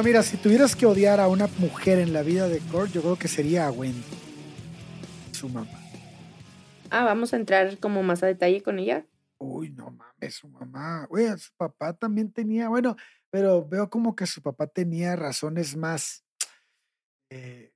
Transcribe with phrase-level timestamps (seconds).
[0.00, 3.02] Pero mira, si tuvieras que odiar a una mujer en la vida de Kurt, yo
[3.02, 4.02] creo que sería a Wendy,
[5.30, 5.78] su mamá.
[6.88, 9.04] Ah, vamos a entrar como más a detalle con ella.
[9.36, 11.06] Uy, no mames, su mamá.
[11.10, 12.96] Oye, su papá también tenía, bueno,
[13.28, 16.24] pero veo como que su papá tenía razones más.
[17.28, 17.70] Eh,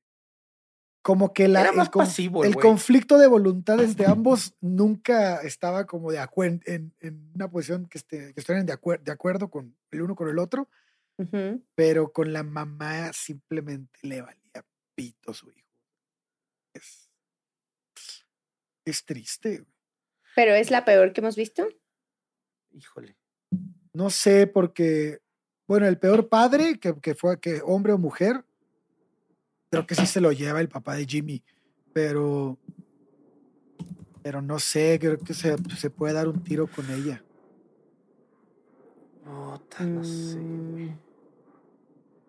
[1.02, 5.42] como que la, Era más el, con- pasivo, el conflicto de voluntades de ambos nunca
[5.42, 9.12] estaba como de acuerdo en, en una posición que, esté, que estuvieran de, acuer- de
[9.12, 10.70] acuerdo con el uno con el otro,
[11.74, 15.68] Pero con la mamá simplemente le valía pito su hijo.
[16.72, 17.08] Es,
[18.84, 19.58] es triste.
[19.58, 19.74] güey.
[20.34, 21.68] Pero es la peor que hemos visto.
[22.72, 23.16] Híjole.
[23.92, 25.20] No sé, porque,
[25.68, 28.44] bueno, el peor padre, que, que fue que hombre o mujer,
[29.70, 31.44] creo que sí se lo lleva el papá de Jimmy,
[31.92, 32.58] pero,
[34.22, 37.22] pero no sé, creo que se, se puede dar un tiro con ella.
[39.24, 40.85] Puta, no sé, güey.
[40.90, 40.98] Mm,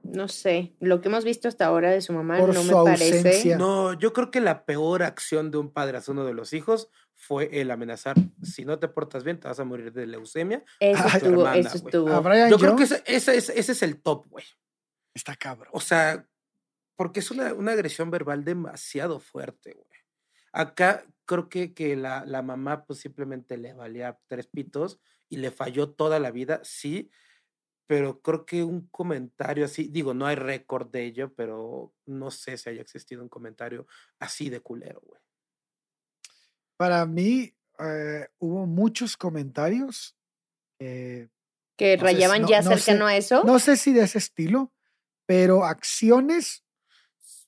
[0.03, 0.73] No sé.
[0.79, 3.17] Lo que hemos visto hasta ahora de su mamá Por no su me parece.
[3.17, 3.57] ausencia.
[3.57, 6.89] No, yo creo que la peor acción de un padre hacia uno de los hijos
[7.15, 10.63] fue el amenazar, si no te portas bien, te vas a morir de leucemia.
[10.79, 12.47] Eso Ay, estuvo, hermana, eso estuvo.
[12.49, 14.45] Yo creo que ese, ese es, ese es el top, güey.
[15.13, 15.69] está cabrón.
[15.71, 16.27] O sea,
[16.95, 19.99] porque es una, una agresión verbal demasiado fuerte, güey.
[20.51, 25.51] Acá creo que, que la, la mamá pues simplemente le valía tres pitos y le
[25.51, 27.09] falló toda la vida, sí,
[27.87, 32.57] pero creo que un comentario así, digo, no hay récord de ello, pero no sé
[32.57, 33.85] si haya existido un comentario
[34.19, 35.21] así de culero, güey.
[36.77, 40.17] Para mí, eh, hubo muchos comentarios.
[40.79, 41.29] eh,
[41.77, 43.43] que no sé, rayaban no- ya no sé- cercano a eso.
[43.45, 44.73] no sé si de ese estilo,
[45.25, 46.65] pero acciones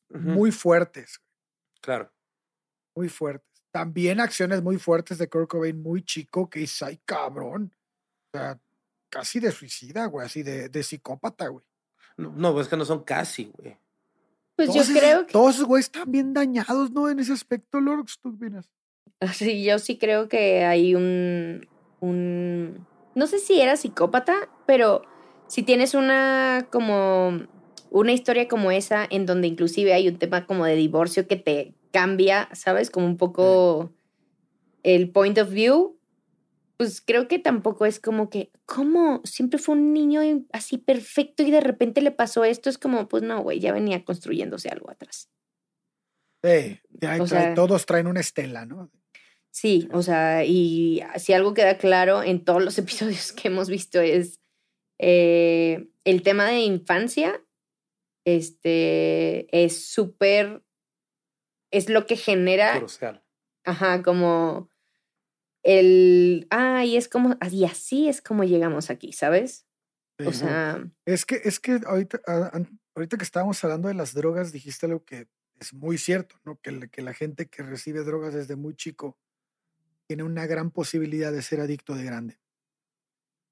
[0.09, 1.19] muy fuertes.
[1.81, 2.13] claro.
[2.95, 3.46] muy fuertes.
[3.77, 7.75] También acciones muy fuertes de Kurt Cobain, muy chico, que dice, ay, cabrón.
[8.33, 8.59] O sea,
[9.09, 11.63] casi de suicida, güey, así de, de psicópata, güey.
[12.17, 13.77] No, no, es que no son casi, güey.
[14.55, 15.31] pues yo esos- creo que.
[15.33, 17.07] Todos esos güeyes están bien dañados, ¿no?
[17.07, 18.67] En ese aspecto, Lorx, ¿tú opinas?
[19.33, 21.67] Sí, yo sí creo que hay un,
[21.99, 22.87] un.
[23.13, 25.03] No sé si era psicópata, pero
[25.47, 27.45] si tienes una como.
[27.89, 31.73] Una historia como esa, en donde inclusive hay un tema como de divorcio que te
[31.91, 32.89] cambia, ¿sabes?
[32.89, 33.93] Como un poco
[34.83, 35.95] el point of view.
[36.77, 39.21] Pues creo que tampoco es como que, ¿cómo?
[39.23, 40.21] Siempre fue un niño
[40.51, 42.69] así perfecto y de repente le pasó esto.
[42.69, 45.29] Es como, pues no, güey, ya venía construyéndose algo atrás.
[46.43, 48.91] Sí, ya O trae- sea- todos traen una estela, ¿no?
[49.49, 53.99] Sí, o sea, y si algo queda claro en todos los episodios que hemos visto
[53.99, 54.39] es
[54.99, 57.41] eh, el tema de infancia,
[58.23, 60.61] este, es súper,
[61.77, 63.23] es lo que genera, Crucial.
[63.65, 64.69] ajá, como
[65.63, 69.65] el, ah, y es como, y así es como llegamos aquí, ¿sabes?
[70.25, 72.51] O sea, Es que, es que ahorita, ah,
[72.95, 75.27] ahorita que estábamos hablando de las drogas, dijiste algo que
[75.59, 76.59] es muy cierto, ¿no?
[76.61, 79.17] Que, que la gente que recibe drogas desde muy chico
[80.07, 82.39] tiene una gran posibilidad de ser adicto de grande.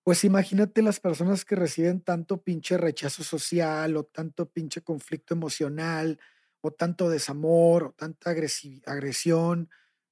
[0.04, 6.20] Pues imagínate las personas que reciben tanto pinche rechazo social o tanto pinche conflicto emocional
[6.66, 9.70] o tanto desamor o tanta agresi- agresión,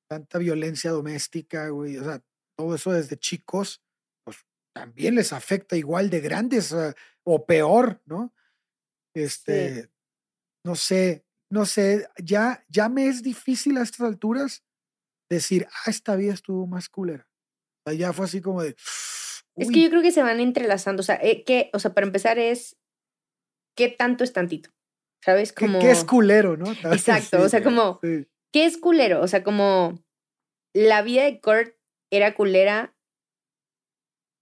[0.08, 1.98] tanta violencia doméstica, güey.
[1.98, 2.24] O sea,
[2.56, 3.82] todo eso desde chicos,
[4.24, 4.38] pues
[4.76, 8.34] también les afecta igual de grandes o, o peor, ¿no?
[9.16, 9.90] Este,
[10.66, 14.64] no sé, no sé, ya, ya me es difícil a estas alturas
[15.30, 17.28] decir, ah, esta vida estuvo más culera.
[17.86, 18.76] O sea, ya fue así como de,
[19.56, 21.02] Es que yo creo que se van entrelazando.
[21.02, 22.76] O sea, eh, que, o sea, para empezar es
[23.76, 24.72] ¿qué tanto es tantito?
[25.24, 25.54] ¿Sabes?
[25.54, 25.80] ¿Qué, Como.
[25.80, 26.66] qué es culero, no?
[26.92, 27.38] Exacto.
[27.40, 28.00] Sí, o sea, como.
[28.02, 28.28] sí.
[28.52, 29.22] ¿Qué es culero?
[29.22, 30.04] O sea, como.
[30.76, 31.76] La vida de Kurt
[32.12, 32.96] era culera.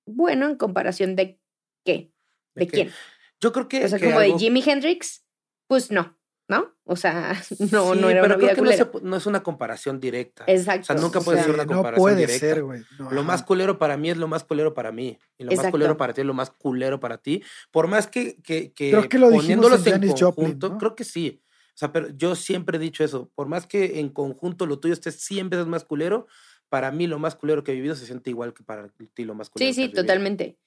[0.07, 1.39] Bueno, en comparación de
[1.85, 2.11] qué?
[2.55, 2.91] ¿De, quién?
[3.39, 3.85] Yo creo que.
[3.85, 5.25] O sea, que como algo- de Jimi Hendrix,
[5.67, 6.17] pues no,
[6.51, 6.75] ¿no?
[6.83, 9.41] O sea, no, no era pero una creo vida que no, se no es una
[9.41, 10.43] comparación directa.
[10.47, 10.81] Exacto.
[10.81, 12.39] O sea, nunca o puede sea, ser una no comparación puede directa.
[12.39, 12.81] ser, güey.
[12.99, 15.17] no, Lo más culero para mí es lo más culero para mí.
[15.37, 17.41] Y lo más culero para ti es lo más culero para ti.
[17.71, 20.69] Por más que, que, que Creo que lo dijimos poniéndolos en en, Janis Joplin, conjunto,
[20.69, 20.77] ¿no?
[20.77, 21.41] creo que sí.
[21.69, 23.31] O sea, pero yo siempre he dicho eso.
[23.33, 26.27] Por más que en conjunto lo tuyo esté 100 veces más culero,
[26.67, 29.35] para mí lo más culero que he vivido se siente igual que para ti lo
[29.35, 29.73] más culero.
[29.73, 30.57] Sí, que sí, has totalmente.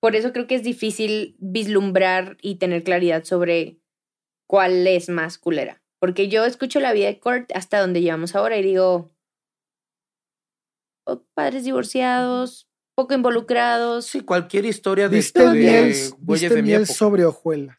[0.00, 3.80] Por eso creo que es difícil vislumbrar y tener claridad sobre
[4.50, 5.80] cuál es más culera.
[6.00, 9.14] Porque yo escucho la vida de Kurt hasta donde llevamos ahora y digo,
[11.06, 14.06] oh, padres divorciados, poco involucrados.
[14.06, 17.78] Sí, cualquier historia de, Viste de miel, viste de mi miel sobre hojuelas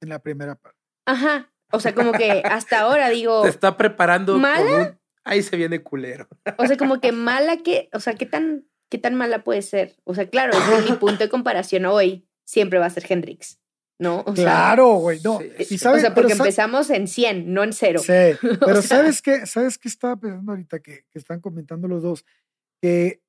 [0.00, 0.80] en la primera parte.
[1.06, 1.52] Ajá.
[1.70, 4.76] O sea, como que hasta ahora digo, Te está preparando con ¿Mala?
[4.76, 6.26] un- Ahí se viene culero.
[6.58, 9.94] o sea, como que mala que, o sea, qué tan, qué tan mala puede ser.
[10.02, 10.58] O sea, claro,
[10.90, 13.60] mi punto de comparación hoy siempre va a ser Hendrix,
[14.00, 14.22] ¿no?
[14.26, 15.38] O sea, Claro, güey, no.
[15.40, 15.86] Sí, y sí.
[15.86, 18.00] o sea, porque empezamos en 100, no en cero.
[18.00, 18.12] Sí,
[18.60, 19.46] pero sea- ¿sabes qué?
[19.46, 22.24] ¿Sabes qué estaba pensando ahorita que, que están comentando los dos?
[22.82, 23.22] Que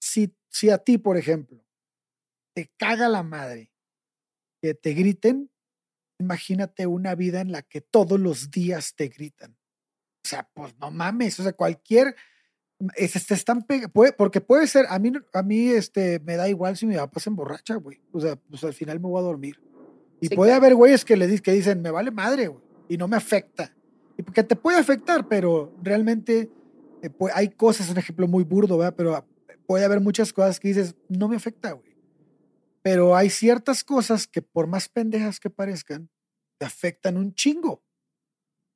[0.00, 1.64] si, si a ti, por ejemplo,
[2.54, 3.72] te caga la madre
[4.62, 5.50] que te griten,
[6.20, 9.52] imagínate una vida en la que todos los días te gritan.
[10.24, 12.14] O sea, pues no mames, o sea, cualquier...
[12.96, 13.62] es- se están
[13.92, 16.94] puede- porque puede ser, a mí, no- a mí este, me da igual si mi
[16.96, 18.02] papá se emborracha, güey.
[18.12, 19.60] O sea, pues al final me voy a dormir.
[20.24, 20.64] Y Sí, puede claro.
[20.64, 23.76] haber güeyes que le que dicen, me vale madre, güey, y no me afecta.
[24.16, 26.50] Y porque te puede afectar, pero realmente
[27.02, 28.94] eh, hay cosas, un ejemplo muy burdo, ¿verdad?
[28.96, 29.26] Pero ah,
[29.66, 31.94] puede haber muchas cosas que dices, no me afecta, güey.
[32.80, 36.08] Pero hay ciertas cosas que por más pendejas que parezcan,
[36.56, 37.84] te afectan un chingo.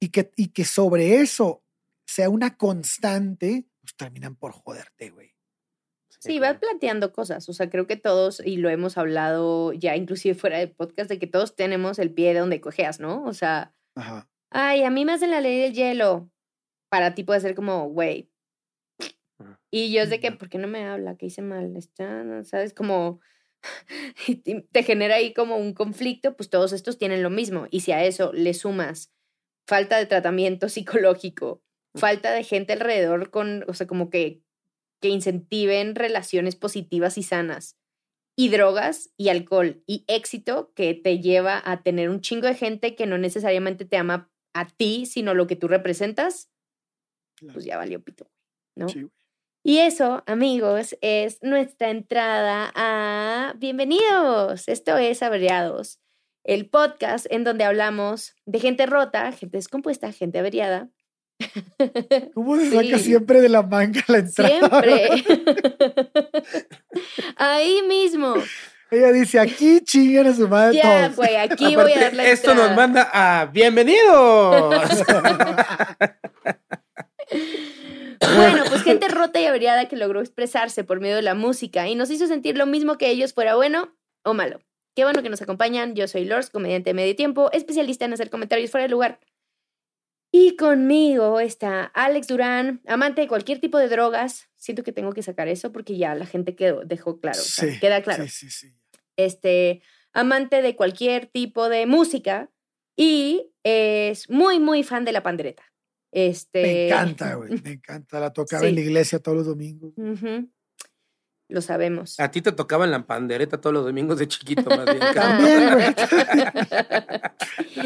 [0.00, 1.64] Y que, y que sobre eso
[2.04, 5.32] sea una constante, pues terminan por joderte, güey.
[6.28, 7.48] Sí, vas planteando cosas.
[7.48, 11.18] O sea, creo que todos, y lo hemos hablado ya inclusive fuera de podcast, de
[11.18, 13.24] que todos tenemos el pie de donde cojeas, ¿no?
[13.24, 14.28] O sea, Ajá.
[14.50, 16.30] ay, a mí me hacen la ley del hielo.
[16.90, 18.30] Para ti puede ser como, güey.
[19.38, 19.60] Ajá.
[19.70, 20.32] Y yo es de que.
[20.32, 21.16] ¿por qué no me habla?
[21.16, 21.76] ¿Qué hice mal?
[21.76, 22.72] Está, no, ¿Sabes?
[22.74, 23.20] Como
[24.72, 27.66] te genera ahí como un conflicto, pues todos estos tienen lo mismo.
[27.70, 29.12] Y si a eso le sumas
[29.66, 31.62] falta de tratamiento psicológico,
[31.94, 34.42] falta de gente alrededor con, o sea, como que,
[35.00, 37.78] que incentiven relaciones positivas y sanas,
[38.36, 42.94] y drogas y alcohol y éxito que te lleva a tener un chingo de gente
[42.94, 46.50] que no necesariamente te ama a ti, sino lo que tú representas,
[47.36, 47.54] claro.
[47.54, 48.30] pues ya valió pito,
[48.76, 48.88] ¿no?
[48.88, 49.08] Sí.
[49.64, 54.68] Y eso, amigos, es nuestra entrada a Bienvenidos.
[54.68, 56.00] Esto es Averiados,
[56.44, 60.90] el podcast en donde hablamos de gente rota, gente descompuesta, gente averiada.
[62.34, 63.04] ¿Cómo se saca Sí.
[63.04, 64.48] siempre de la manga la entrada?
[64.50, 65.10] Siempre.
[67.36, 68.34] Ahí mismo.
[68.90, 71.16] Ella dice, aquí chingan a su madre Ya, todos.
[71.16, 74.74] güey, aquí voy a dar la Esto nos manda a bienvenidos.
[78.36, 81.94] Bueno, pues gente rota y averiada que logró expresarse por medio de la música y
[81.94, 83.94] nos hizo sentir lo mismo que ellos fuera bueno
[84.24, 84.60] o malo.
[84.96, 85.94] Qué bueno que nos acompañan.
[85.94, 89.20] Yo soy Lors, comediante de medio tiempo, especialista en hacer comentarios fuera de lugar.
[90.30, 94.48] Y conmigo está Alex Durán, amante de cualquier tipo de drogas.
[94.56, 97.38] Siento que tengo que sacar eso porque ya la gente quedó, dejó claro.
[97.40, 98.24] o sea, Sí, queda claro.
[98.24, 98.74] Sí, sí, sí.
[99.16, 99.82] Este,
[100.12, 102.50] amante de cualquier tipo de música
[102.96, 105.62] y es muy, muy fan de la pandereta.
[106.12, 107.60] Este, Me encanta, güey.
[107.62, 108.20] Me encanta.
[108.20, 109.92] La tocaba en la iglesia todos los domingos.
[109.96, 110.50] Ujú.
[111.50, 112.20] Lo sabemos.
[112.20, 114.98] A ti te tocaban la pandereta todos los domingos de chiquito, más bien.
[115.14, 115.94] También, güey.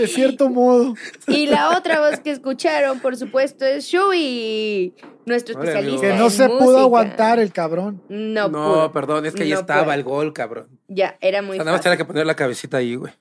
[0.00, 0.95] De cierto modo.
[1.28, 4.95] Y la otra voz que escucharon, por supuesto, es Shui,
[5.26, 5.71] nuestro amigo.
[5.71, 6.07] especialista.
[6.09, 8.02] Que no en se pudo aguantar el cabrón.
[8.09, 8.92] No, No, pudo.
[8.92, 9.99] perdón, es que ahí No estaba puede.
[9.99, 10.66] el gol, cabrón.
[10.88, 13.12] Ya, era O muy sea, nada más tenía que poner la cabecita ahí, güey.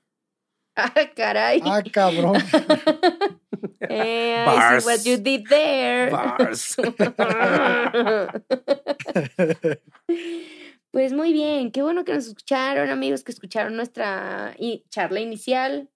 [0.75, 1.61] Ah, caray.
[1.65, 2.33] Ah, cabrón.
[3.81, 4.83] Eh, I Bars.
[4.83, 6.09] see what you did there.
[6.11, 6.75] Bars.
[10.91, 14.53] Pues muy bien, qué bueno que nos escucharon, amigos, que escucharon nuestra
[14.89, 15.89] charla inicial,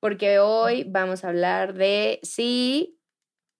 [0.00, 2.98] porque hoy vamos a hablar de, sí,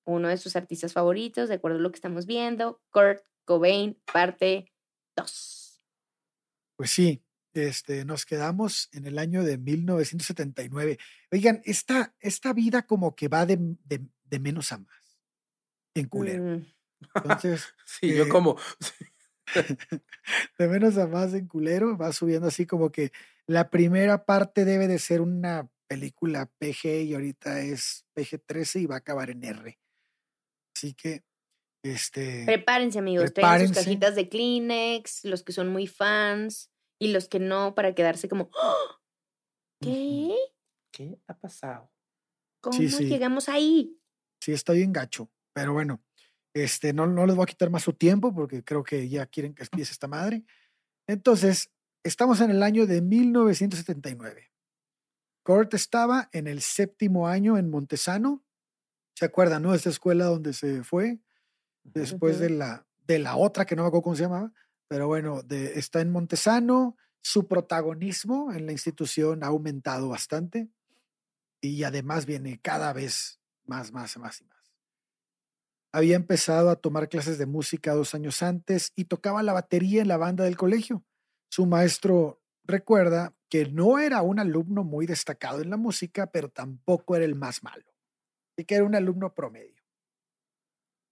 [0.07, 4.73] uno de sus artistas favoritos, de acuerdo a lo que estamos viendo, Kurt Cobain, parte
[5.15, 5.83] 2.
[6.79, 7.23] Pues sí,
[7.55, 10.99] este, nos quedamos en el año de 1979.
[11.31, 15.21] Oigan, esta, esta vida como que va de, de- de menos a más
[15.95, 16.43] en culero.
[16.45, 16.67] Mm,
[17.17, 18.57] Entonces, Sí, yo Eh, como.
[20.59, 23.13] de menos a más en culero, va subiendo así como que
[23.47, 28.95] la primera parte debe de ser una película PG y ahorita es PG-13 y va
[28.97, 29.79] a acabar en R.
[30.75, 31.23] Así que,
[31.83, 32.45] este...
[32.47, 33.35] Prepárense, amigos.
[33.35, 36.72] Traen sus cajitas de Kleenex, los que son muy fans
[37.03, 38.49] y los que no, para quedarse como...
[38.55, 39.01] ¡Oh!
[39.81, 40.37] ¿Qué?
[40.93, 41.91] ¿Qué ha pasado?
[42.61, 44.01] ¿Cómo llegamos ahí?
[44.41, 45.29] Sí, está bien gacho.
[45.53, 46.01] Pero bueno,
[46.55, 49.53] este, no, no les voy a quitar más su tiempo porque creo que ya quieren
[49.53, 50.45] que empiece esta madre.
[51.09, 51.73] Entonces,
[52.05, 54.53] estamos en el año de 1979.
[55.43, 58.45] Kurt estaba en el séptimo año en Montesano.
[59.17, 59.75] ¿Se acuerdan, no?
[59.75, 61.19] Esta escuela donde se fue
[61.83, 64.53] después de la, de la otra que no me acuerdo cómo se llamaba.
[64.93, 66.99] Pero bueno, de, está en Montesano.
[67.23, 70.69] Su protagonismo en la institución ha aumentado bastante
[71.63, 74.75] y además viene cada vez más, más, más y más.
[75.93, 80.09] Había empezado a tomar clases de música dos años antes y tocaba la batería en
[80.09, 81.03] la banda del colegio.
[81.49, 87.17] Su maestro recuerda que no era un alumno muy destacado en la música, pero tampoco
[87.17, 87.87] era el más malo.
[88.55, 89.83] Así que era un alumno promedio.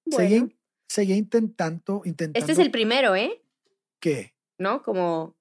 [0.07, 2.39] Seguía, intentando, intentando.
[2.39, 3.43] Este es el primero, ¿eh?
[4.01, 4.35] ¿Qué?
[4.59, 4.83] ¿No?
[4.83, 5.37] Como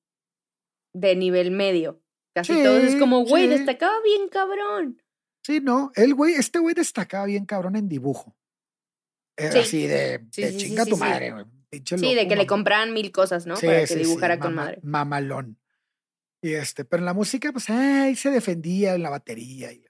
[0.94, 2.02] de nivel medio.
[2.34, 5.02] Casi todos es como, güey, destacaba bien cabrón.
[5.44, 8.36] Sí, no, el güey, este güey destacaba bien cabrón en dibujo.
[9.36, 11.46] Era así de, chinga tu madre, güey.
[11.72, 13.56] Sí, de que le compraban mil cosas, ¿no?
[13.56, 14.80] Para que dibujara con madre.
[14.84, 15.60] Mamalón.
[16.42, 19.86] Y este, pero en la música, pues, ahí se defendía en la batería y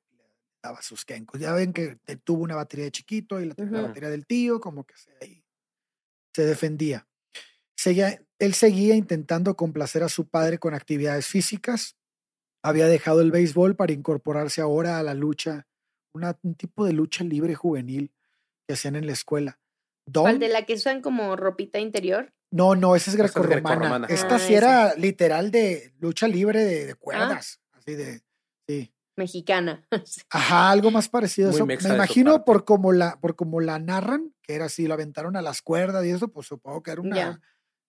[0.61, 1.39] daba sus kenkos.
[1.39, 4.97] Ya ven que tuvo una batería de chiquito y la, batería del tío, como que
[4.97, 5.43] se, ahí,
[6.33, 7.07] se defendía.
[7.75, 11.97] Seguía, él seguía intentando complacer a su padre con actividades físicas.
[12.63, 15.67] Había dejado el béisbol para incorporarse ahora a la lucha,
[16.13, 18.11] un tipo de lucha libre juvenil
[18.67, 19.59] que hacían en la escuela.
[20.11, 22.33] ¿Cuál de la que usan como ropita interior?
[22.51, 24.07] No, no, esa es grecorromana.
[24.07, 26.95] Esta ah, sí era literal de lucha libre de, ah.
[26.95, 28.21] cuerdas, así de,
[28.67, 28.91] sí.
[29.15, 29.85] Mexicana.
[30.29, 31.65] Ajá, algo más parecido a eso.
[31.65, 35.41] Me imagino por como la, por como la narran, que era así, lo aventaron a
[35.41, 37.41] las cuerdas y eso, pues supongo que era una,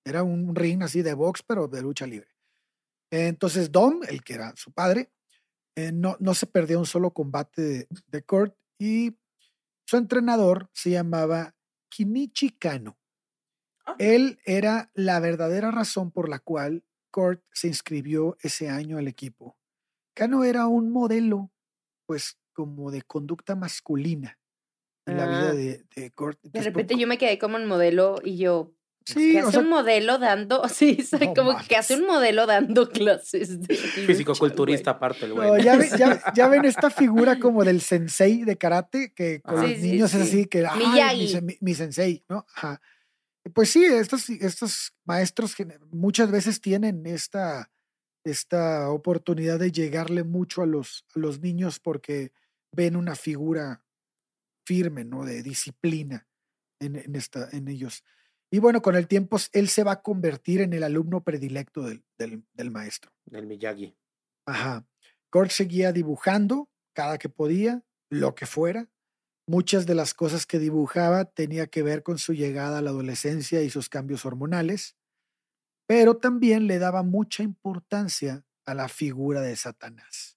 [0.04, 2.28] era un ring así de box, pero de lucha libre.
[3.11, 5.11] Entonces Dom, el que era su padre,
[5.76, 9.16] eh, no, no se perdió un solo combate de, de Kurt y
[9.87, 11.54] su entrenador se llamaba
[11.88, 12.99] Kinichi Kano.
[13.85, 13.97] Ah.
[13.99, 19.57] Él era la verdadera razón por la cual Kurt se inscribió ese año al equipo.
[20.14, 21.50] Kano era un modelo,
[22.07, 24.38] pues, como de conducta masculina
[25.07, 25.54] en la vida ah.
[25.54, 26.38] de, de Kurt.
[26.42, 28.73] de repente yo me quedé como un modelo y yo,
[29.04, 30.99] Sí, que hace un modelo dando, sí,
[31.35, 35.62] como que hace un modelo dando clases de físico-culturista aparte el güey.
[35.62, 35.78] ya,
[36.35, 40.47] ya, ven esta figura como del sensei de karate que con los niños es así
[40.47, 40.66] que
[41.42, 42.47] mi, mi, sensei, ¿no?
[42.54, 42.80] Ajá.
[43.54, 45.57] Pues sí, estos, estos maestros
[45.90, 47.71] muchas veces tienen esta,
[48.23, 52.33] esta oportunidad de llegarle mucho a los, a los niños porque
[52.71, 53.83] ven una figura
[54.64, 55.25] firme, ¿no?
[55.25, 56.28] De disciplina
[56.80, 58.04] en, en, esta, en ellos.
[58.50, 62.02] Y bueno, con el tiempo él se va a convertir en el alumno predilecto del,
[62.19, 63.12] del, maestro.
[63.25, 63.97] Del Miyagi.
[64.47, 64.85] Ajá.
[65.30, 68.90] Kurt seguía dibujando cada que podía, lo que fuera.
[69.47, 73.62] Muchas de las cosas que dibujaba tenía que ver con su llegada a la adolescencia
[73.62, 74.97] y sus cambios hormonales,
[75.87, 80.37] pero también le daba mucha importancia a la figura de Satanás.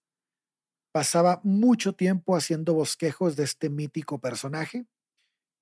[0.91, 4.85] Pasaba mucho tiempo haciendo bosquejos de este mítico personaje,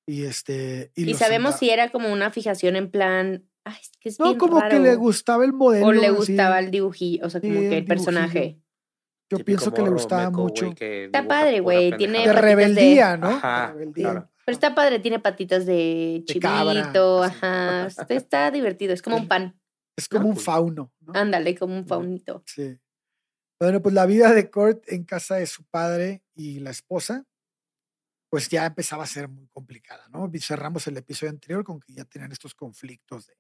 [0.05, 0.91] y este.
[0.96, 3.46] Y, sabemos si era como una fijación en plan.
[3.63, 5.88] Ay, es que es no, como que le gustaba el modelo.
[5.88, 8.60] O le gustaba el dibujillo, o sea, como que el personaje.
[9.29, 10.74] Yo pienso que le gustaba mucho.
[10.77, 11.96] Está padre, güey.
[11.96, 12.27] Tiene.
[12.27, 13.29] De rebeldía, ¿no?
[13.29, 17.88] Ajá, Pero está padre, tiene patitas de chivito, ajá.
[18.10, 19.58] Está, divertido, es como un pan.
[19.96, 20.91] Es como un fauno.
[21.00, 21.13] ¿no?
[21.13, 22.43] Ándale, como un faunito.
[22.46, 22.77] Sí.
[23.60, 27.25] Bueno, pues la vida de Kurt en casa de su padre y la esposa
[28.32, 30.32] pues ya empezaba a ser muy complicada, ¿no?
[30.40, 33.36] Cerramos el episodio anterior con que ya tenían estos conflictos de,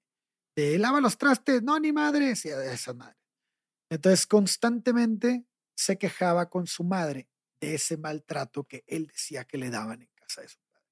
[0.53, 3.15] de lava los trastes, no, ni madre, sí, esa madre.
[3.89, 5.45] Entonces, constantemente
[5.77, 7.29] se quejaba con su madre
[7.61, 10.85] de ese maltrato que él decía que le daban en casa de su padre.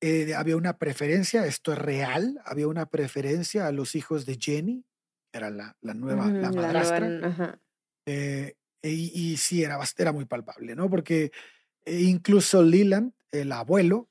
[0.00, 4.84] Eh, había una preferencia, esto es real, había una preferencia a los hijos de Jenny,
[5.32, 7.60] era la, la nueva, la madrastra.
[8.06, 10.90] Eh, y, y, sí, era, era muy palpable, ¿no?
[10.90, 11.30] Porque
[11.86, 14.10] e incluso Leland, el abuelo,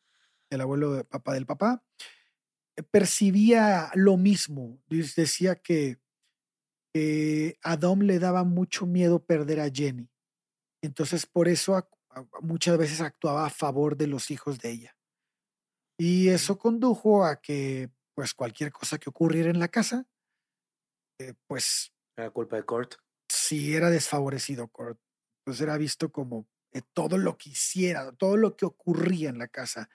[0.50, 1.84] el abuelo de papá del papá,
[2.76, 4.82] eh, percibía lo mismo.
[4.90, 6.00] Decía que
[7.62, 10.10] a Dom le daba mucho miedo perder a Jenny.
[10.82, 11.90] Entonces, por eso
[12.42, 14.98] muchas veces actuaba a favor de los hijos de ella.
[15.98, 20.08] Y eso condujo a que pues cualquier cosa que ocurriera en la casa,
[21.20, 22.96] eh, pues Era culpa de Kurt.
[23.30, 25.00] sí era desfavorecido Kurt.
[25.46, 29.48] Pues era visto como eh, todo lo que hiciera, todo lo que ocurría en la
[29.48, 29.90] casa,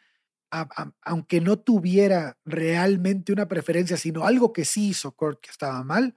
[0.50, 5.50] a- a- aunque no tuviera realmente una preferencia, sino algo que sí hizo Kurt que
[5.50, 6.14] estaba mal,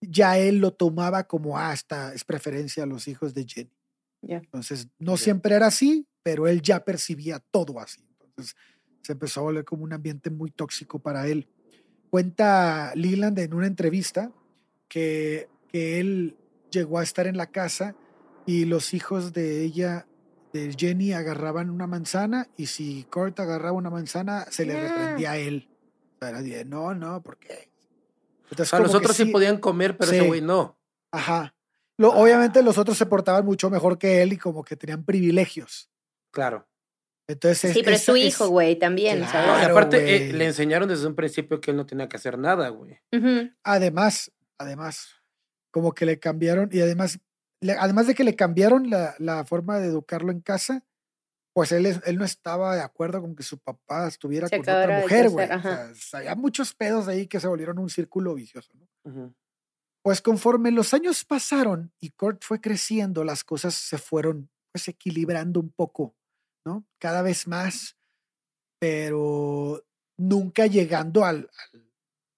[0.00, 3.70] ya él lo tomaba como, ah, esta es preferencia a los hijos de Jenny.
[4.38, 8.02] Entonces, no siempre era así, pero él ya percibía todo así.
[8.20, 8.56] Entonces,
[9.02, 11.48] se empezó a volver como un ambiente muy tóxico para él.
[12.10, 14.32] Cuenta Leland en una entrevista
[14.88, 16.36] que, que él
[16.70, 17.94] llegó a estar en la casa
[18.46, 20.06] y los hijos de ella,
[20.52, 24.80] de Jenny, agarraban una manzana y si Kurt agarraba una manzana, se le Ah.
[24.88, 25.68] reprendía a él.
[26.16, 27.70] O sea, era no, no, ¿por qué?
[28.50, 30.78] Entonces, O sea, que nosotros sí sí- podían comer, pero ese güey no.
[31.12, 31.54] Ajá.
[31.96, 35.90] Lo, obviamente los otros se portaban mucho mejor que él y como que tenían privilegios.
[36.32, 36.66] Claro.
[37.28, 41.60] Entonces, Sí, pero es su hijo, güey, también, aparte, eh, le enseñaron desde un principio
[41.60, 42.98] que él no tenía que hacer nada, güey.
[43.62, 45.10] Además, además,
[45.70, 47.20] como que le cambiaron y además,
[47.60, 50.84] le- además de que le cambiaron la, la forma de educarlo en casa,
[51.52, 55.00] pues él, él no estaba de acuerdo con que su papá estuviera Se con otra
[55.02, 55.46] mujer, güey.
[55.90, 58.88] O sea, había muchos pedos ahí que se volvieron un círculo vicioso, ¿no?
[60.02, 65.60] Pues conforme los años pasaron y Kurt fue creciendo, las cosas se fueron pues equilibrando
[65.60, 66.16] un poco,
[66.64, 66.86] ¿no?
[66.98, 67.96] Cada vez más,
[68.78, 69.84] pero
[70.16, 71.92] nunca llegando al, al,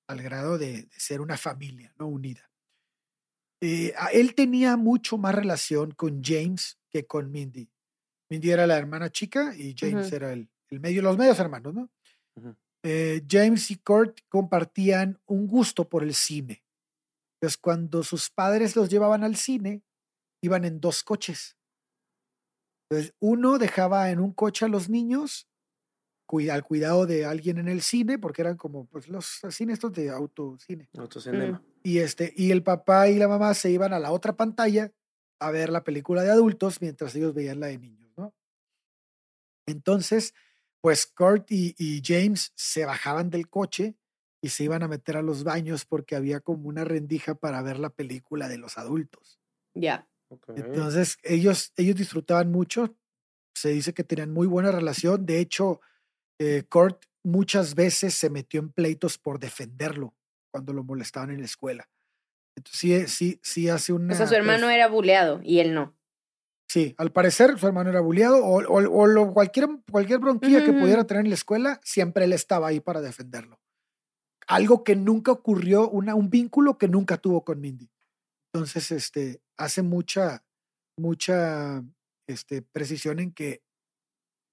[0.08, 2.08] al grado de, de ser una familia, ¿no?
[2.08, 2.50] Unida.
[3.64, 7.70] Eh, él tenía mucho más relación con James que con Mindy.
[8.28, 11.90] Mindy era la hermana chica y James era el, el medio, los medios hermanos, ¿no?
[12.82, 16.64] Eh, James y Kurt compartían un gusto por el cine.
[17.36, 19.84] Entonces, cuando sus padres los llevaban al cine,
[20.42, 21.56] iban en dos coches.
[22.90, 25.48] Entonces, uno dejaba en un coche a los niños
[26.50, 30.10] al cuidado de alguien en el cine, porque eran como pues, los cines estos de
[30.10, 30.88] autocine.
[30.96, 31.62] Autocinema.
[31.82, 34.92] Y, este, y el papá y la mamá se iban a la otra pantalla
[35.40, 38.34] a ver la película de adultos mientras ellos veían la de niños, ¿no?
[39.66, 40.34] Entonces,
[40.80, 43.96] pues Kurt y, y James se bajaban del coche
[44.40, 47.78] y se iban a meter a los baños porque había como una rendija para ver
[47.78, 49.40] la película de los adultos.
[49.74, 50.08] Ya.
[50.28, 50.50] Ok.
[50.56, 52.96] Entonces, ellos, ellos disfrutaban mucho.
[53.54, 55.26] Se dice que tenían muy buena relación.
[55.26, 55.80] De hecho,
[56.38, 60.14] eh, Kurt muchas veces se metió en pleitos por defenderlo
[60.52, 61.88] cuando lo molestaban en la escuela.
[62.56, 64.14] Entonces, sí, sí, sí hace una.
[64.14, 65.96] O sea, su hermano era buleado y él no.
[66.68, 70.70] Sí, al parecer su hermano era bulliado o, o- o lo- cualquier, cualquier bronquilla que
[70.70, 71.06] Ujú, pudiera ujú.
[71.08, 73.60] tener en la escuela, siempre él estaba ahí para defenderlo.
[74.46, 77.90] Algo que nunca ocurrió, una, un vínculo que nunca tuvo con Mindy.
[78.54, 80.44] Entonces, este, hace mucha,
[80.98, 81.84] mucha
[82.28, 83.62] este, precisión en que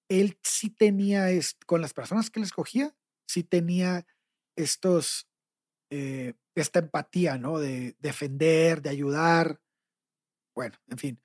[0.09, 2.95] él sí tenía, est- con las personas que él escogía,
[3.27, 4.05] sí tenía
[4.57, 5.27] estos,
[5.89, 7.59] eh, esta empatía, ¿no?
[7.59, 9.59] De defender, de ayudar.
[10.55, 11.21] Bueno, en fin.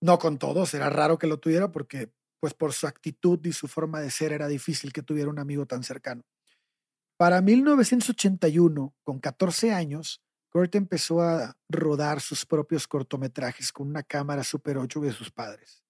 [0.00, 3.68] No con todos, era raro que lo tuviera porque, pues por su actitud y su
[3.68, 6.22] forma de ser, era difícil que tuviera un amigo tan cercano.
[7.16, 14.44] Para 1981, con 14 años, Kurt empezó a rodar sus propios cortometrajes con una cámara
[14.44, 15.84] Super 8 de sus padres.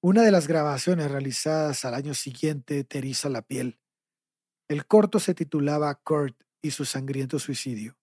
[0.00, 3.80] Una de las grabaciones realizadas al año siguiente te la piel.
[4.68, 7.96] El corto se titulaba Kurt y su sangriento suicidio.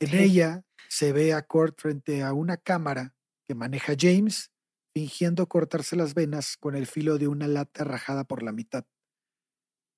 [0.00, 3.14] En ella se ve a Kurt frente a una cámara
[3.46, 4.50] que maneja James,
[4.94, 8.84] fingiendo cortarse las venas con el filo de una lata rajada por la mitad.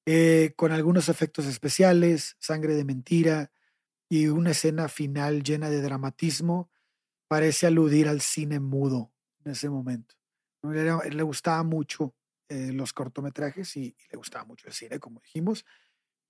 [0.07, 3.51] Eh, con algunos efectos especiales, sangre de mentira
[4.11, 6.71] y una escena final llena de dramatismo,
[7.29, 10.17] parece aludir al cine mudo en ese momento.
[10.63, 12.15] Era- le gustaba mucho
[12.49, 15.65] eh, los cortometrajes y, y le gustaba mucho el cine, como dijimos,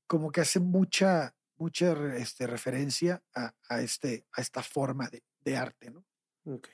[0.06, 5.56] como que hace mucha, mucha este, referencia a, a este, a esta forma de, de
[5.56, 5.90] arte.
[5.90, 6.04] ¿no?
[6.44, 6.68] Ok.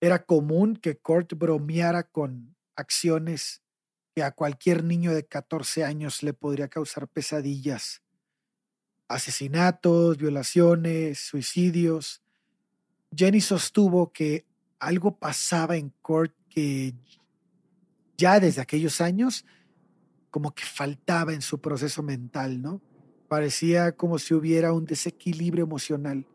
[0.00, 3.62] Era común que Kurt bromeara con acciones
[4.14, 8.02] que a cualquier niño de 14 años le podría causar pesadillas.
[9.08, 12.22] Asesinatos, violaciones, suicidios.
[13.14, 14.44] Jenny sostuvo que
[14.78, 16.94] algo pasaba en Kurt que
[18.16, 19.44] ya desde aquellos años
[20.30, 22.80] como que faltaba en su proceso mental, ¿no?
[23.28, 26.26] Parecía como si hubiera un desequilibrio emocional.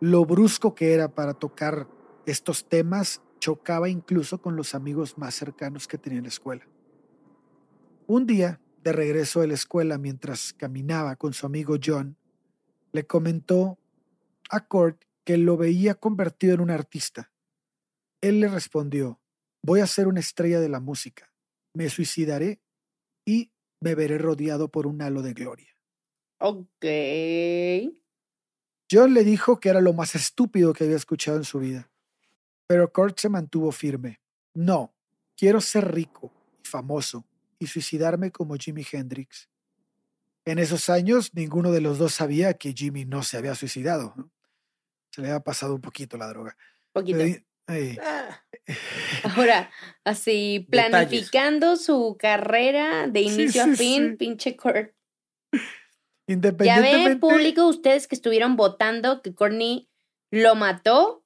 [0.00, 1.88] Lo brusco que era para tocar
[2.26, 6.66] estos temas chocaba incluso con los amigos más cercanos que tenía en la escuela.
[8.06, 12.16] Un día, de regreso de la escuela, mientras caminaba con su amigo John,
[12.92, 13.78] le comentó
[14.50, 17.32] a Kurt que lo veía convertido en un artista.
[18.20, 19.20] Él le respondió,
[19.62, 21.32] voy a ser una estrella de la música,
[21.72, 22.60] me suicidaré
[23.24, 25.76] y me veré rodeado por un halo de gloria.
[26.38, 26.84] Ok.
[28.90, 31.90] John le dijo que era lo más estúpido que había escuchado en su vida.
[32.66, 34.20] Pero Kurt se mantuvo firme.
[34.54, 34.94] No,
[35.36, 36.32] quiero ser rico
[36.62, 37.24] y famoso
[37.58, 39.48] y suicidarme como Jimi Hendrix.
[40.44, 44.12] En esos años, ninguno de los dos sabía que Jimmy no se había suicidado.
[44.16, 44.30] ¿no?
[45.10, 46.56] Se le había pasado un poquito la droga.
[46.92, 47.18] Poquito.
[47.66, 48.40] Ah,
[49.36, 49.70] Ahora,
[50.04, 50.90] así, Detalles.
[50.90, 54.16] planificando su carrera de Sí, inicio a fin, sí.
[54.16, 54.92] pinche Kurt.
[56.26, 59.90] Ya ve, público, ustedes que estuvieron votando que Courtney
[60.30, 61.22] lo mató.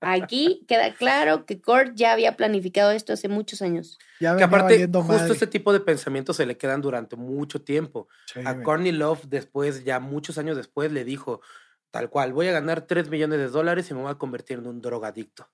[0.00, 3.98] Aquí queda claro que Kurt ya había planificado esto hace muchos años.
[4.20, 5.32] Ya que aparte, justo madre.
[5.32, 8.08] este tipo de pensamientos se le quedan durante mucho tiempo.
[8.26, 8.62] Sí, A.
[8.62, 11.40] Courtney Love después, ya muchos años después, le dijo,
[11.90, 14.66] tal cual, voy a ganar 3 millones de dólares y me voy a convertir en
[14.66, 15.44] un drogadicto.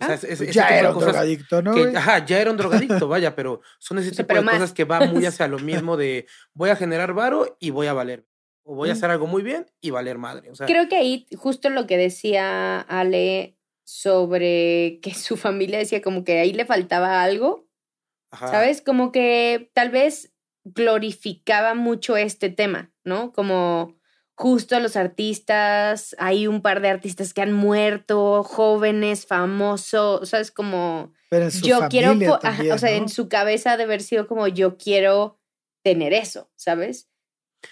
[0.00, 1.74] O sea, Ah, es- es- Pues ya era un drogadicto, ¿no?
[1.74, 4.54] que- ajá, ya era un drogadicto, vaya, pero son ese tipo pero de más.
[4.54, 7.92] cosas que va muy hacia lo mismo de voy a generar varo y voy a
[7.92, 8.26] valer.
[8.64, 8.96] O voy a Mm.
[8.96, 10.50] hacer algo muy bien y valer madre.
[10.50, 16.00] O sea, Creo que ahí justo lo que decía Ale sobre que su familia decía
[16.02, 17.66] como que ahí le faltaba algo,
[18.30, 18.80] ajá, ¿sabes?
[18.82, 20.32] Como que tal vez
[20.64, 23.32] glorificaba mucho este tema, ¿no?
[23.32, 23.98] Como
[24.42, 30.50] justo los artistas, hay un par de artistas que han muerto, jóvenes, famosos, ¿sabes?
[30.50, 32.96] Como Pero en su yo quiero, ajá, o sea, ¿no?
[32.96, 35.38] en su cabeza de haber sido como yo quiero
[35.84, 37.08] tener eso, ¿sabes?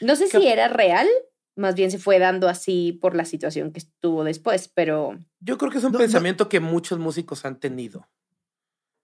[0.00, 1.09] No sé si era real,
[1.56, 5.72] más bien se fue dando así por la situación que estuvo después, pero yo creo
[5.72, 6.04] que es un No, no.
[6.04, 8.09] pensamiento que muchos músicos han tenido.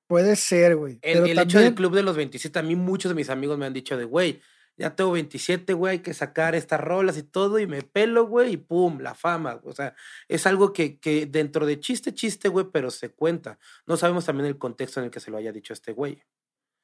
[0.07, 1.01] Puede ser, güey.
[1.03, 3.29] El, Pero el también, hecho del club de los 27, a mí muchos de mis
[3.29, 4.41] amigos me han dicho de, güey,
[4.77, 8.53] ya tengo 27, güey, hay que sacar estas rolas y todo, y me pelo, güey,
[8.53, 9.55] y pum, la fama.
[9.55, 9.73] güey.
[9.73, 9.95] O sea,
[10.29, 13.59] es algo que, que dentro de chiste, chiste, güey, pero se cuenta.
[13.87, 16.15] No sabemos también el contexto en el que se lo haya dicho este güey.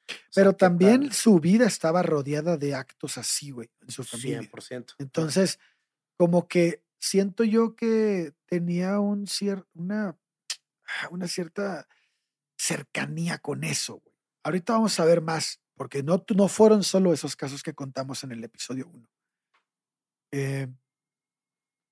[0.08, 4.40] O sea, pero también su vida estaba rodeada de actos así, güey, en su familia.
[4.42, 4.94] 100%.
[4.98, 5.58] Entonces,
[6.18, 10.18] como que siento yo que tenía un cier- una,
[11.10, 11.86] una cierta
[12.56, 14.00] cercanía con eso.
[14.00, 14.14] güey.
[14.44, 18.30] Ahorita vamos a ver más, porque no, no fueron solo esos casos que contamos en
[18.30, 18.88] el episodio
[20.30, 20.76] 1.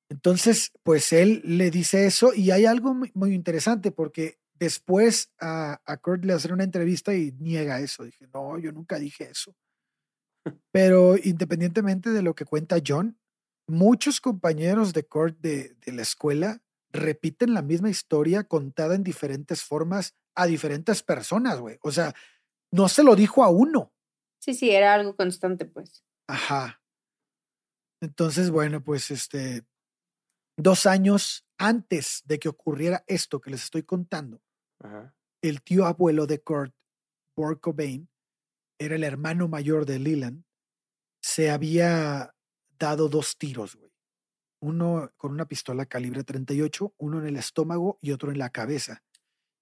[0.08, 5.80] entonces, pues él le dice eso y hay algo muy, muy interesante porque después a,
[5.84, 8.04] a Kurt le hacen una entrevista y niega eso.
[8.04, 9.56] Dije, no, yo nunca dije eso.
[10.70, 13.18] Pero independientemente de lo que cuenta John,
[13.66, 19.64] muchos compañeros de Kurt de, de la escuela repiten la misma historia contada en diferentes
[19.64, 21.76] formas a diferentes personas, güey.
[21.82, 22.14] O sea,
[22.72, 23.92] no se lo dijo a uno.
[24.38, 26.04] sí, sí, era algo constante, pues.
[26.26, 26.82] Ajá.
[28.00, 29.66] Entonces, bueno, pues este,
[30.56, 34.42] dos años antes de que ocurriera esto que les estoy contando,
[34.78, 35.14] Ajá.
[35.42, 36.74] el tío abuelo de Kurt,
[37.36, 38.08] Burt Cobain,
[38.78, 40.44] era el hermano mayor de Leland,
[41.22, 42.34] se había
[42.78, 43.92] dado dos tiros, güey.
[44.62, 49.02] Uno con una pistola calibre 38, uno en el estómago y otro en la cabeza.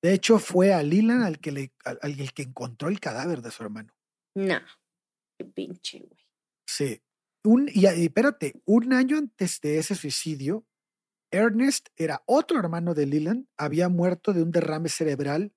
[0.02, 3.50] De hecho, fue a Leland al que, le, al, al que encontró el cadáver de
[3.50, 3.92] su hermano.
[4.34, 4.60] No.
[5.38, 6.26] Qué pinche, güey.
[6.66, 7.02] Sí.
[7.44, 10.66] Un, y, y espérate, un año antes de ese suicidio,
[11.30, 15.52] Ernest era otro hermano de Leland, había muerto de un derrame cerebral,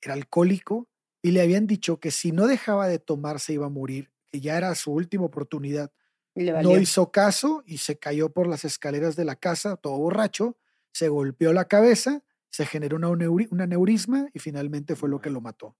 [0.00, 0.88] era alcohólico,
[1.22, 4.40] y le habían dicho que si no dejaba de tomar se iba a morir, que
[4.40, 5.92] ya era su última oportunidad.
[6.34, 10.56] No hizo caso y se cayó por las escaleras de la casa, todo borracho,
[10.92, 15.40] se golpeó la cabeza, se generó una, un aneurisma y finalmente fue lo que lo
[15.40, 15.76] mató.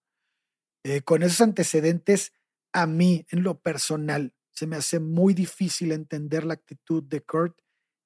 [0.85, 2.33] Eh, con esos antecedentes,
[2.73, 7.59] a mí, en lo personal, se me hace muy difícil entender la actitud de Kurt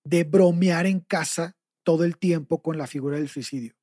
[0.04, 3.74] de bromear en casa todo el tiempo con la figura del suicidio.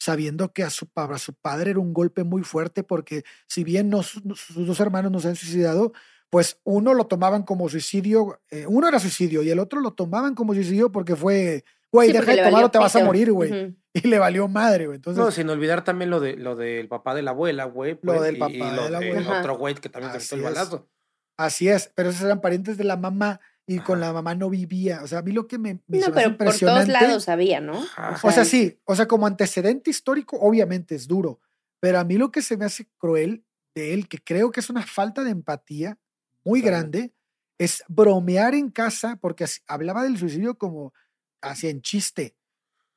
[0.00, 3.64] Sabiendo que a su, pa- a su padre era un golpe muy fuerte porque si
[3.64, 4.22] bien no- sus
[4.54, 5.92] dos hermanos no se han suicidado,
[6.30, 10.34] pues uno lo tomaban como suicidio, eh, uno era suicidio y el otro lo tomaban
[10.34, 13.76] como suicidio porque fue, güey, Sí, deja de tomar o te vas a morir, güey.
[13.94, 14.96] Y le valió madre, güey.
[14.96, 17.94] Entonces, No, sin olvidar también lo de lo del papá de la abuela, güey.
[18.02, 19.40] Lo pues, del y- papá y de lo la del abuela.
[19.40, 20.44] otro güey que también quitó el es.
[20.44, 20.88] balazo.
[21.36, 25.00] así es, pero esos eran parientes de la mamá y con la mamá no vivía.
[25.02, 27.78] O sea, a mí lo que me, me No, pero por todos lados había, ¿no?
[27.96, 28.18] Ajá.
[28.26, 31.40] O sea, sí, o sea, como antecedente histórico, obviamente es duro,
[31.80, 34.70] pero a mí lo que se me hace cruel de él, que creo que es
[34.70, 35.98] una falta de empatía
[36.44, 37.12] muy grande,
[37.58, 40.92] es bromear en casa, porque así- hablaba del suicidio como
[41.40, 42.34] así en chiste.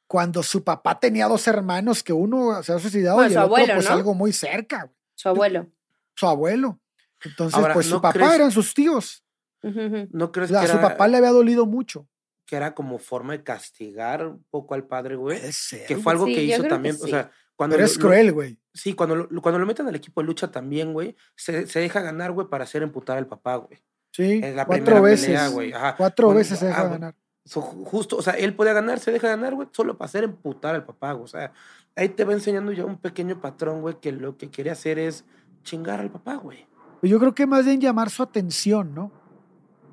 [0.08, 3.45] Cuando su papá tenía dos hermanos, que uno se ha suicidado Bueno, y su el
[3.45, 3.91] otro, abuelo, pues ¿no?
[3.95, 5.67] algo muy cerca, güey, Su abuelo.
[6.15, 6.80] su abuelo.
[7.23, 9.23] Entonces, Ahora, pues su ¿no papá crees- eran sus tíos.
[9.62, 12.08] ¿No crees que su era, papá le había dolido mucho.
[12.45, 15.39] que era como forma de castigar un poco al padre, güey?
[15.88, 18.34] Que fue algo Sí, que hizo que también, o sea, cuando pero lo- es cruel,
[18.34, 18.60] güey.
[18.73, 22.01] sí, cuando lo, cuando lo meten al equipo de lucha también, güey, se, se deja
[22.01, 23.80] ganar, güey, para hacer emputar al papá, güey.
[24.12, 25.27] Sí, En la cuatro primera veces.
[25.27, 25.71] pelea, güey.
[25.71, 25.95] Ajá.
[25.95, 27.15] Cuatro Bueno, veces se deja ah, ganar.
[27.45, 30.23] So, ju- justo, o sea, él podía ganar, se deja ganar, güey, solo para hacer
[30.23, 31.23] emputar al papá, güey.
[31.25, 31.54] O sea,
[31.95, 35.25] ahí te va enseñando ya un pequeño patrón, güey, que lo que quiere hacer es
[35.63, 36.67] chingar al papá, güey.
[36.99, 39.12] Pues Yo creo que más bien llamar su atención, ¿no?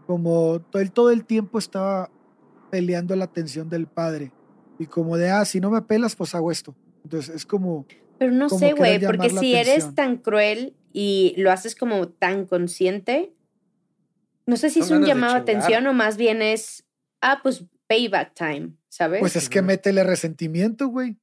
[0.07, 2.11] Como él todo el tiempo estaba
[2.71, 4.33] peleando la atención del padre.
[4.79, 6.75] Y como de, ah, si no me pelas, pues hago esto.
[7.05, 7.87] Entonces es como,
[8.19, 9.95] Pero no como sé, güey, porque si eres atención.
[9.95, 13.33] tan cruel y lo haces como tan consciente,
[14.47, 16.85] no sé si Son es un llamado a atención o más bien es,
[17.21, 19.21] ah, pues payback time, ¿sabes?
[19.21, 21.19] pues es que métele resentimiento, güey.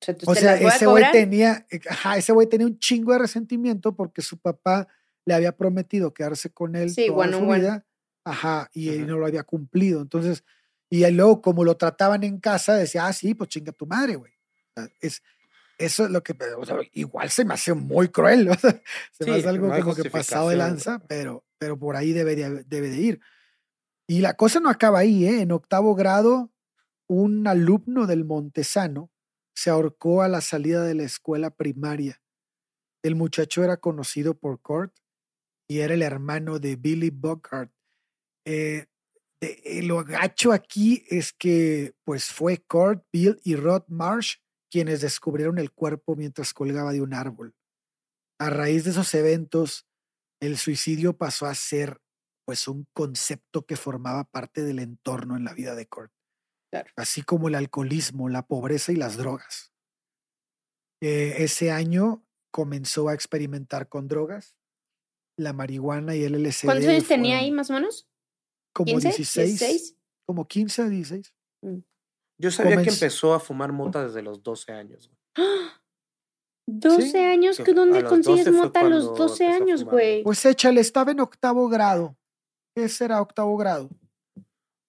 [0.00, 3.94] o sea, O sea, ese güey tenía, ajá, ese güey tenía un chingo de resentimiento
[3.94, 4.88] porque su papá
[5.24, 7.86] le había prometido quedarse con él Sí, toda one su vida.
[8.24, 9.10] Ajá, y él Ujú.
[9.12, 10.00] no lo había cumplido.
[10.00, 10.44] Entonces,
[10.88, 14.16] y él luego, como lo trataban en casa, decía, ah, sí, pues chinga tu madre,
[14.16, 14.32] güey.
[15.00, 15.22] Es,
[15.78, 18.70] eso es lo que, o sea, igual se me hace muy cruel, o sea,
[19.12, 22.36] se me Sí, hace algo como que pasado de lanza, pero, pero por ahí debe
[22.36, 23.20] de, debe de ir.
[24.08, 25.40] Y la cosa no acaba ahí, ¿eh?
[25.40, 26.52] En octavo grado,
[27.08, 29.10] un alumno del Montesano
[29.54, 32.20] se ahorcó a la salida de la escuela primaria.
[33.02, 34.94] El muchacho era conocido por Kurt
[35.68, 37.72] y era el hermano de Billy Bogart.
[38.44, 38.86] Eh,
[39.40, 44.36] eh, lo gacho aquí es que pues fue Kurt, Bill y Rod Marsh
[44.70, 47.54] quienes descubrieron el cuerpo mientras colgaba de un árbol.
[48.38, 49.86] A raíz de esos eventos,
[50.40, 52.00] el suicidio pasó a ser
[52.46, 56.12] pues un concepto que formaba parte del entorno en la vida de Kurt,
[56.70, 56.90] Claro.
[56.96, 59.72] así como el alcoholismo, la pobreza y las drogas.
[61.02, 64.56] Eh, ese año comenzó a experimentar con drogas,
[65.36, 66.66] la marihuana y el LSD.
[66.66, 68.08] ¿Cuántos años tenía ahí más o menos?
[68.72, 69.02] Como ¿15?
[69.02, 69.96] 16, 16.
[70.24, 71.34] como 15, 16.
[72.38, 75.08] Yo sabía que empezó a fumar mota desde los 12 años.
[75.08, 75.18] güey.
[75.36, 75.82] ¡Ah!
[76.68, 79.60] 12 años, que ¿que a ¿dónde consigues 12 fue mota a los cuando 12 empezó
[79.60, 80.22] a años, güey?
[80.24, 82.16] Pues échale, estaba en octavo grado.
[82.76, 83.88] ¿Qué será octavo grado?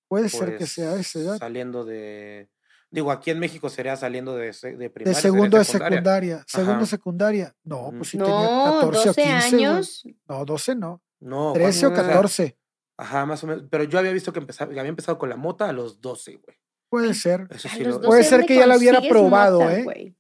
[0.10, 1.38] Puede ser que sea Pues, esa edad.
[1.40, 2.50] Saliendo de.
[2.92, 5.14] Digo, aquí en México sería saliendo de, de De primaria.
[5.14, 5.98] sería segundo de secundaria.
[5.98, 6.44] secundaria.
[6.48, 6.86] Segundo Ajá.
[6.86, 7.56] secundaria.
[7.64, 9.50] No, pues si no, tenía 14 12 o 15.
[9.52, 9.66] güey.
[9.66, 10.04] años.
[10.28, 11.02] No, 12 no.
[11.20, 12.04] No, 13 o ¿cuándo?
[12.06, 12.58] sea, 14.
[12.98, 13.64] Ajá, más o menos.
[13.70, 16.36] Pero yo había visto que, empezaba, que había empezado con la mota a los 12,
[16.46, 16.58] güey.
[16.90, 17.48] Puede ser.
[17.50, 20.16] Eso sí lo- 12 Puede ser ¿dónde que ya lo hubiera probado, mota, ¿eh?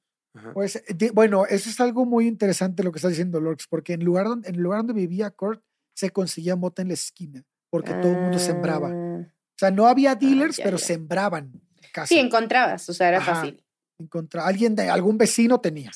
[0.54, 4.28] Pues, bueno, eso es algo muy interesante lo que está diciendo Lorx, porque en, lugar
[4.28, 5.64] donde, en el lugar donde vivía Kurt
[5.96, 8.90] se conseguía mota en la esquina, porque todo el mundo sembraba.
[8.90, 9.26] O Ah,
[9.60, 10.86] sea, no había dealers, ya, pero ya.
[10.86, 11.52] sembraban
[11.92, 12.08] casa.
[12.08, 13.36] Sí, encontrabas, o sea, era Ajá.
[13.36, 13.64] fácil.
[14.00, 15.92] Encontra- alguien de algún vecino tenía.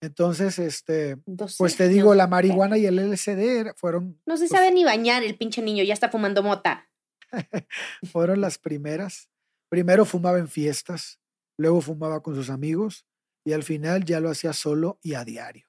[0.00, 4.50] Entonces, este, 12 pues te digo, la marihuana y el era- fueron, No se pues,
[4.50, 6.88] sabe ni bañar el pinche niño, ya está fumando mota.
[8.12, 9.30] fueron las primeras.
[9.70, 11.20] Primero fumaba en fiestas,
[11.58, 13.06] luego fumaba con sus amigos
[13.46, 15.66] y al final ya lo hacía solo y a diario.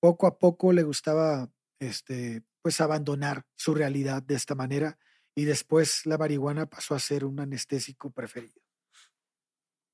[0.00, 4.98] Poco a poco le gustaba, este, pues abandonar su realidad de esta manera
[5.36, 8.62] y después la marihuana pasó a ser un anestésico preferido.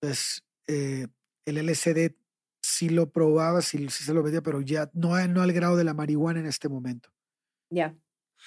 [0.00, 1.06] Entonces, eh,
[1.44, 2.16] el LSD
[2.62, 5.84] sí lo probaba, sí, sí se lo veía, pero ya no, no al grado de
[5.84, 7.10] la marihuana en este momento.
[7.70, 7.96] Ya.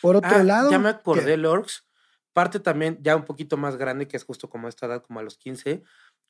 [0.01, 1.88] Por otro Ah, lado, Ya me acordé, Lorx.
[2.33, 5.19] Parte también, ya un poquito más grande, que es justo como a esta edad, como
[5.19, 5.83] a los 15,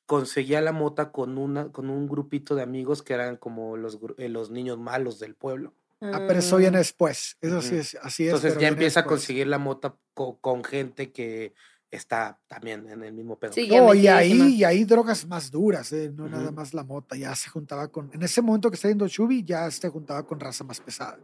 [0.06, 4.28] conseguía la mota con, una, con un grupito de amigos que eran como los, eh,
[4.28, 5.74] los niños malos del pueblo.
[6.12, 7.36] Ah, pero eso viene después.
[7.40, 8.34] Eso sí es, así es.
[8.34, 9.20] Entonces ya empieza a después.
[9.20, 11.54] conseguir la mota co- con, gente que
[11.90, 13.52] está también en el mismo pedo.
[13.52, 16.54] Sí, No, y ahí, y ahí drogas más duras, eh, no nada Ujú.
[16.54, 17.16] más la mota.
[17.16, 18.10] Ya se juntaba con.
[18.12, 21.18] En ese momento que está yendo Shubi, ya se juntaba con raza más pesada.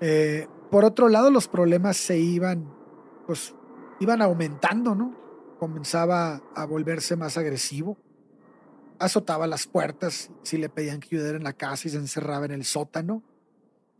[0.00, 2.64] Eh, por otro lado, los problemas se iban,
[3.26, 3.52] pues,
[3.98, 5.12] iban aumentando, ¿no?
[5.58, 7.98] Comenzaba a volverse más agresivo.
[8.98, 12.52] Azotaba las puertas si le pedían que ayudara en la casa y se encerraba en
[12.52, 13.22] el sótano.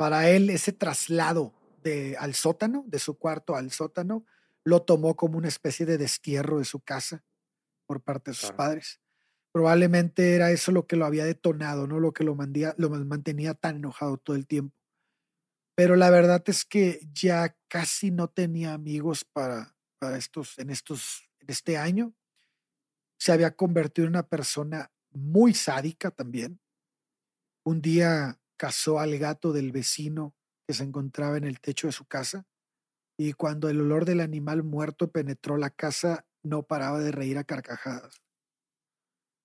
[0.01, 4.25] Para él, ese traslado de, al sótano, de su cuarto al sótano,
[4.65, 7.23] lo tomó como una especie de destierro de su casa
[7.87, 8.57] por parte de sus Claro.
[8.57, 8.99] padres.
[9.53, 12.01] Probablemente era eso lo que lo había detonado, ¿no?
[12.01, 14.75] Lo que lo, mandía, lo mantenía tan enojado todo el tiempo.
[15.75, 21.29] Pero la verdad es que ya casi no tenía amigos para, para estos, en estos,
[21.41, 22.15] en este año.
[23.19, 26.59] Se había convertido en una persona muy sádica también.
[27.65, 30.35] Un día cazó al gato del vecino
[30.69, 32.45] que se encontraba en el techo de su casa
[33.19, 37.45] y cuando el olor del animal muerto penetró la casa, no paraba de reír a
[37.45, 38.21] carcajadas.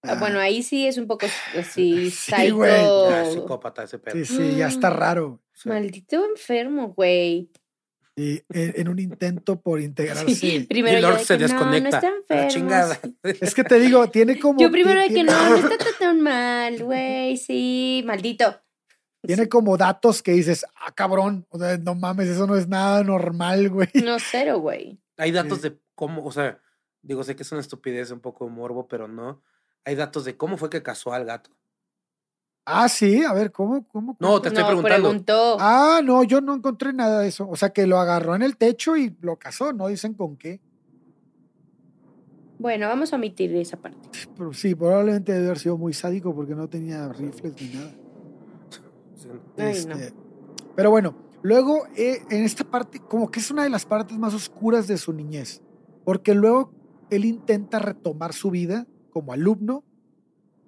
[0.03, 1.25] Ah, Bueno, ahí sí es un poco
[1.57, 2.31] así, Sí.
[2.31, 3.31] Ya psycho.
[3.31, 4.15] psicópata ese pedo.
[4.17, 5.41] sí, sí, ya está raro.
[5.53, 5.69] Sí.
[5.69, 7.49] Maldito enfermo, güey.
[8.17, 10.65] Y en, en un intento por integrarse.
[10.69, 11.97] Primero y Lord de se que no, no desconecta.
[11.97, 12.49] está enfermo.
[12.49, 12.99] chingada.
[13.23, 14.59] Es que te digo, tiene como.
[14.59, 18.61] Yo primero de que no, no está tan mal, güey, sí, maldito.
[19.27, 23.03] Tiene como datos que dices, ah, cabrón, o sea, no mames, eso no es nada
[23.03, 23.89] normal, güey.
[24.03, 24.99] No, cero, güey.
[25.17, 26.59] Hay datos de cómo, o sea,
[27.01, 29.41] digo, sé que es una estupidez, un poco morbo, pero no.
[29.85, 31.51] Hay datos de cómo fue que casó al gato.
[32.67, 33.87] Ah, sí, a ver, ¿cómo?
[33.87, 35.03] cómo No, te estoy no, preguntando.
[35.09, 35.57] preguntó.
[35.59, 37.47] Ah, no, yo no encontré nada de eso.
[37.47, 40.59] O sea, que lo agarró en el techo y lo casó, no dicen con qué.
[42.57, 44.09] Bueno, vamos a omitir esa parte.
[44.37, 47.91] Pero sí, probablemente debe haber sido muy sádico porque no tenía rifles ni nada.
[49.57, 49.61] Sí.
[49.61, 49.95] Ay, no.
[49.95, 50.13] Este,
[50.75, 54.33] Pero bueno, luego eh, en esta parte, como que es una de las partes más
[54.33, 55.61] oscuras de su niñez,
[56.03, 56.73] porque luego
[57.09, 59.83] él intenta retomar su vida como alumno,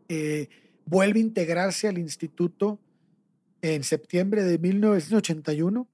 [0.10, 0.50] eh,
[0.86, 2.80] vuelve a integrarse al instituto
[3.62, 5.88] en septiembre de 1981,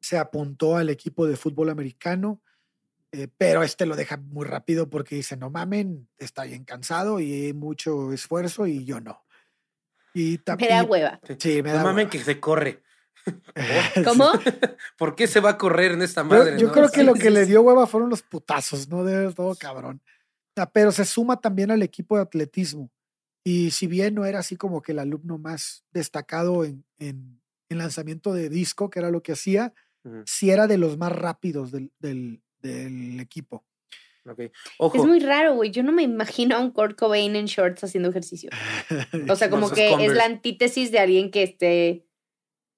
[0.00, 2.42] se apuntó al equipo de fútbol americano,
[3.12, 7.52] eh, pero este lo deja muy rápido porque dice, no mamen, está bien cansado y
[7.54, 9.22] mucho esfuerzo y yo no.
[10.18, 11.20] Y Me da hueva.
[11.38, 12.10] Sí, me da No hueva.
[12.10, 12.82] que se corre.
[14.04, 14.30] ¿Cómo?
[14.96, 16.58] ¿Por qué se va a correr en esta madre?
[16.58, 16.72] yo no?
[16.72, 19.04] creo que Sí, lo sí, que le dio hueva fueron los putazos, ¿no?
[19.04, 20.02] De todo cabrón.
[20.72, 22.90] Pero se suma también al equipo de atletismo.
[23.44, 27.78] Y si bien no era así como que el alumno más destacado en, en, en
[27.78, 31.70] lanzamiento de disco, que era lo que hacía, Ujú, sí era de los más rápidos
[31.70, 33.64] del, del, del equipo.
[34.78, 34.96] Ojo.
[34.96, 35.70] Es muy raro, güey.
[35.70, 38.50] Yo no me imagino a un Kurt Cobain en shorts haciendo ejercicio.
[39.30, 42.07] O sea, como que es la antítesis de alguien que esté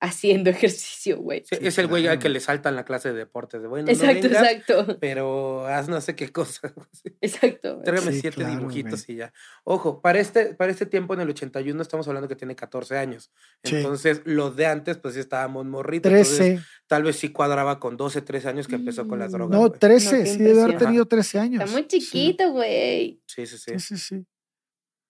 [0.00, 1.42] haciendo ejercicio, güey.
[1.44, 3.60] Sí, es el güey al que le saltan la clase de deportes.
[3.60, 4.98] De bueno, no Exacto, vengas, exacto.
[4.98, 6.72] pero haz no sé qué cosa.
[7.20, 7.80] Exacto.
[7.84, 9.32] Tráigame Sí, siete claro, dibujitos y ya.
[9.64, 13.30] Ojo, para este, para este tiempo en el 81 estamos hablando que tiene 14 años.
[13.62, 13.76] Sí.
[13.76, 16.10] Entonces, los de antes, pues sí estábamos morritos.
[16.10, 16.62] entonces, 13.
[16.86, 19.32] tal vez sí cuadraba con 12, 13 años que empezó con las Mm.
[19.32, 19.60] drogas.
[19.60, 19.78] No, güey.
[19.78, 20.24] 13.
[20.24, 21.62] qué sí, debe haber tenido 13 años.
[21.62, 23.20] Está muy chiquito, güey.
[23.26, 23.72] Sí, sí, sí.
[23.78, 24.26] Sí, sí, sí.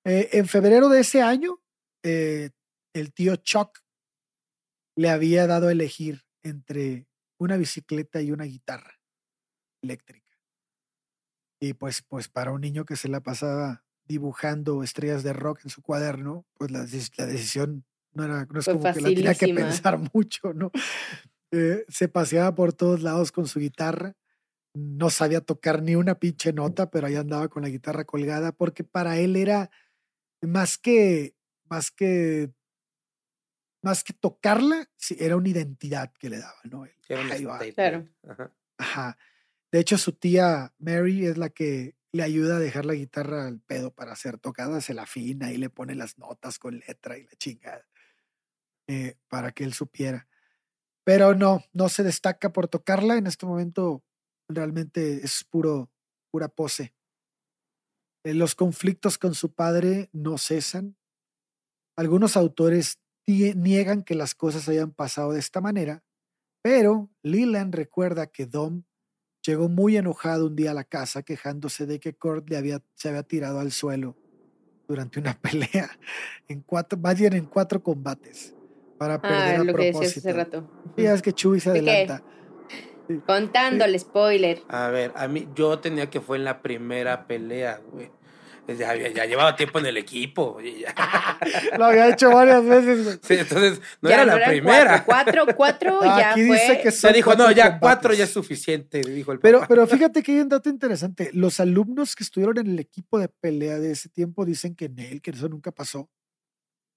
[0.05, 1.61] Eh, en febrero de ese año,
[2.03, 2.51] eh,
[2.95, 3.79] el tío Chuck
[4.97, 7.07] le había dado a elegir entre
[7.39, 9.01] una bicicleta y una guitarra
[9.83, 10.39] eléctrica.
[11.61, 15.71] Y pues, pues para un niño que se la pasaba dibujando estrellas de rock en
[15.71, 16.81] su cuaderno, pues la,
[17.17, 20.71] la decisión no era, no es Fue como que la tenía que pensar mucho, ¿no?
[21.53, 24.17] Eh, se paseaba por todos lados con su guitarra
[24.75, 28.85] no sabía tocar ni una pinche nota, pero ahí andaba con la guitarra colgada, porque
[28.85, 29.71] para él era
[30.43, 31.35] más que,
[31.69, 32.53] más que,
[33.83, 36.85] más que tocarla, sí, era una identidad que le daba, ¿no?
[37.07, 37.57] Sí, un ahí va.
[37.57, 37.75] statement.
[37.75, 38.09] Claro.
[38.29, 38.53] Ajá.
[38.79, 39.19] Ajá.
[39.73, 43.61] De hecho, su tía Mary es la que le ayuda a dejar la guitarra al
[43.61, 47.25] pedo para ser tocada, se la afina y le pone las notas con letra y
[47.25, 47.87] la chingada,
[48.89, 50.29] eh, para que él supiera.
[51.05, 53.17] Pero no, no se destaca por tocarla.
[53.17, 54.05] En este momento
[54.49, 55.91] realmente es puro,
[56.31, 56.95] pura pose.
[58.25, 60.97] Eh, Los conflictos con su padre no cesan.
[61.97, 66.03] Algunos autores niegan que las cosas hayan pasado de esta manera,
[66.63, 68.83] pero Leland recuerda que Dom
[69.43, 73.09] llegó muy enojado un día a la casa quejándose de que Kurt le había, se
[73.09, 74.17] había tirado al suelo
[74.89, 75.91] durante una pelea
[76.49, 78.55] en cuatro, más bien en cuatro combates
[78.99, 80.29] para perder Ah, a lo que decías propósito.
[80.29, 80.71] hace rato.
[80.97, 82.23] Sí, es que Chuy se adelanta.
[83.27, 84.63] Contando el spoiler.
[84.69, 88.11] A ver, a mí, yo tenía que fue en la primera pelea, güey.
[88.69, 90.61] Ya, llevaba tiempo en el equipo.
[90.61, 90.95] ya.
[91.79, 93.05] Lo había hecho varias veces.
[93.05, 93.19] güey.
[93.23, 95.05] Sí, entonces, no Ya era la primera.
[95.05, 96.57] Cuatro, cuatro, cuatro Ah, ya Aquí fue.
[96.61, 97.81] dice que dijo, no, ya combates.
[97.81, 99.69] cuatro ya es suficiente, dijo el Pero, papá.
[99.69, 101.31] pero fíjate que hay un dato interesante.
[101.33, 104.99] Los alumnos que estuvieron en el equipo de pelea de ese tiempo dicen que en
[104.99, 106.09] él, que eso nunca pasó.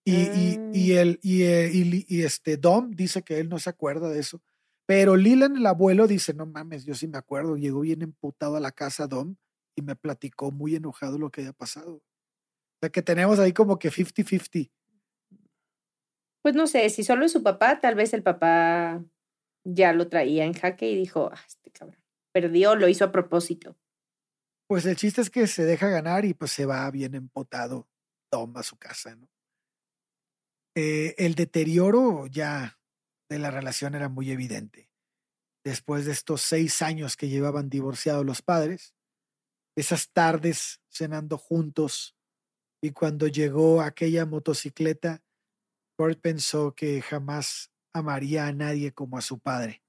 [0.06, 3.70] Y, y, y, el, y, eh, y y este Dom dice que él no se
[3.70, 4.42] acuerda de eso.
[4.86, 7.56] Pero Leland, el abuelo, dice: No mames, yo sí me acuerdo.
[7.56, 9.38] Llegó bien emputado a la casa Dom
[9.76, 11.96] y me platicó muy enojado lo que había pasado.
[11.96, 12.04] O
[12.82, 14.72] sea que tenemos ahí como que 50-50.
[16.42, 19.04] Pues no sé, si solo es su papá, tal vez el papá
[19.64, 22.04] ya lo traía en jaque y dijo, ah, este cabrón.
[22.34, 23.78] Perdió, lo hizo a propósito.
[24.68, 27.88] Pues el chiste es que se deja ganar y pues se va bien empotado
[28.32, 29.30] Dom a su casa, ¿no?
[30.76, 32.80] Eh, el deterioro ya
[33.30, 34.90] de la relación era muy evidente.
[35.64, 38.96] Después de estos seis años que llevaban divorciados los padres,
[39.76, 42.16] esas tardes cenando juntos
[42.82, 45.24] y cuando llegó aquella motocicleta,
[45.96, 49.82] Kurt pensó que jamás amaría a nadie como a su padre.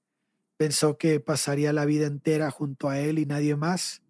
[0.57, 4.01] Pensó que pasaría la vida entera junto a él y nadie más.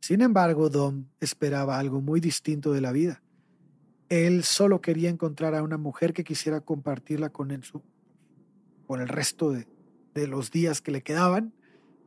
[0.00, 3.22] Sin embargo, Dom esperaba algo muy distinto de la vida.
[4.08, 7.82] Él solo quería encontrar a una mujer que quisiera compartirla con él su-
[8.86, 11.54] por el resto de los días que le quedaban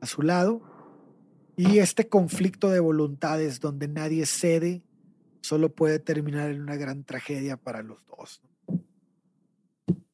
[0.01, 0.61] a su lado.
[1.59, 4.83] Y este conflicto de voluntades donde nadie cede
[5.41, 8.43] solo puede terminar en una gran tragedia para los dos.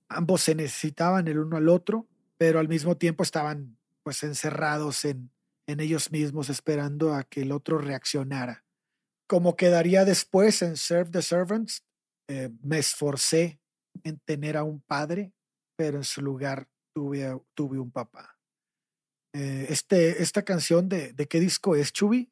[0.08, 5.32] ambos se necesitaban el uno al otro, pero al mismo tiempo estaban pues encerrados en,
[5.68, 8.64] en ellos mismos esperando a que el otro reaccionara.
[9.28, 11.84] Como quedaría después en Serve the Servants,
[12.30, 13.60] eh, me esforcé
[14.04, 15.34] en tener a un padre,
[15.76, 18.38] pero en su lugar tuve, tuve un papá.
[19.34, 22.32] Eh, este, esta canción de, de qué disco es, Chubi?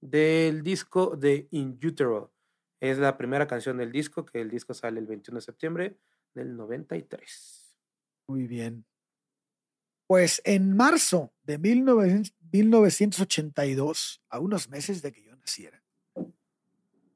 [0.00, 2.32] Del disco de In Utero.
[2.80, 5.98] Es la primera canción del disco, que el disco sale el 21 de septiembre
[6.34, 7.76] del 93.
[8.28, 8.86] Muy bien.
[10.06, 15.82] Pues en marzo de 1982, a unos meses de que yo naciera,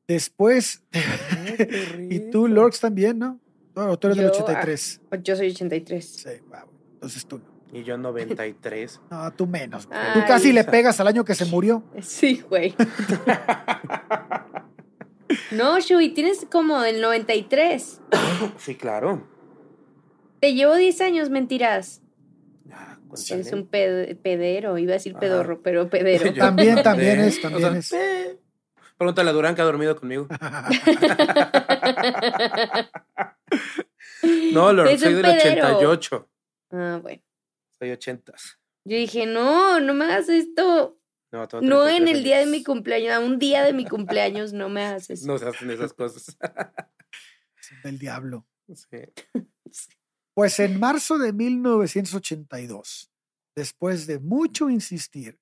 [0.07, 0.85] después,
[2.11, 3.41] y tú, Lorx, también, ¿no?
[3.75, 5.01] No, tú eres del Yo, ah, 83.
[5.23, 6.05] Yo soy 83.
[6.05, 6.71] Sí, wow.
[6.93, 7.54] Entonces tú no.
[7.75, 9.01] Y yo 93.
[9.11, 9.87] No, tú menos.
[9.87, 9.99] güey.
[10.01, 11.83] Ay, tú casi le pegas al año que se murió.
[12.01, 12.75] Sí, güey.
[15.51, 18.01] No, Shui, tienes como el 93.
[18.57, 19.27] sí, claro.
[20.41, 22.01] Te llevo 10 años, mentiras.
[22.70, 25.20] Ah, un ped- pedero, iba a decir Ajá.
[25.20, 26.27] pedorro, pero pedero.
[26.27, 27.93] Yo También, también es, también o sea, es.
[27.93, 28.39] eh.
[28.97, 30.29] Pregúntale a Durán que ha dormido conmigo.
[34.53, 35.66] No, Lord, soy del pedero.
[35.79, 36.29] 88.
[36.72, 37.22] Ah, bueno.
[37.79, 38.33] Soy 80.
[38.85, 40.99] Yo dije, no, no me hagas esto.
[41.33, 44.53] No, No en 33 el día de mi cumpleaños, a un día de mi cumpleaños
[44.53, 45.22] no me haces.
[45.27, 46.37] No se hacen esas cosas.
[47.83, 48.47] Del diablo.
[48.68, 48.99] Sí.
[50.35, 53.11] Pues en marzo de 1982,
[53.55, 55.41] después de mucho insistir,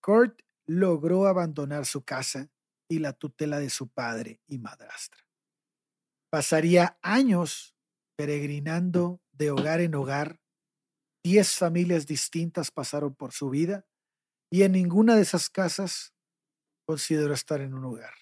[0.00, 2.50] Kurt logró abandonar su casa
[2.88, 5.22] y la tutela de su padre y madrastra.
[6.30, 7.76] Pasaría años
[8.16, 10.40] peregrinando de hogar en hogar.
[11.24, 13.86] Diez familias distintas pasaron por su vida
[14.52, 16.12] y en ninguna de esas casas
[16.86, 18.12] consideró estar en un hogar.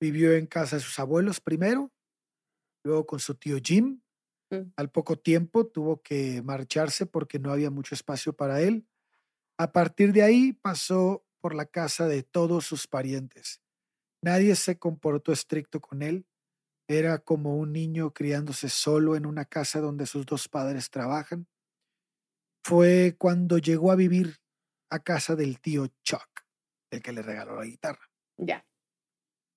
[0.00, 1.92] Vivió en casa de sus abuelos primero,
[2.82, 4.00] luego con su tío Jim.
[4.50, 4.72] Mm.
[4.76, 8.88] Al poco tiempo tuvo que marcharse porque no había mucho espacio para él.
[9.58, 13.60] A partir de ahí pasó por la casa de todos sus parientes.
[14.22, 16.26] Nadie se comportó estricto con él.
[16.88, 21.46] Era como un niño criándose solo en una casa donde sus dos padres trabajan.
[22.68, 24.36] Fue cuando llegó a vivir
[24.90, 26.28] a casa del tío Chuck,
[26.92, 28.10] el que le regaló la guitarra.
[28.36, 28.62] Ya.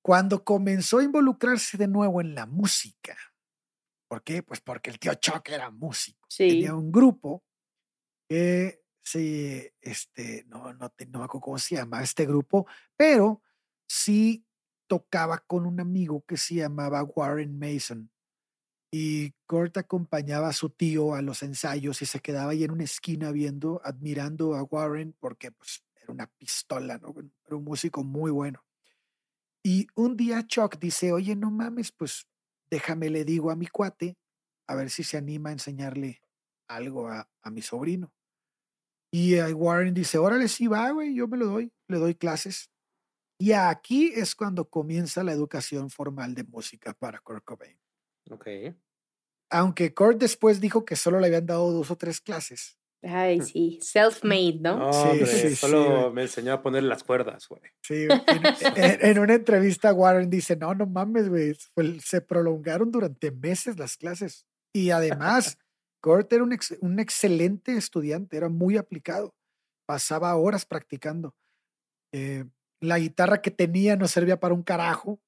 [0.02, 3.18] Cuando comenzó a involucrarse de nuevo en la música.
[4.10, 4.44] ¿Por qué?
[4.44, 6.26] Pues porque el tío Chuck era músico.
[6.30, 6.48] Sí.
[6.48, 7.44] Tenía un grupo
[8.30, 13.42] que se, este, no, no, te- no me acuerdo cómo se llama este grupo, pero
[13.90, 14.46] sí
[14.88, 18.10] tocaba con un amigo que se llamaba Warren Mason.
[18.92, 22.84] Y Kurt acompañaba a su tío a los ensayos y se quedaba ahí en una
[22.84, 27.14] esquina viendo, admirando a Warren porque pues, era una pistola, ¿no?
[27.46, 28.66] Era un músico muy bueno.
[29.64, 32.28] Y un día Chuck dice, oye, no mames, pues
[32.70, 34.18] déjame le digo a mi cuate
[34.68, 36.22] a ver si se anima a enseñarle
[36.68, 38.14] algo a, a mi sobrino.
[39.12, 42.72] Y eh, Warren dice, órale, sí va, güey, yo me lo doy, le doy clases.
[43.38, 47.81] Y aquí es cuando comienza la educación formal de música para Kurt Cobain.
[48.32, 48.48] Ok.
[49.50, 52.78] Aunque Kurt después dijo que solo le habían dado dos o tres clases.
[53.04, 53.80] Ay, sí.
[53.82, 54.78] Self-made, ¿no?
[54.78, 56.14] No, Sí, hombre, sí, sí, solo güey.
[56.14, 57.62] me enseñó a poner las cuerdas, güey.
[57.82, 61.56] Sí, en, en- en una entrevista Warren dice, no, no mames, güey,
[62.00, 64.46] se prolongaron durante meses las clases.
[64.74, 65.58] Y además,
[66.04, 69.34] Kurt era un, ex- un excelente estudiante, era muy aplicado,
[69.88, 71.36] pasaba horas practicando.
[72.14, 72.46] Eh,
[72.82, 75.20] la guitarra que tenía no servía para un carajo,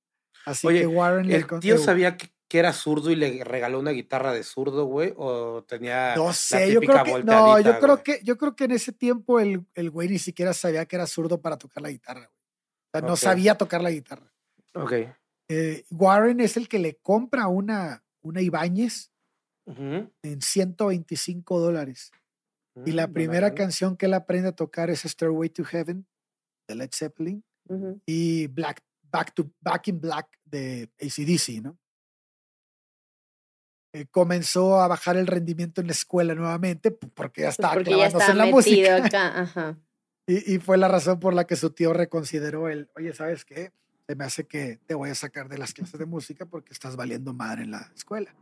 [0.45, 3.15] así Oye, que Warren le ¿El con- tío eh, sabía que, que era zurdo y
[3.15, 5.11] le regaló una guitarra de zurdo, güey?
[5.17, 8.03] ¿O tenía No la sé, yo típica creo que no, yo creo güey?
[8.03, 11.07] que yo creo que en ese tiempo el, el güey ni siquiera sabía que era
[11.07, 12.19] zurdo para tocar la guitarra.
[12.27, 12.29] güey.
[12.29, 14.31] O sea, no sabía tocar la guitarra.
[14.75, 14.93] Ok.
[15.49, 19.11] Eh, Warren es el que le compra una, una Ibáñez
[19.65, 20.11] Ujú.
[20.21, 22.11] en 125 dólares.
[22.85, 26.05] Y la Mm, primera canción que él aprende a tocar es Stairway to Heaven
[26.67, 27.43] de Led Zeppelin
[28.05, 31.79] y Black, Back, to, Back in Black de ACDC, ¿no?
[33.93, 37.91] Eh, comenzó a bajar el rendimiento en la escuela nuevamente porque ya Pues estaba porque
[37.91, 38.95] ya clavándose está en la música.
[39.05, 39.41] acá.
[39.41, 39.77] Ajá.
[40.25, 43.73] Y, y fue la razón por la que su tío reconsideró el, oye, ¿sabes qué?
[44.07, 46.95] Se me hace que te voy a sacar de las clases de música porque estás
[46.95, 48.33] valiendo madre en la escuela.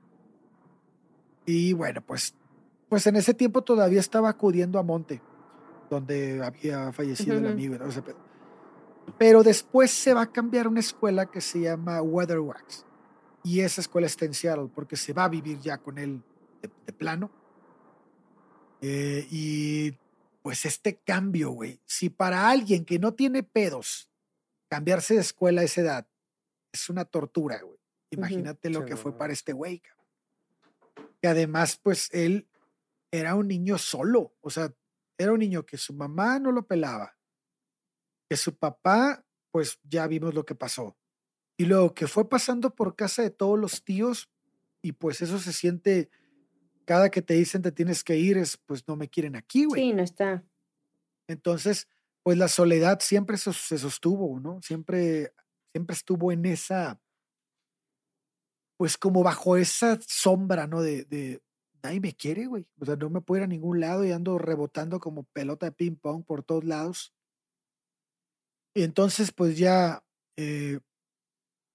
[1.45, 2.35] Y bueno, pues,
[2.87, 5.21] pues en ese tiempo todavía estaba acudiendo a Monte,
[5.89, 7.53] donde había fallecido el Ujú.
[7.53, 8.17] amigo y todo ese pedo.
[9.17, 12.85] Pero después se va a cambiar una escuela que se llama Weatherwax.
[13.43, 16.21] Y esa escuela está en Seattle porque se va a vivir ya con él
[16.61, 17.31] de, de plano.
[18.81, 19.91] Eh, y
[20.41, 24.09] pues este cambio, güey, si para alguien que no tiene pedos,
[24.69, 26.07] cambiarse de escuela a esa edad
[26.71, 27.77] es una tortura, güey.
[28.11, 29.81] Imagínate lo Sí, que fue para este güey.
[31.21, 32.47] que además, pues él
[33.11, 34.73] era un niño solo, o sea,
[35.17, 37.15] era un niño que su mamá no lo pelaba,
[38.29, 40.97] que su papá, pues ya vimos lo que pasó.
[41.61, 44.31] Y luego que fue pasando por casa de todos los tíos
[44.81, 46.09] y pues eso se siente,
[46.85, 49.79] cada que te dicen te tienes que ir, es pues no me quieren aquí, güey.
[49.79, 50.43] Sí, no está.
[51.27, 51.87] Entonces,
[52.23, 54.59] pues la soledad siempre se sostuvo, ¿no?
[54.63, 55.33] Siempre,
[55.71, 56.99] siempre estuvo en esa,
[58.75, 60.81] pues como bajo esa sombra, ¿no?
[60.81, 61.43] De, de
[61.83, 62.65] nadie me quiere, güey.
[62.79, 65.73] O sea, no me puedo ir a ningún lado y ando rebotando como pelota de
[65.73, 67.13] ping pong por todos lados.
[68.73, 70.03] Y entonces, pues ya
[70.37, 70.79] eh,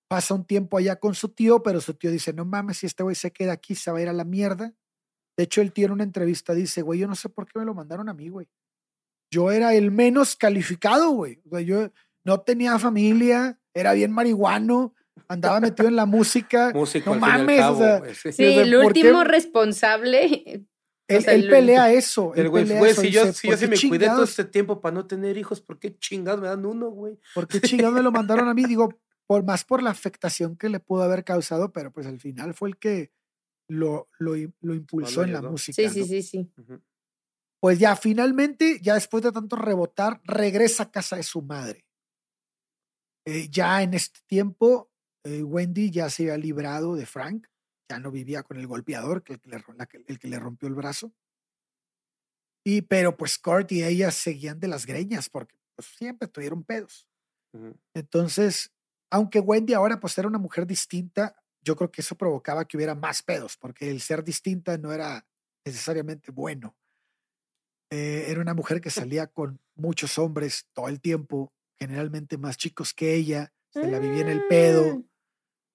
[0.09, 3.03] pasa un tiempo allá con su tío, pero su tío dice, no mames, si este
[3.03, 4.73] güey se queda aquí, se va a ir a la mierda.
[5.37, 7.65] De hecho, el tío en una entrevista dice, güey, yo no sé por qué me
[7.65, 8.49] lo mandaron a mí, güey.
[9.31, 11.41] Yo era el menos calificado, güey.
[11.47, 11.91] O sea, yo
[12.25, 14.95] no tenía familia, era bien marihuano,
[15.29, 16.71] andaba metido en la música.
[16.73, 18.33] Músico, no al fin y al mames, o sea, sí.
[18.33, 20.67] Sea, el último responsable.
[21.09, 22.33] Él, sea, él el- pelea eso.
[22.35, 24.25] El güey, pelea güey, si yo, dice, si yo "¿Por sí qué me cuidé todo
[24.25, 27.19] este tiempo para no tener hijos, ¿por qué chingados me dan uno, güey?
[27.35, 28.65] ¿Por qué chingados me lo mandaron a mí?
[28.65, 28.89] Digo,
[29.27, 32.71] por más por la afectación que le pudo haber causado, pero pues al final fue
[32.71, 33.13] el que
[33.69, 35.83] lo, lo, lo impulsó en la música.
[35.83, 36.07] Sí, sí, ¿no?
[36.07, 36.53] sí, sí.
[36.57, 36.83] Ujú.
[37.61, 41.87] Pues ya finalmente, ya después de tanto rebotar, regresa a casa de su madre.
[43.27, 44.93] Eh, ya en este tiempo,
[45.25, 47.49] eh, Wendy ya se había librado de Frank,
[47.91, 50.69] ya no vivía con el golpeador, que el que le, la el que le rompió
[50.69, 51.13] el brazo.
[52.65, 57.09] Y pero pues Kurt y ella seguían de las greñas porque pues, siempre tuvieron pedos.
[57.53, 57.77] Ujú.
[57.95, 58.73] Entonces,
[59.11, 62.95] aunque Wendy ahora pues era una mujer distinta, yo creo que eso provocaba que hubiera
[62.95, 65.27] más pedos, porque el ser distinta no era
[65.65, 66.77] necesariamente bueno.
[67.91, 72.93] Eh, era una mujer que salía con muchos hombres todo el tiempo, generalmente más chicos
[72.93, 75.03] que ella, se la vivía en el pedo.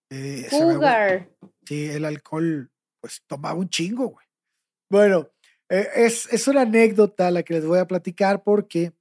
[0.09, 1.29] eh, se ve- Cougar.
[1.65, 2.69] Sí, el alcohol,
[2.99, 4.25] pues tomaba un chingo, güey.
[4.89, 5.29] Bueno,
[5.69, 8.91] eh, es, es una anécdota la que les voy a platicar porque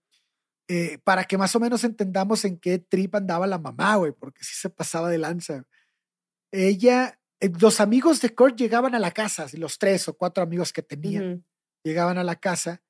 [0.72, 4.44] eh, para que más o menos entendamos en qué trip andaba la mamá, güey, porque
[4.44, 5.64] sí se pasaba de lanza.
[6.52, 10.72] Ella, eh, los amigos de Kurt llegaban a la casa, los tres o cuatro amigos
[10.72, 11.38] que tenía,
[11.84, 12.80] llegaban a la casa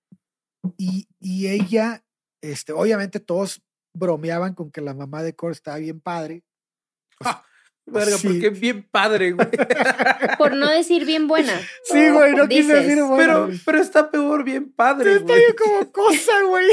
[0.76, 2.04] y, y ella,
[2.42, 3.62] este, obviamente todos
[3.94, 6.42] bromeaban con que la mamá de Kurt estaba bien padre.
[7.22, 7.44] Ja,
[7.86, 8.28] Verga, Sí.
[8.28, 9.48] porque es bien padre, güey.
[10.38, 11.58] Por no decir bien buena.
[11.84, 15.38] Sí, güey, no quise decir bueno, Pero, pero está peor, bien padre, Está güey.
[15.40, 16.66] bien como cosa, güey.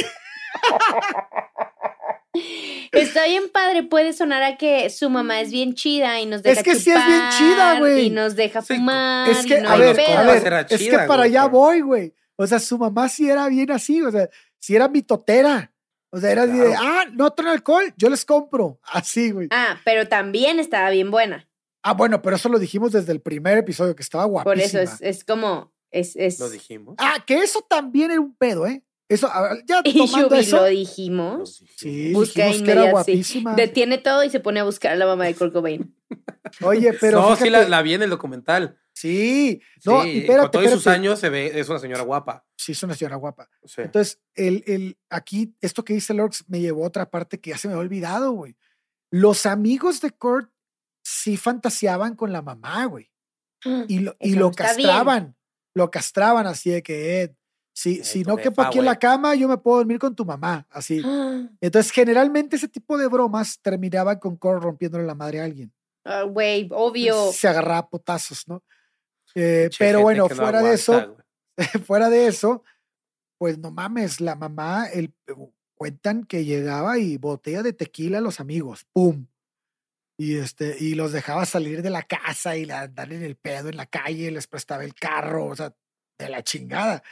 [2.91, 6.59] Está bien padre, puede sonar a que su mamá es bien chida y nos deja
[6.59, 8.05] Es que sí es bien chida, güey.
[8.07, 9.29] Y nos deja Sí, fumar.
[9.29, 10.17] Es que, y no a hay ver, pedo.
[10.17, 12.13] a ver, era es que para güey, allá voy, güey.
[12.35, 14.29] O sea, su mamá sí era bien así, o sea,
[14.59, 15.73] sí era mitotera.
[16.11, 18.79] O sea, era así de, ah, no traen alcohol, yo les compro.
[18.83, 19.47] Así, güey.
[19.51, 21.49] Ah, pero también estaba bien buena.
[21.83, 24.53] Ah, bueno, pero eso lo dijimos desde el primer episodio, que estaba guapísima.
[24.53, 25.73] Por eso es, es como.
[25.89, 26.39] Es, es...
[26.39, 26.95] Lo dijimos.
[26.97, 28.83] Ah, que eso también era un pedo, ¿eh?
[29.09, 29.29] Eso,
[29.65, 30.57] ya Y tomando Yubi eso.
[30.57, 31.63] lo dijimos.
[31.77, 32.91] Sí, Busca dijimos que era sí.
[32.91, 33.55] guapísima.
[33.55, 35.95] Detiene todo y se pone a buscar a la mamá de Kurt Cobain.
[36.61, 38.77] Oye, pero no, sí la, la vi en el documental.
[38.93, 42.45] Sí, no, sí, y espérate, con todos sus años se ve, es una señora guapa.
[42.57, 43.47] Sí, es una señora guapa.
[43.63, 43.81] Sí.
[43.81, 47.57] Entonces, el, el, aquí, esto que dice Lorx me llevó a otra parte que ya
[47.59, 48.55] se me había olvidado, güey.
[49.11, 50.49] Los amigos de Kurt
[51.03, 53.11] sí fantaseaban con la mamá, güey.
[53.87, 54.53] Y lo, y lo bien.
[54.53, 55.35] castraban.
[55.75, 57.35] Lo castraban así de que, Ed,
[57.77, 60.65] si, no quepo aquí en la cama, yo me puedo dormir con tu mamá.
[60.71, 60.99] Así.
[61.61, 65.71] Entonces, generalmente ese tipo de bromas terminaban con Kurt rompiéndole la madre a alguien.
[66.03, 67.31] Ah, Güey, obvio.
[67.31, 68.63] Se agarraba a potazos, ¿no?
[69.35, 71.17] Eh, pero bueno, no fuera de eso,
[71.85, 72.63] fuera de eso,
[73.37, 75.13] pues no mames, la mamá, el,
[75.75, 79.27] cuentan que llegaba y botella de tequila a los amigos, ¡pum!
[80.17, 83.69] Y, este, y los dejaba salir de la casa y la andar en el pedo
[83.69, 85.75] en la calle, les prestaba el carro, o sea,
[86.17, 87.03] de la chingada.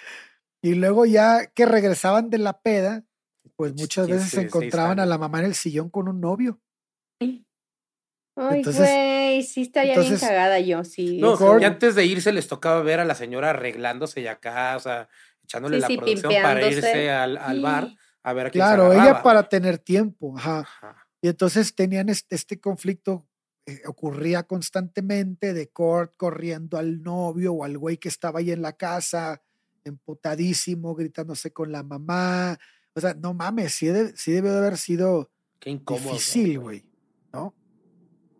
[0.66, 3.04] Y luego ya que regresaban de la peda,
[3.56, 6.20] pues muchas veces 15, se 16 encontraban a la mamá en el sillón con un
[6.20, 6.60] novio.
[8.38, 11.20] Ay, Entonces- güey, sí estaría bien entonces- cagada yo, sí.
[11.20, 14.76] No, Mejor- y antes de irse les tocaba ver a la señora arreglándose y acá,
[14.76, 15.08] o sea,
[15.44, 17.88] echándole Sí, la sí, producción para irse al, al bar
[18.24, 20.60] a ver a quién se Claro, ella para tener tiempo, ajá.
[20.62, 21.08] Ajá.
[21.22, 23.26] Y entonces tenían este, este conflicto,
[23.68, 28.62] eh, ocurría constantemente de Kurt corriendo al novio o al güey que estaba ahí en
[28.62, 29.42] la casa,
[29.86, 32.58] emputadísimo, gritándose con la mamá.
[32.94, 35.30] O sea, no mames, sí, de- sí debió de haber sido
[35.60, 36.14] Qué incómodo.
[36.14, 36.84] difícil, güey.
[37.34, 37.54] ¿No?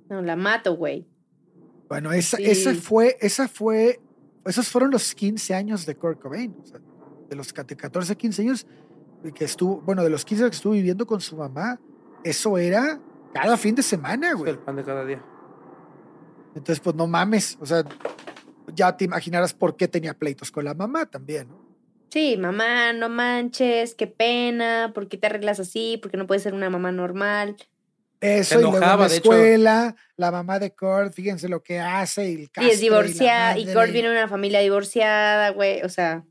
[0.10, 1.08] No, la mato, güey.
[1.88, 4.00] Bueno, esa, esa fue, esa fue,
[4.46, 6.56] esos fueron los 15 años de Kurt Cobain.
[6.62, 6.80] o sea,
[7.30, 8.68] de los 14, 15 años
[9.34, 11.80] que estuvo, bueno, de los 15 que estuvo viviendo con su mamá,
[12.24, 13.00] eso era
[13.34, 14.52] cada fin de semana, güey.
[14.52, 15.24] el pan de cada día.
[16.56, 17.58] Entonces, pues no mames.
[17.60, 17.84] O sea,
[18.74, 21.66] ya te imaginarás por qué tenía pleitos con la mamá también, ¿no?
[22.10, 25.98] Sí, mamá, no manches, qué pena, ¿por qué te arreglas así?
[26.02, 27.58] ¿Por qué no puedes ser una mamá normal?
[28.22, 29.16] Eso, y luego en la de hecho.
[29.34, 32.30] escuela, la mamá de Kurt, fíjense lo que hace.
[32.32, 33.74] Y, el Y castre es divorciada, y, madre.
[33.80, 36.24] Kurt viene de una familia divorciada, güey, o sea,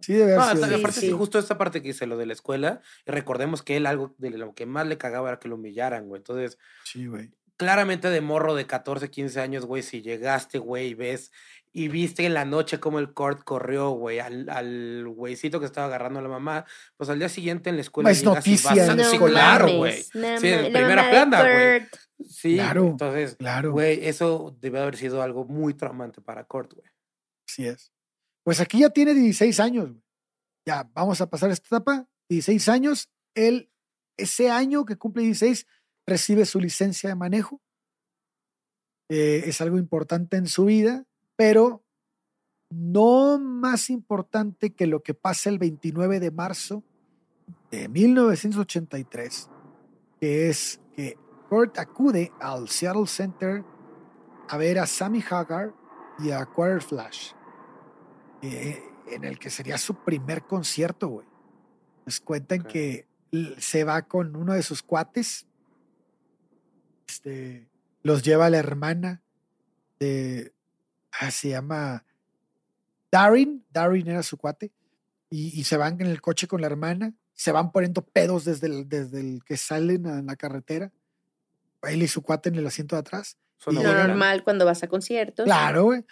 [0.00, 2.16] Sí, debe haber No, sido hasta- Sí, aparte, sí, justo esta parte que dice lo
[2.18, 5.38] de la escuela, y recordemos que él algo de lo que más le cagaba era
[5.40, 6.20] que lo humillaran, güey.
[6.20, 7.30] Entonces, Sí, güey.
[7.56, 11.30] Claramente de morro de 14, 15 años, güey, si llegaste, güey, y ves
[11.76, 15.88] y viste en la noche cómo el court corrió, güey, al, al güeycito que estaba
[15.88, 16.64] agarrando a la mamá,
[16.96, 19.18] pues al día siguiente en la escuela Es y noticia vas a- en la sí,
[19.18, 20.04] claro, güey.
[20.14, 21.82] no Sí, la primera plana, güey.
[22.28, 26.86] Sí, Claro, entonces, Claro, güey, eso debe haber sido algo muy traumante para Kurt, güey.
[27.48, 27.90] así es.
[28.44, 29.88] Pues aquí ya tiene 16 años.
[29.90, 30.02] güey.
[30.66, 32.06] Ya, vamos a pasar esta etapa.
[32.30, 33.10] 16 años.
[33.34, 33.68] Él,
[34.16, 35.66] ese año que cumple 16,
[36.06, 37.60] recibe su licencia de manejo.
[39.08, 41.04] Eh, es algo importante en su vida,
[41.36, 41.84] pero
[42.70, 46.82] no más importante que lo que pasa el 29 de marzo
[47.70, 49.50] de 1983,
[50.20, 51.16] que es que
[51.48, 53.64] Kurt acude al Seattle Center
[54.48, 55.74] a ver a Sammy Hagar
[56.18, 57.32] y a Quarter Flash,
[58.42, 61.26] eh, en el que sería su primer concierto, güey.
[62.06, 63.06] Nos cuentan que
[63.58, 65.46] se va con uno de sus cuates,
[67.08, 67.68] este,
[68.02, 69.22] los lleva la hermana
[69.98, 70.52] de,
[71.12, 72.04] ah, se llama
[73.10, 74.72] Darin, Darin era su cuate,
[75.30, 78.68] y, y se van en el coche con la hermana, se van poniendo pedos desde
[78.68, 80.92] el, desde el que salen a la carretera,
[81.82, 83.36] él y su cuate en el asiento de atrás.
[83.66, 85.44] Y Lo normal cuando vas a conciertos.
[85.44, 86.04] Claro, güey.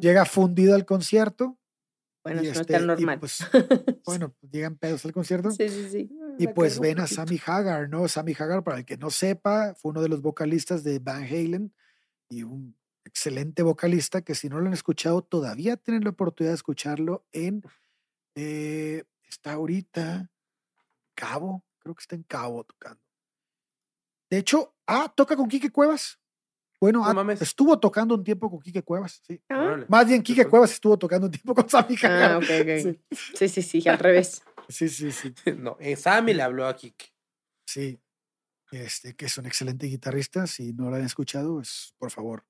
[0.00, 1.56] Llega fundido al concierto.
[2.22, 3.20] Bueno, eso no este, es tan y normal.
[3.20, 3.38] pues,
[4.04, 5.50] bueno, pues llegan pedos al concierto.
[5.50, 6.10] sí, sí, sí.
[6.38, 7.06] Y pues ven a.
[7.06, 8.06] Sammy Hagar, ¿no?
[8.08, 11.74] Sammy Hagar, para el que no sepa, fue uno de los vocalistas de Van Halen
[12.28, 16.56] y un excelente vocalista que si no lo han escuchado, todavía tienen la oportunidad de
[16.56, 17.62] escucharlo en...
[18.34, 20.30] eh, está ahorita
[21.14, 23.02] Cabo, creo que está en Cabo tocando.
[24.30, 26.18] De hecho, ah, toca con Quique Cuevas.
[26.80, 29.40] Bueno, No ah, estuvo tocando un tiempo con Quique Cuevas, sí.
[29.48, 29.84] Ah.
[29.88, 30.46] Más bien, Quique.
[30.46, 32.32] Cuevas estuvo tocando un tiempo con Sammy Hagar.
[32.32, 32.82] Ah, ok, ok.
[32.82, 33.00] Sí.
[33.34, 34.42] Sí, sí, sí, al revés.
[34.68, 35.34] Sí, sí, sí.
[35.58, 37.06] No, eh, Sammy le habló a Kike.
[37.66, 38.00] Sí,
[38.70, 40.46] este, que es un excelente guitarrista.
[40.46, 42.44] Si no lo han escuchado, es, por favor.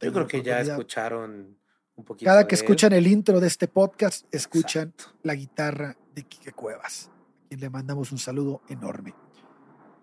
[0.00, 1.58] Yo creo que ya escucharon
[1.94, 2.28] un poquito.
[2.28, 2.64] Cada que de él.
[2.64, 5.18] escuchan el intro de este podcast, escuchan Exacto.
[5.22, 7.10] la guitarra de Quique Cuevas,
[7.44, 9.14] a quien le mandamos un saludo enorme.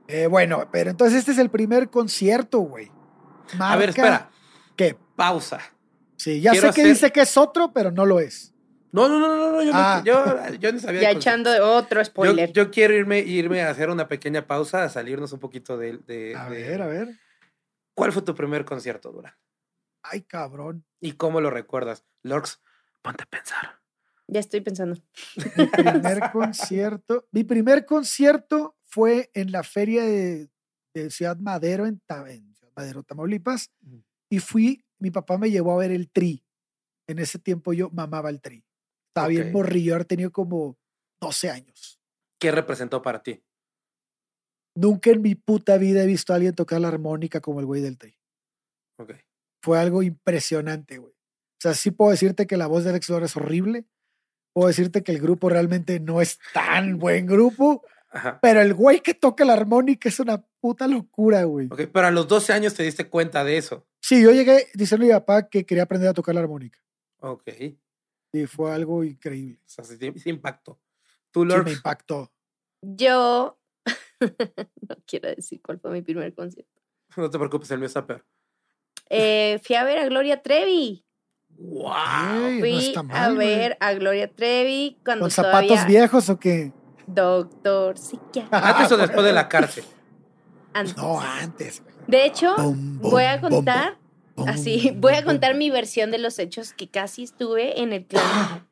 [0.08, 2.92] Eh, bueno, pero entonces este es el primer concierto, güey.
[3.60, 4.30] A ver, espera.
[4.76, 5.60] que, Pausa.
[6.16, 8.51] sí, ya Quiero sé que hacer- dice que es otro, pero no lo es.
[8.92, 10.04] No, no, no, no, no, yo, no- Ah.
[10.06, 11.02] yo, yo no sabía.
[11.02, 12.52] Ya de echando otro Yo, spoiler.
[12.52, 15.98] yo quiero irme, irme a hacer una pequeña pausa, a salirnos un poquito de.
[16.00, 17.20] de- A de- ver, a ver.
[17.96, 19.38] ¿Cuál fue tu primer concierto, Dura?
[20.04, 20.84] Ay, cabrón.
[21.00, 22.04] ¿Y cómo lo recuerdas?
[22.24, 22.62] Lorx,
[23.02, 23.80] ponte a pensar.
[24.28, 25.00] Ya estoy pensando.
[25.58, 27.28] Mi primer concierto.
[27.32, 30.50] Mi primer concierto fue en la feria de,
[30.94, 33.72] de Ciudad Madero, en, en Ciudad Madero, Tamaulipas.
[33.86, 34.04] Ujú.
[34.30, 36.44] Y fui, mi papá me llevó a ver el tri.
[37.08, 38.64] En ese tiempo yo mamaba el tri.
[39.16, 39.52] Ok.
[39.52, 40.78] morrillo, ahora tenía como
[41.22, 42.00] 12 años.
[42.40, 43.44] ¿Qué representó para ti?
[44.76, 47.82] Nunca en mi puta vida he visto a alguien tocar la armónica como el güey
[47.82, 48.18] del tri.
[48.98, 49.14] Ok.
[49.62, 51.14] Fue algo impresionante, güey.
[51.14, 53.86] O sea, sí puedo decirte que la voz de Alex Lora es horrible.
[54.54, 57.84] Puedo decirte que el grupo realmente no es tan buen grupo.
[58.10, 58.40] Ajá.
[58.42, 61.68] Pero el güey que toca la armónica es una puta locura, güey.
[61.68, 63.88] Ok, pero a los 12 años te diste cuenta de eso.
[64.02, 66.80] Sí, yo llegué diciendo a mi papá que quería aprender a tocar la armónica.
[67.20, 67.44] Ok.
[68.34, 69.60] Y fue algo increíble.
[69.66, 70.80] O sea, sí, sí impactó.
[71.32, 71.66] ¿Tú, Sí, Lorx?
[71.66, 72.32] me impactó.
[72.82, 73.60] Yo
[74.20, 76.72] no quiero decir cuál fue mi primer concierto.
[77.18, 78.26] No te preocupes, el mío está peor.
[79.10, 81.06] Eh, fui a ver a Gloria Trevi.
[81.58, 81.84] ¡Wow!
[81.84, 86.40] No Fui está a mal, ver a Gloria Trevi cuando ¿Con zapatos todavía viejos o
[86.40, 86.72] qué?
[87.06, 88.60] doctor psiquiatra.
[88.78, 89.84] ¿Antes o después de la cárcel?
[90.74, 90.96] Antes.
[90.96, 91.84] No, antes.
[91.84, 91.94] güey.
[92.08, 93.98] De hecho, voy a contar
[94.48, 98.68] así, voy a contar mi versión de los hechos que casi estuve en el clan.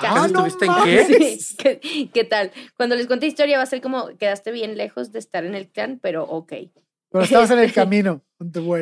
[0.00, 1.38] Ah, no ¿Estuviste en qué?
[1.38, 2.52] Sí, ¿Qué, qué tal?
[2.76, 5.68] Cuando les conté historia va a ser como quedaste bien lejos de estar en el
[5.68, 6.52] clan, pero ok.
[7.10, 8.22] Pero estabas en el camino.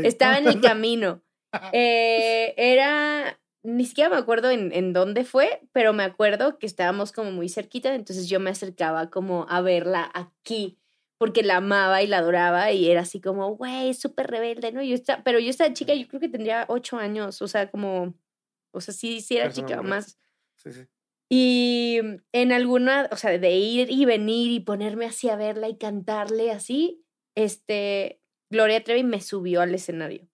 [0.03, 1.23] Estaba en el camino.
[1.73, 7.13] Eh, era, ni siquiera me acuerdo en, en dónde fue, pero me acuerdo que estábamos
[7.13, 10.77] como muy cerquita, entonces yo me acercaba como a verla aquí,
[11.19, 14.83] porque la amaba y la adoraba y era así como, güey, súper rebelde, ¿no?
[14.83, 18.15] Yo estaba, pero yo estaba chica, yo creo que tendría ocho años, o sea, como,
[18.73, 20.19] o sea, sí, sí era Persona chica, más,
[20.57, 20.87] Sí, sí.
[21.31, 22.01] y
[22.33, 26.51] en alguna, o sea, de ir y venir y ponerme así a verla y cantarle
[26.53, 27.05] así,
[27.37, 30.29] este, Gloria Trevi me subió al escenario.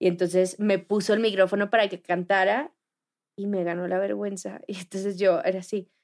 [0.00, 2.74] Y entonces me puso el micrófono para que cantara
[3.38, 4.60] y me ganó la vergüenza.
[4.68, 6.01] Y entonces yo era así, "Ah, do-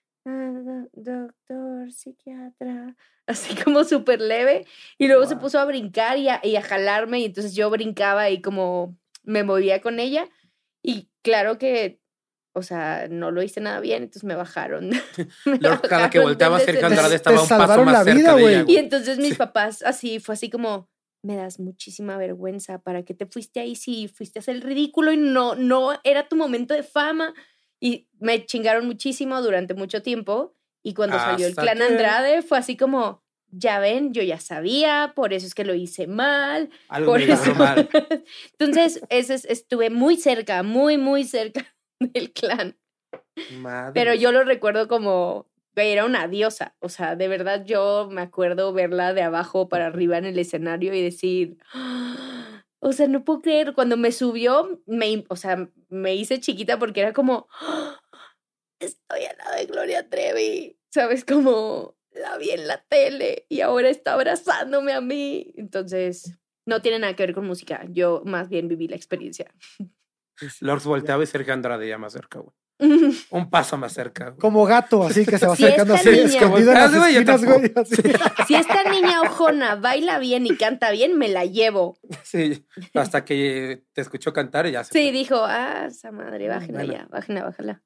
[0.93, 4.67] doctor, psiquiatra, así como súper leve.
[4.99, 8.31] Y luego se puso a brincar y a, y a jalarme y entonces yo brincaba
[8.31, 10.29] y como me movía con ella.
[10.83, 12.01] Y claro que,
[12.55, 14.91] o sea, no lo hice nada bien, entonces me bajaron.
[15.45, 16.87] Me Luego, cada que bajaron volteaba escenario.
[16.87, 19.31] Andrade Te estaba un paso salvaron más la cerca vida, de ella, Y entonces mis
[19.31, 19.35] Sí.
[19.35, 20.89] papás así, fue así como,
[21.23, 25.13] me das muchísima vergüenza, ¿para qué te fuiste ahí si fuiste a hacer el ridículo
[25.13, 27.35] y no, no era tu momento de fama?
[27.81, 32.77] Y me chingaron muchísimo durante mucho tiempo y cuando salió el clan Andrade fue así
[32.77, 37.21] como, ya ven, yo ya sabía, por eso es que lo hice mal, Algo por
[37.21, 37.55] eso.
[37.55, 37.89] mal.
[38.59, 41.67] Entonces, ese es- estuve muy cerca, muy, muy cerca
[42.01, 42.77] del clan.
[43.61, 43.93] Madre.
[43.95, 46.75] Pero yo lo recuerdo como, era una diosa.
[46.81, 50.93] O sea, de verdad yo me acuerdo verla de abajo para arriba en el escenario
[50.95, 51.57] y decir,
[52.81, 57.01] o sea, no puedo creer, cuando me subió, me, o sea, me hice chiquita porque
[57.01, 58.01] era como, "Ah,
[58.81, 61.25] estoy al lado de Gloria Trevi, ¿sabes?
[61.25, 65.53] Como la vi en la tele y ahora está abrazándome a mí.
[65.57, 69.53] Entonces, no tiene nada que ver con música, yo más bien viví la experiencia.
[70.61, 72.55] Lords volteaba y Sergio Andrade ya más cerca, güey.
[73.31, 74.27] Un paso más cerca.
[74.31, 74.39] güey.
[74.39, 77.21] Como gato, así que se va Si acercando así, niña- escondido en las güey, yo
[77.21, 77.73] esquinas, güey.
[77.75, 77.97] así.
[78.47, 81.99] Si esta niña ojona baila bien y canta bien, me la llevo.
[82.23, 82.65] Sí,
[82.95, 86.93] hasta que te escuchó cantar y ya se Sí, dijo, ah, esa madre, bájenla Bueno.
[86.93, 87.83] ya, bájenla, bájala.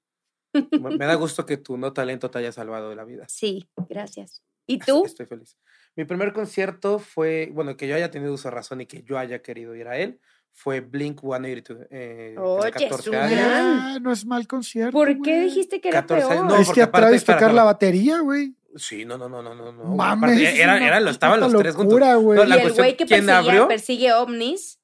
[0.52, 0.96] fue.
[0.98, 3.24] Me da gusto que tu no talento te haya salvado de la vida.
[3.28, 4.42] Sí, gracias.
[4.66, 5.04] ¿Y tú?
[5.06, 5.56] Estoy feliz.
[5.96, 9.18] Mi primer concierto fue, bueno, que yo haya tenido uso de razón y que yo
[9.18, 10.20] haya querido ir a él,
[10.52, 11.86] fue Blink 182.
[11.90, 13.30] Eh, Oye, 14 su años.
[13.30, 14.92] gran- Ah, no es mal concierto.
[14.92, 16.44] ¿Por qué dijiste que era 14 peor?
[16.46, 18.54] no, que aparte, atrás tocar la batería, güey.
[18.76, 19.84] Sí, no, no, no, no, no.
[19.84, 21.92] Mames, era, era, lo estaban los tres juntos.
[22.00, 22.38] locura, güey.
[22.38, 23.68] No, la y el güey que ¿quién persigue, abrió?
[23.68, 24.78] persigue ovnis.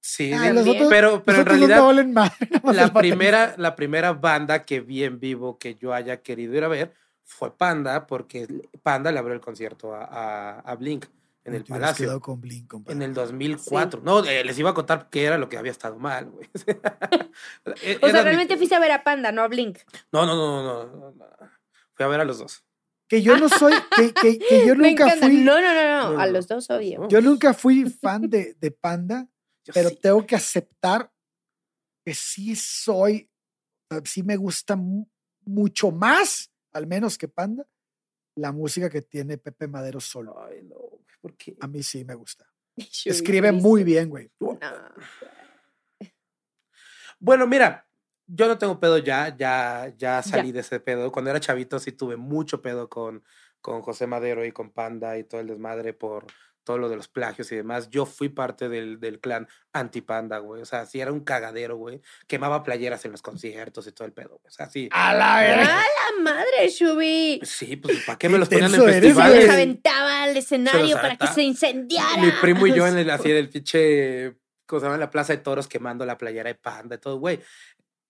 [0.00, 3.76] Sí, Ah, los otros- pero, pero en los realidad no valen el la primera, la
[3.76, 6.92] primera banda que vi en vivo que yo haya querido ir a ver
[7.22, 8.48] fue Panda, porque
[8.82, 11.06] Panda le abrió el concierto a, a- a Blink
[11.44, 12.04] en el Palacio.
[12.06, 12.96] quedado con Blink, compadre.
[12.96, 14.00] En el 2004.
[14.04, 16.48] No, eh, les iba a contar qué era lo que había estado mal, güey.
[17.82, 19.78] E- O sea, mi- realmente fuiste a ver a Panda, no a Blink.
[20.12, 21.26] No, no, no, no, no, no.
[21.94, 22.64] Fui a ver a los dos.
[23.08, 26.20] Que yo no soy, que, que- que yo nunca fui, No, no, no, no, No,
[26.20, 27.08] a los dos, obvio.
[27.08, 29.28] Yo nunca fui fan de, de Panda,
[29.74, 29.96] pero sí.
[30.00, 31.12] tengo que aceptar
[32.04, 33.28] que sí soy,
[34.04, 35.06] sí me gusta mu-
[35.44, 37.66] mucho más, al menos que Panda,
[38.36, 40.42] la música que tiene Pepe Madero solo.
[40.42, 41.56] Ay, no, güey, ¿por qué?
[41.60, 42.46] A mí sí me gusta.
[43.04, 44.30] Escribe muy bien, güey.
[44.40, 44.58] No.
[47.18, 47.86] Bueno, mira,
[48.26, 50.54] yo no tengo pedo ya, ya, ya salí Ya.
[50.54, 51.12] de ese pedo.
[51.12, 53.22] Cuando era chavito sí tuve mucho pedo con,
[53.60, 56.26] con José Madero y con Panda y todo el desmadre por
[56.64, 57.90] todo lo de los plagios y demás.
[57.90, 60.62] Yo fui parte del, del clan anti-panda, güey.
[60.62, 62.00] O sea, sí era un cagadero, güey.
[62.26, 64.38] Quemaba playeras en los conciertos y todo el pedo.
[64.40, 64.46] güey.
[64.46, 64.88] O sea, sí.
[64.92, 65.64] A la ¡A verga.
[65.64, 67.40] la madre, Shubi!
[67.42, 69.50] Sí, pues ¿para qué me los ponían en eres, Se los festivales?
[69.50, 72.16] aventaba al escenario para que se incendiara.
[72.22, 74.36] Mi primo y yo en el, así en el pinche,
[74.66, 74.94] ¿cómo se llama?
[74.94, 77.40] En la plaza de toros quemando la playera de panda y todo, güey.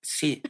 [0.00, 0.42] Sí.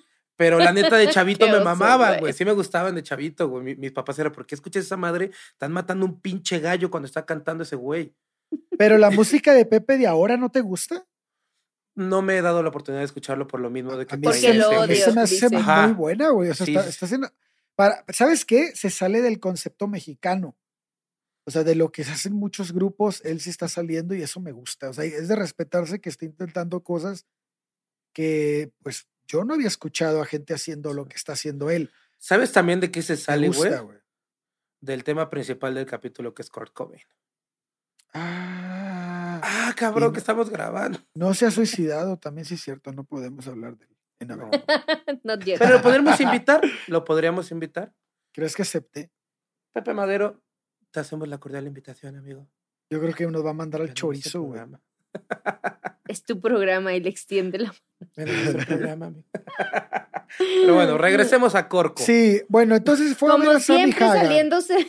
[0.42, 2.32] Pero la neta de chavito me oso, mamaba, güey.
[2.32, 3.62] Sí me gustaban de chavito, güey.
[3.64, 5.30] Mi- mis papás eran, ¿por qué escuchas esa madre?
[5.52, 8.14] Están matando un pinche gallo cuando está cantando ese güey.
[8.76, 11.06] Pero la música de Pepe de ahora no te gusta.
[11.94, 14.24] No me he dado la oportunidad de escucharlo por lo mismo de que A mí
[14.24, 15.48] Porque se, lo odio, me hace dice.
[15.50, 15.86] muy Ajá.
[15.88, 16.50] buena, güey.
[16.50, 17.28] O sea, Sí, está, sí, está haciendo.
[17.76, 18.74] Para, ¿Sabes qué?
[18.74, 20.56] Se sale del concepto mexicano.
[21.44, 24.40] O sea, de lo que se hacen muchos grupos, él sí está saliendo y eso
[24.40, 24.88] me gusta.
[24.90, 27.26] O sea, es de respetarse que esté intentando cosas
[28.14, 31.90] que, pues, yo no había escuchado a gente haciendo lo que está haciendo él.
[32.18, 33.72] ¿Sabes también de qué se sale, güey?
[34.80, 37.02] Del tema principal del capítulo que es Kurt Cobain.
[38.12, 40.98] Ah, Ah, cabrón, que estamos grabando.
[41.14, 43.96] no se ha suicidado, también sí es cierto, no podemos hablar de él.
[44.20, 44.50] en No.
[45.40, 45.58] yet.
[45.58, 46.60] Pero lo podríamos invitar.
[46.88, 47.92] Lo podríamos invitar.
[48.32, 49.10] ¿Crees que acepte?
[49.72, 50.42] Pepe Madero,
[50.90, 52.46] te hacemos la cordial invitación, amigo.
[52.90, 54.60] Yo creo que nos va a mandar al chorizo, güey.
[56.08, 57.74] Es tu programa y le extiende la
[58.92, 59.24] amigo.
[60.38, 62.02] Pero bueno, regresemos a Corco.
[62.02, 64.26] Sí, bueno, entonces fue a ver a Sammy siempre Hagar.
[64.26, 64.86] saliéndose.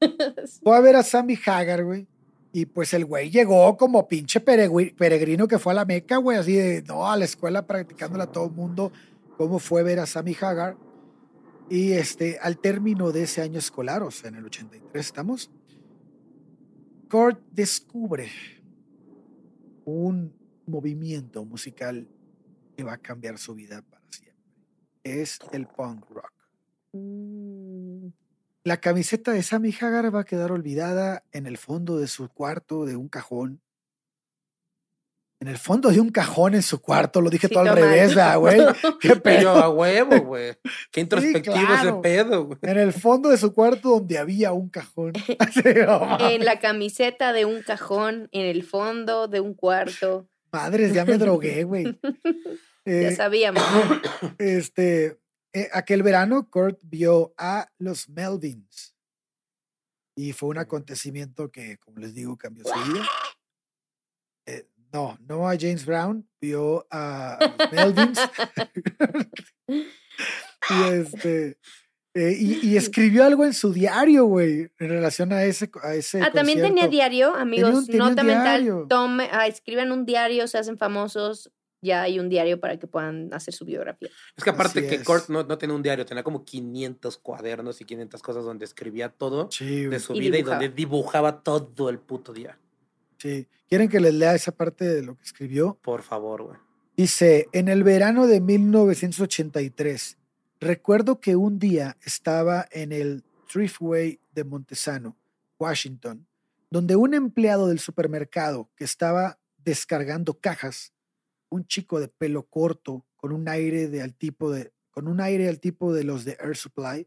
[0.62, 2.06] Fue a ver a Sammy Hagar, güey.
[2.52, 6.54] Y pues el güey llegó como pinche peregrino que fue a la Meca, güey, así
[6.54, 8.92] de, no, a la escuela practicándole a todo el mundo
[9.36, 10.76] cómo fue ver a Sammy Hagar.
[11.68, 15.50] Y este, al término de ese año escolar, o sea, en el 83 estamos,
[17.10, 18.30] Kurt descubre
[19.84, 20.32] un
[20.66, 22.06] movimiento musical
[22.76, 24.44] que va a cambiar su vida para siempre.
[25.04, 26.32] Es el punk rock.
[26.92, 28.08] Mm,
[28.64, 32.84] La camiseta de Sammy Hagar va a quedar olvidada en el fondo de su cuarto
[32.84, 33.60] de un cajón.
[35.38, 38.14] En el fondo de un cajón en su cuarto, lo dije Sí, todo al revés,
[38.14, 38.58] ¿verdad, güey.
[39.00, 39.50] Qué Pero pedo.
[39.50, 40.54] a huevo, güey.
[40.90, 41.90] Qué introspectivo claro.
[41.90, 42.58] ese pedo, güey.
[42.62, 45.12] En el fondo de su cuarto donde había un cajón.
[46.20, 50.26] En la camiseta de un cajón, en el fondo de un cuarto.
[50.56, 51.84] Madres, ya me drogué, güey.
[51.84, 53.62] Ya Eh, sabíamos.
[54.38, 55.18] este,
[55.52, 58.94] eh, aquel verano, Kurt vio a los Melvins.
[60.16, 63.06] Y fue un acontecimiento que, como les digo, cambió su vida.
[64.46, 68.18] Eh, no, no a James Brown, vio a los Melvins.
[69.68, 71.58] y este.
[72.16, 76.22] Eh, y, y escribió algo en su diario, güey, en relación a ese, a ese
[76.22, 77.74] Ah, también tenía diario, amigos.
[77.74, 78.86] un- tenía un nota mental.
[78.88, 81.50] Tome, ah, escriban un diario, se hacen famosos.
[81.82, 84.08] Ya hay un diario para que puedan hacer su biografía.
[84.36, 85.04] Es que aparte Así que es.
[85.04, 89.10] Kurt no, no tenía un diario, tenía como 500 cuadernos y 500 cosas donde escribía
[89.10, 90.62] todo Sí, de su Y vida dibujaba.
[90.64, 92.58] y donde dibujaba todo el puto día.
[93.18, 93.46] sí.
[93.68, 95.76] ¿Quieren que les lea esa parte de lo que escribió?
[95.82, 96.56] Por favor, güey.
[96.96, 100.16] Dice, en el verano de 1983,
[100.60, 105.16] recuerdo que un día estaba en el Thriftway de Montesano,
[105.58, 106.26] Washington,
[106.70, 110.92] donde un empleado del supermercado que estaba descargando cajas,
[111.48, 115.60] un chico de pelo corto con un aire al tipo de con un aire al
[115.60, 117.06] tipo de los de Air Supply,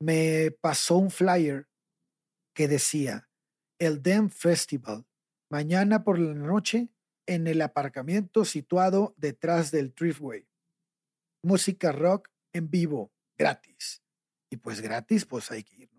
[0.00, 1.68] me pasó un flyer
[2.54, 3.28] que decía
[3.78, 5.06] el Dem Festival
[5.48, 6.88] mañana por la noche
[7.26, 10.48] en el aparcamiento situado detrás del Thriftway.
[11.42, 14.02] Música rock en vivo, gratis.
[14.50, 15.90] Y pues gratis, pues hay que ir.
[15.92, 15.98] ¿no?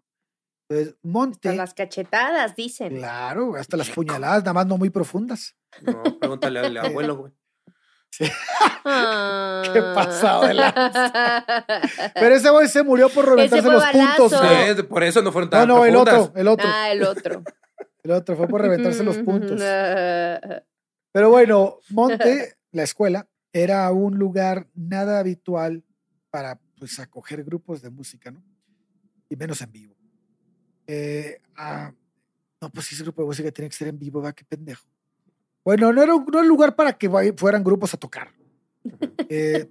[0.70, 2.98] Entonces, Monte, Hasta las cachetadas, dicen.
[2.98, 5.56] claro, hasta las puñaladas, nada más no muy profundas.
[5.82, 7.34] No, pregúntale al abuelo, güey.
[8.20, 10.56] Qué pasado de
[12.16, 14.32] Pero ese güey se murió por reventarse fue los puntos.
[14.42, 14.76] güey.
[14.76, 16.20] Sí, por eso no fueron No, tan no, el profundas.
[16.28, 17.44] otro, el otro, ah, el otro.
[18.04, 19.62] el otro, fue por reventarse los puntos.
[19.64, 20.40] Ah,
[21.12, 25.84] Pero bueno, Monte, la escuela, era un lugar nada habitual
[26.30, 28.42] para pues, acoger grupos de música, ¿no?
[29.30, 29.96] Y menos en vivo.
[30.88, 31.92] Eh, ah,
[32.62, 34.86] no, pues ese grupo de música tiene que ser en vivo, va, qué pendejo.
[35.64, 38.32] Bueno, no era un, no era un lugar para que fueran grupos a tocar.
[39.30, 39.68] Eh,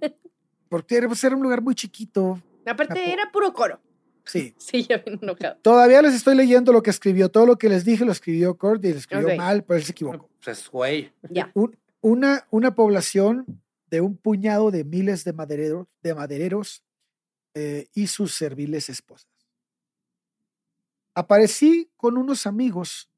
[0.69, 2.41] porque era, pues, era un lugar muy chiquito.
[2.65, 3.79] Aparte, era puro coro.
[4.25, 4.53] Sí.
[4.59, 5.57] Sí, ya bien enojado.
[5.61, 7.29] Todavía les estoy leyendo lo que escribió.
[7.29, 9.91] Todo lo que les dije lo escribió Kurt y lo escribió mal, pero él se
[9.91, 10.29] equivocó.
[10.43, 11.11] Pues, güey.
[11.29, 11.51] Ya.
[11.55, 13.45] un- una, una población
[13.89, 16.83] de un puñado de miles de madereros, de madereros
[17.53, 19.27] eh, y sus serviles esposas.
[21.13, 23.09] Aparecí con unos amigos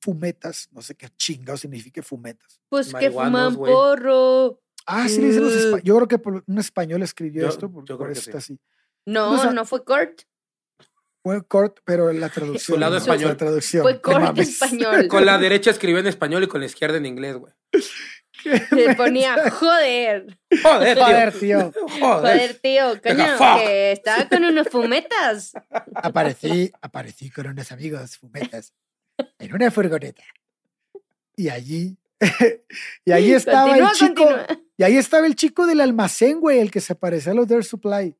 [0.00, 2.60] fumetas, no sé qué chingado significa fumetas.
[2.68, 4.60] Pues que fuman porro.
[4.86, 5.78] Ah, sí, le dicen los Uh.
[5.82, 8.54] Yo creo que por- un español escribió Yo- esto, por, yo por eso está sí.
[8.54, 8.60] así.
[9.06, 10.22] No, O sea, no fue Kurt.
[11.22, 12.80] Fue Kurt, pero la traducción.
[12.80, 12.98] lado ¿no?
[12.98, 13.28] español.
[13.30, 13.82] La traducción.
[13.82, 15.08] Fue no Kurt español.
[15.08, 17.52] Con la derecha escribía en español y con la izquierda en inglés, güey.
[18.42, 21.04] Se ponía, joder, Joder, tío.
[21.04, 21.72] Joder, tío.
[21.72, 22.00] Joder.
[22.00, 25.52] joder, tío, coño, que estaba con unos fumetas.
[25.94, 28.72] aparecí, aparecí con unos amigos fumetas
[29.38, 30.22] en una furgoneta.
[31.36, 31.96] Y allí,
[33.04, 34.46] y allí estaba Continúa, el chico, continúa.
[34.76, 37.54] y ahí estaba el chico del almacén, güey, el que se parecía a los de
[37.56, 38.16] Air Supply.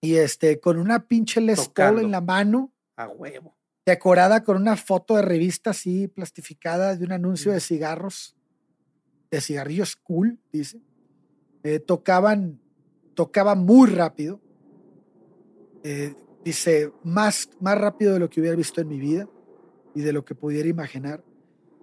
[0.00, 3.58] Y este, con una pinche Les Paul en la mano, A huevo.
[3.84, 8.36] decorada con una foto de revista así plastificada de un anuncio de cigarros,
[9.30, 10.80] de cigarrillos cool, dice.
[11.62, 12.60] Eh, tocaban,
[13.14, 14.40] tocaba muy rápido.
[15.82, 16.14] Eh,
[16.44, 19.28] dice, más, más rápido de lo que hubiera visto en mi vida
[19.94, 21.22] y de lo que pudiera imaginar.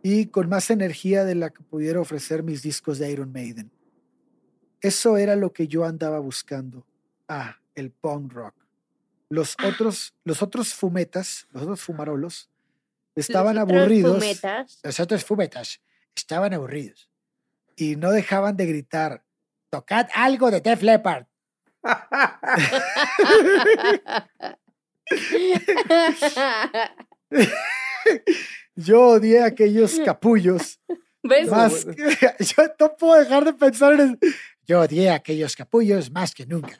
[0.01, 3.71] Y con más energía de la que pudiera ofrecer mis discos de Iron Maiden.
[4.81, 6.85] Eso era lo que yo andaba buscando.
[7.27, 8.53] Ah, el punk rock.
[9.29, 12.51] Los otros, los otros fumetas, los otros fumarolos,
[13.15, 14.13] estaban Los aburridos.
[14.13, 14.79] fumetas.
[14.83, 15.81] Los otros fumetas
[16.15, 17.09] estaban aburridos
[17.75, 19.23] y no dejaban de gritar:
[19.69, 21.25] Tocad algo de Def Leppard.
[28.75, 30.79] Yo odié a aquellos capullos
[31.23, 31.49] ¿Ves?
[31.49, 31.85] más.
[31.85, 34.19] que- yo no puedo dejar de pensar en.
[34.67, 36.79] Yo odié a aquellos capullos más que nunca.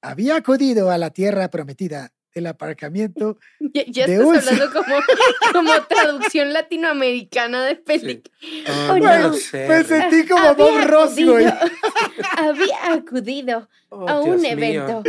[0.00, 4.96] Había acudido a la tierra prometida del aparcamiento Ya, ya de estás un- hablando como,
[5.52, 8.34] como traducción latinoamericana de película.
[8.66, 9.30] Ah, Oh, no no.
[9.30, 11.12] me sentí como Había Bob Ross,
[12.36, 14.50] Había acudido Oh, a Dios un mío.
[14.52, 15.02] evento.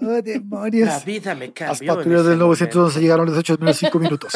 [0.00, 0.88] Oh, demonios.
[0.88, 1.86] La vida me cambió.
[1.86, 2.46] Las patrullas del momento.
[2.46, 4.32] 911 llegaron a las 8 menos 5 minutos.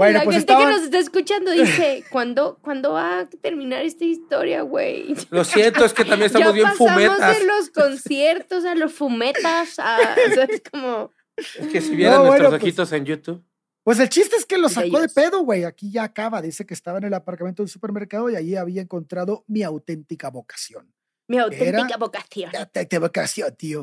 [0.00, 3.82] Bueno, la pues gente estaban- que nos está escuchando dice, ¿cuándo, ¿cuándo va a terminar
[3.84, 5.14] esta historia, güey?
[5.30, 7.38] Lo siento, es que también estamos ya bien pasamos fumetas.
[7.38, 9.98] de los conciertos a los fumetas, a,
[10.30, 11.10] o sea, es como...
[11.36, 13.44] Es que si vieran No, bueno, nuestros pues- ojitos en YouTube.
[13.82, 15.64] Pues el chiste es que lo sacó de pedo, güey.
[15.64, 16.42] Aquí ya acaba.
[16.42, 20.92] Dice que estaba en el aparcamiento del supermercado y allí había encontrado mi auténtica vocación.
[21.28, 22.50] Mi auténtica Era- vocación.
[22.52, 23.82] Mi auténtica vocación, tío.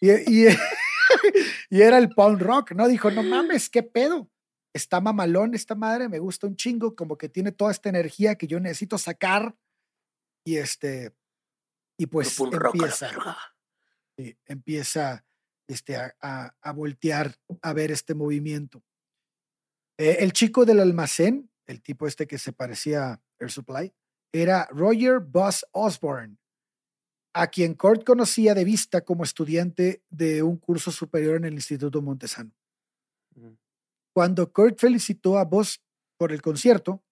[0.00, 0.48] y, y-
[1.70, 2.86] y era el punk rock, ¿no?
[2.88, 4.30] Dijo, no mames, qué pedo.
[4.74, 8.46] Está mamalón esta madre, me gusta un chingo, como que tiene toda esta energía que
[8.48, 9.56] yo necesito sacar.
[10.44, 11.14] Y este,
[11.98, 12.36] y pues
[12.74, 13.10] empieza.
[14.46, 15.24] empieza
[15.68, 18.82] este, a, a- a voltear a ver este movimiento.
[19.98, 23.94] Eh, el chico del almacén, el tipo este que se parecía a Air Supply,
[24.32, 26.36] era Roger Buzz Osborne,
[27.32, 32.02] a quien Kurt conocía de vista como estudiante de un curso superior en el Instituto
[32.02, 32.52] Montesano.
[33.36, 33.56] Ujú.
[34.14, 35.82] Cuando Kurt felicitó a Buzz
[36.16, 37.02] por el concierto,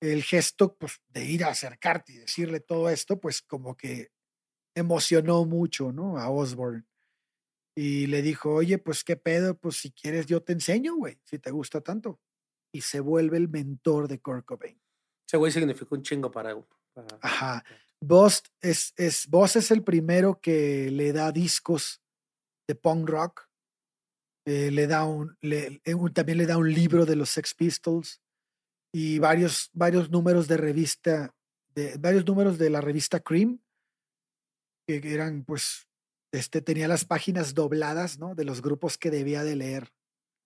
[0.00, 4.10] el gesto pues, de ir a acercarte y decirle todo esto, pues como que
[4.76, 6.18] emocionó mucho, ¿no?
[6.18, 6.84] A Osborne.
[7.76, 11.38] Y le dijo, oye, pues qué pedo, pues si quieres yo te enseño, güey, si
[11.38, 12.20] te gusta tanto.
[12.72, 14.80] Y se vuelve el mentor de Kurt Cobain.
[15.28, 16.54] Ese güey significó un chingo para.
[16.94, 17.64] para- Ajá.
[18.00, 22.02] Boss es, es, Boss es el primero que le da discos
[22.68, 23.45] de punk rock.
[24.46, 27.54] Eh, le da un, le- eh, un- también le da un libro de los Sex
[27.54, 28.20] Pistols
[28.94, 31.34] y varios, varios números de revista,
[31.74, 33.60] de, varios números de la revista Cream,
[34.86, 35.86] que eran, pues,
[36.32, 38.34] este, tenía las páginas dobladas, ¿no?
[38.34, 39.92] De los grupos que debía de leer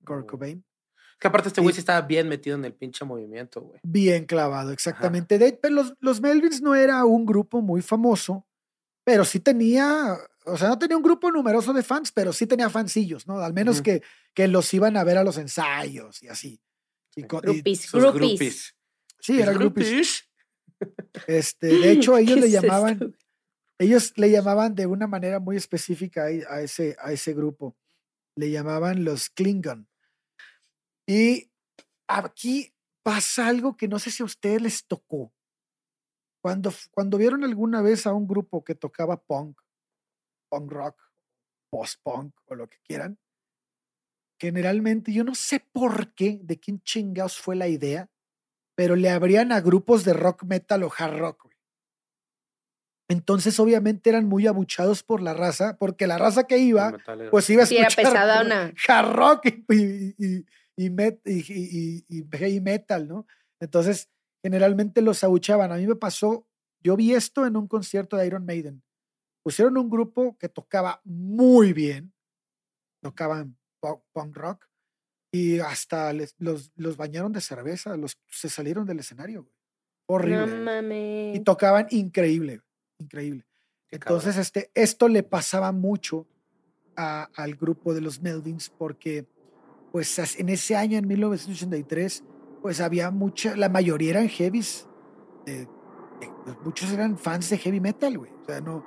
[0.04, 0.26] Kurt Oh.
[0.26, 0.64] Cobain.
[1.18, 3.78] Que aparte este güey sí estaba bien metido en el pinche movimiento, güey.
[3.82, 5.38] Bien clavado, exactamente.
[5.38, 8.46] De, pero los, los Melvins no era un grupo muy famoso,
[9.04, 10.16] pero sí tenía,
[10.52, 13.38] o sea, no tenía un grupo numeroso de fans, pero sí tenía fansillos, ¿no?
[13.40, 14.02] Al menos que,
[14.34, 16.60] que los iban a ver a los ensayos y así.
[17.16, 18.20] Y Groupies, Sus groupies.
[18.20, 18.76] groupies.
[19.20, 19.88] sí, eran Groupies.
[19.88, 20.28] groupies.
[21.26, 23.16] Este, de hecho, ellos ¿Qué le llamaban,
[23.78, 27.76] ellos le llamaban de una manera muy específica a, a ese, a ese grupo.
[28.36, 29.88] Le llamaban los Klingon.
[31.06, 31.50] Y
[32.06, 32.72] aquí
[33.02, 35.32] pasa algo que no sé si a ustedes les tocó.
[36.40, 39.60] Cuando, cuando vieron alguna vez a un grupo que tocaba punk,
[40.50, 41.00] punk rock,
[41.70, 43.18] post-punk o lo que quieran,
[44.40, 48.10] generalmente yo no sé por qué, de quién chingados fue la idea,
[48.74, 51.44] pero le abrían a grupos de rock metal o hard rock.
[51.44, 51.56] güey.
[53.08, 56.92] Entonces, obviamente, eran muy abuchados por la raza, porque la raza que iba,
[57.30, 58.72] pues iba a Sí, era escuchar pesadona.
[58.88, 60.46] hard rock y, y, y,
[60.76, 63.26] y met- y- y- y- y heavy metal, ¿no?
[63.60, 64.08] Entonces,
[64.42, 65.72] generalmente los abuchaban.
[65.72, 66.46] A mí me pasó,
[66.82, 68.82] yo vi esto en un concierto de Iron Maiden.
[69.42, 72.12] Pusieron un grupo que tocaba muy bien,
[73.00, 74.66] tocaban pu- punk rock,
[75.32, 79.42] y hasta les- los, los bañaron de cerveza, los, se salieron del escenario.
[79.44, 79.54] güey.
[80.06, 80.46] Horrible.
[80.46, 81.44] No y mames.
[81.44, 82.60] tocaban increíble,
[82.98, 83.46] increíble.
[83.92, 84.40] Entonces, cabrón.
[84.42, 86.26] este, esto le pasaba mucho
[86.96, 89.26] a- al grupo de los Melvins porque,
[89.92, 92.24] pues, en ese año, en 1983,
[92.60, 94.86] pues había mucha, la mayoría eran heavies,
[95.46, 95.68] de- de-
[96.44, 98.32] pues, muchos eran fans de heavy metal, güey.
[98.32, 98.84] O sea, no,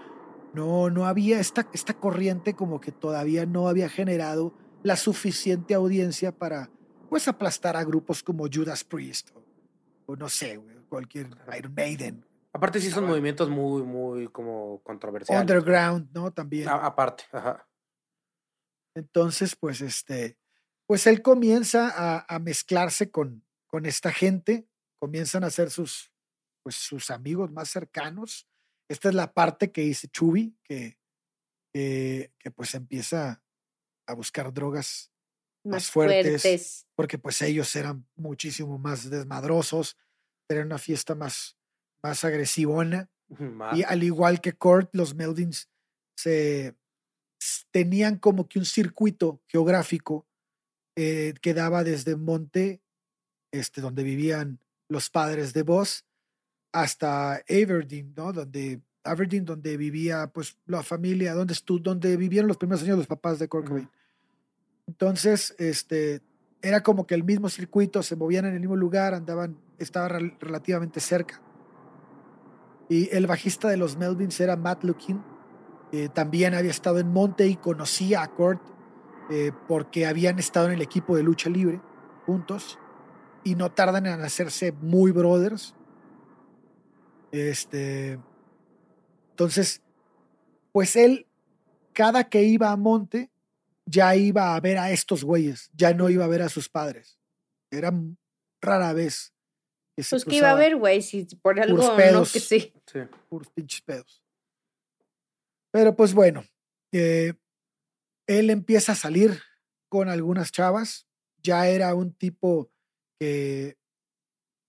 [0.54, 6.32] no, no había esta, esta corriente como que todavía no había generado la suficiente audiencia
[6.32, 6.70] para,
[7.10, 9.44] pues, aplastar a grupos como Judas Priest o,
[10.06, 11.28] o no sé, cualquier
[11.58, 12.26] Iron Maiden,
[12.56, 15.42] Aparte sí son movimientos muy, muy como controversiales.
[15.42, 16.32] Underground, ¿no?
[16.32, 16.70] También.
[16.70, 17.68] A- aparte, ajá.
[18.96, 20.38] Entonces, pues, este,
[20.86, 24.68] pues él comienza a, a mezclarse con, con esta gente,
[25.00, 26.12] comienzan a ser sus,
[26.62, 28.48] pues, sus amigos más cercanos.
[28.90, 30.98] Esta es la parte que dice Chubi, que,
[31.74, 33.44] que, que, pues empieza
[34.08, 35.12] a buscar drogas
[35.64, 36.42] Más fuertes.
[36.42, 36.88] fuertes.
[36.96, 39.98] porque pues ellos eran muchísimo más desmadrosos,
[40.48, 41.58] tenían una fiesta más,
[42.04, 43.10] más agresivona.
[43.74, 45.68] Y al igual que Kurt, los Melvins
[46.16, 46.76] se
[47.72, 50.28] tenían como que un circuito geográfico
[50.96, 52.84] eh, que daba desde Monte,
[53.52, 56.06] este, donde vivían los padres de Boss,
[56.74, 58.34] hasta Aberdeen, ¿no?
[58.34, 63.08] Donde Aberdeen, donde vivía pues la familia, donde estu donde vivieron los primeros años los
[63.08, 63.48] papás de.
[63.48, 63.90] Cobain.
[64.88, 66.22] Entonces, este,
[66.62, 70.36] era como que el mismo circuito, se movían en el mismo lugar, andaban, estaba rel-
[70.40, 71.42] relativamente cerca.
[72.90, 75.22] Y el bajista de los Melvins era Matt Lukin.
[75.94, 78.62] eh, también había estado en Monte y conocía a Kurt
[79.30, 81.80] eh, porque habían estado en el equipo de lucha libre
[82.26, 82.80] juntos
[83.44, 85.76] y no tardan en hacerse muy brothers.
[87.34, 88.20] Este,
[89.32, 89.82] entonces,
[90.72, 91.26] pues él,
[91.92, 93.32] cada que iba a Monte,
[93.88, 97.20] ya iba a ver a estos güeyes, ya no iba a ver a sus padres.
[97.72, 97.92] Era
[98.62, 99.34] rara vez
[99.96, 102.32] que se Pues que iba a ver, güey, si por algo no, pedos.
[102.32, 102.72] que sí.
[102.86, 103.00] Sí.
[103.30, 104.24] puros pinches pedos.
[105.72, 106.46] Pero pues bueno,
[106.92, 107.34] eh,
[108.28, 109.42] él empieza a salir
[109.90, 111.08] con algunas chavas,
[111.42, 112.72] ya era un tipo
[113.20, 113.83] que, que,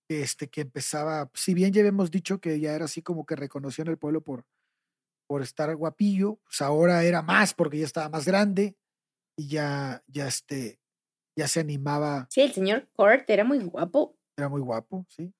[0.09, 3.81] este, que empezaba, si bien ya habíamos dicho que ya era así como que reconoció
[3.83, 4.45] en el pueblo por,
[5.27, 8.75] por estar guapillo, pues ahora era más porque ya estaba más grande
[9.37, 10.79] y ya, ya este,
[11.37, 14.17] ya se animaba, Sí, el señor Kurt era muy guapo.
[14.37, 15.33] era muy guapo, sí.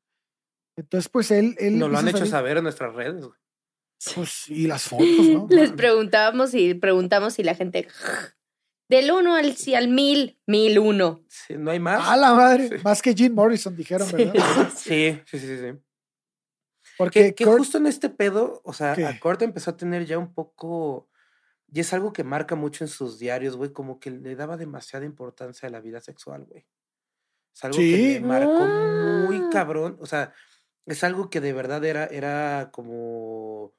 [0.78, 3.26] Entonces, pues él, él Nos lo han hecho salir, saber en nuestras redes.
[3.26, 3.40] güey.
[4.16, 5.48] pues, y las fotos, ¿no?
[5.50, 7.88] Les preguntábamos y preguntamos si la gente.
[8.88, 11.24] Del 1 al, si al 1000, 1001.
[11.28, 12.08] Sí, no hay más.
[12.08, 12.76] A la madre, Sí.
[12.84, 14.34] más que Jim Morrison dijeron, ¿verdad?
[14.78, 15.80] Sí, sí, sí, sí.
[16.98, 19.06] Porque Que, Kurt- justo en este pedo, o sea, ¿Qué?
[19.06, 21.10] a Kurt empezó a tener ya un poco.
[21.72, 25.04] Y es algo que marca mucho en sus diarios, güey, como que le daba demasiada
[25.06, 26.66] importancia a la vida sexual, güey.
[27.54, 28.14] Es algo que Sí.
[28.14, 28.66] le marcó
[29.28, 29.50] muy Ah.
[29.52, 29.98] cabrón.
[30.00, 30.34] O sea,
[30.86, 33.74] es algo que de verdad era, era como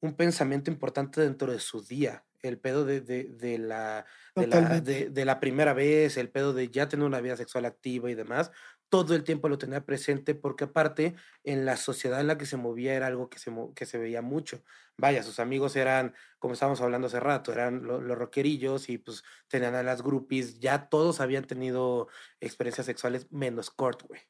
[0.00, 2.24] un pensamiento importante dentro de su día.
[2.42, 6.88] El pedo de, de, de la, de, la, de, primera vez, el pedo de ya
[6.88, 8.50] tener una vida sexual activa y demás,
[8.88, 11.14] todo el tiempo lo tenía presente porque aparte
[11.44, 14.20] en la sociedad en la que se movía era algo que se, que se veía
[14.22, 14.62] mucho.
[14.96, 19.22] Vaya, sus amigos eran, como estábamos hablando hace rato, eran lo- los rockerillos y pues
[19.48, 22.08] tenían a las groupies, ya todos habían tenido
[22.40, 24.20] experiencias sexuales menos Kurt, güey.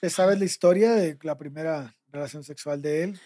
[0.00, 3.20] ¿te ¿sabes la historia de la primera relación sexual de él?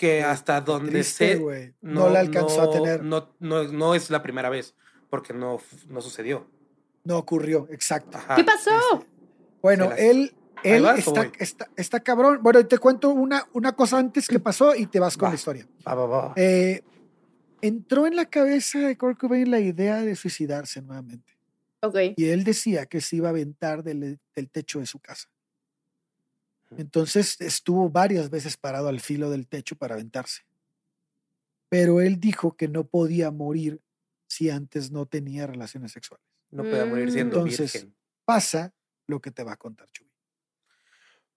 [0.00, 1.74] Que hasta qué donde triste, sé, güey.
[1.82, 3.02] No, la alcanzó a no- tener.
[3.04, 4.74] No, no, no es la primera vez,
[5.10, 6.46] porque no, no sucedió.
[7.04, 8.16] No ocurrió, exacto.
[8.16, 8.34] Ajá.
[8.36, 9.04] ¿Qué pasó?
[9.60, 10.34] Bueno, las- él,
[10.64, 12.38] él vas, ¿o está, está, está cabrón.
[12.42, 15.30] Bueno, te cuento una, una cosa antes que pasó y te vas con Va.
[15.30, 15.68] la historia.
[15.86, 16.32] Va, va, va.
[16.36, 16.82] Eh,
[17.60, 21.36] entró en la cabeza de Kurt Cobain la idea de suicidarse nuevamente.
[21.82, 21.96] Ok.
[22.16, 25.28] Y él decía que se iba a aventar del, del techo de su casa.
[26.76, 30.42] Entonces estuvo varias veces parado al filo del techo para aventarse.
[31.68, 33.80] Pero él dijo que no podía morir
[34.28, 36.24] si antes no tenía relaciones sexuales.
[36.50, 37.12] No puede morir Mm.
[37.12, 37.96] siendo Entonces, virgen.
[38.24, 38.74] Pasa
[39.06, 40.08] lo que te va a contar Chuy.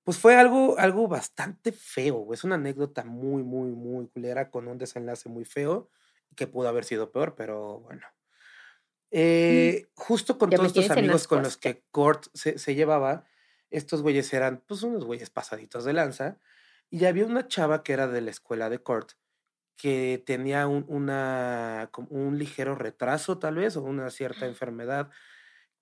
[0.04, 2.34] Pues fue algo, algo bastante feo.
[2.34, 5.90] Es una anécdota muy, muy, muy culera con un desenlace muy feo
[6.36, 8.06] que pudo haber sido peor, pero bueno.
[9.12, 13.26] Eh, Justo con Ya todos estos amigos con los que Kurt se, se llevaba,
[13.74, 16.40] estos güeyes eran pues unos güeyes pasaditos de lanza.
[16.90, 19.14] Y había una chava que era de la escuela de Kurt
[19.78, 25.12] que tenía un, una, un ligero retraso tal vez o una cierta enfermedad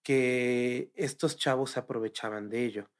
[0.03, 2.91] que estos chavos se aprovechaban de ello.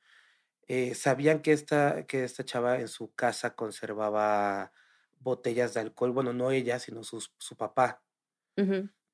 [0.67, 4.73] Eh, sabían que esta, que esta chava en su casa conservaba
[5.19, 8.03] botellas de alcohol, bueno, no ella, sino sus- su papá.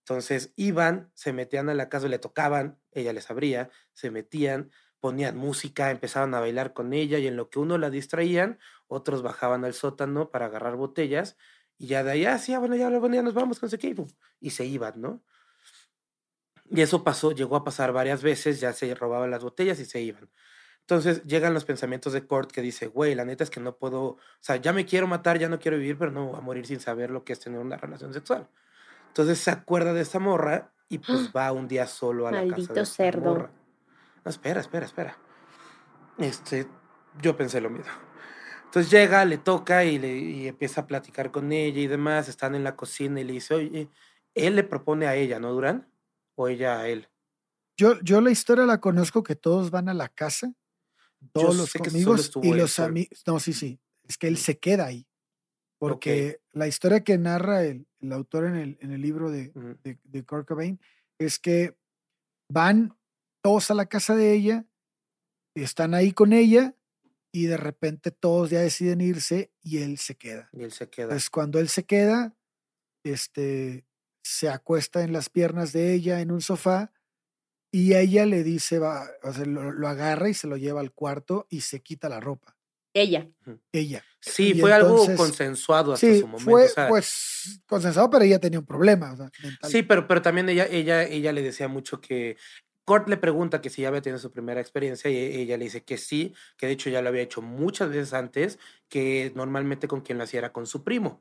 [0.05, 5.38] Entonces iban, se metían a la casa, le tocaban, ella les abría, se metían, ponían
[5.38, 9.66] música, empezaban a bailar con ella y en lo que uno la distraían, otros bajaban
[9.66, 11.38] al sótano para agarrar botellas
[11.78, 13.95] y ya de allá, sí, ah, bueno, ya, bueno, ya nos vamos, con sé qué,
[14.39, 15.22] y se iban, ¿no?
[16.70, 20.02] Y eso pasó, llegó a pasar varias veces, ya se robaban las botellas y se
[20.02, 20.30] iban.
[20.82, 24.02] Entonces llegan los pensamientos de Kurt que dice, güey, la neta es que no puedo,
[24.02, 26.66] o sea, ya me quiero matar, ya no quiero vivir, pero no voy a morir
[26.66, 28.48] sin saber lo que es tener una relación sexual.
[29.10, 32.52] Entonces se acuerda de esta morra y pues va un día solo a la casa
[32.52, 33.34] Maldito de esta cerdo.
[33.34, 33.52] morra.
[34.28, 35.17] No, espera, espera, espera.
[36.17, 36.67] Este,
[37.21, 37.93] yo pensé lo mismo.
[38.65, 42.28] Entonces llega, le toca y, le, y empieza a platicar con ella y demás.
[42.28, 43.89] Están en la cocina y le dice, oye,
[44.34, 45.89] él le propone a ella, ¿no, Durán?
[46.36, 47.07] O ella a él.
[47.78, 50.51] Yo, yo la historia la conozco que todos van a la casa,
[51.32, 53.24] todos los amigos y los amigos.
[53.25, 53.79] No, sí, sí.
[54.04, 55.08] Es que él se queda ahí.
[55.78, 59.78] Porque la historia que narra el, el autor en el, en el libro de, Ujú.
[59.83, 60.82] de, de Kurt Cobain
[61.17, 61.78] es que
[62.49, 62.96] van
[63.47, 64.65] todos a la casa de ella,
[65.55, 66.75] están ahí con ella
[67.32, 70.49] y de repente todos ya deciden irse y él se queda.
[70.51, 71.07] Y él se queda.
[71.07, 72.36] Pues cuando él se queda,
[73.05, 73.86] este,
[74.21, 76.91] se acuesta en las piernas de ella en un sofá
[77.71, 80.91] y ella le dice, va, o sea, lo, lo agarra y se lo lleva al
[80.91, 82.57] cuarto y se quita la ropa.
[82.93, 83.29] Ella.
[83.71, 84.03] Ella.
[84.19, 86.51] Sí, y fue algo consensuado hasta Sí, su momento.
[86.51, 89.13] fue o sea, pues consensuado, pero ella tenía un problema.
[89.13, 89.71] o sea, mental.
[89.71, 92.36] Sí, pero, pero también ella, ella, ella le decía mucho que.
[92.88, 95.84] Kurt le pregunta que si ya había tenido su primera experiencia y ella le dice
[95.84, 100.00] que sí, que de hecho ya lo había hecho muchas veces antes, que normalmente con
[100.00, 101.20] quien lo hacía era con su primo.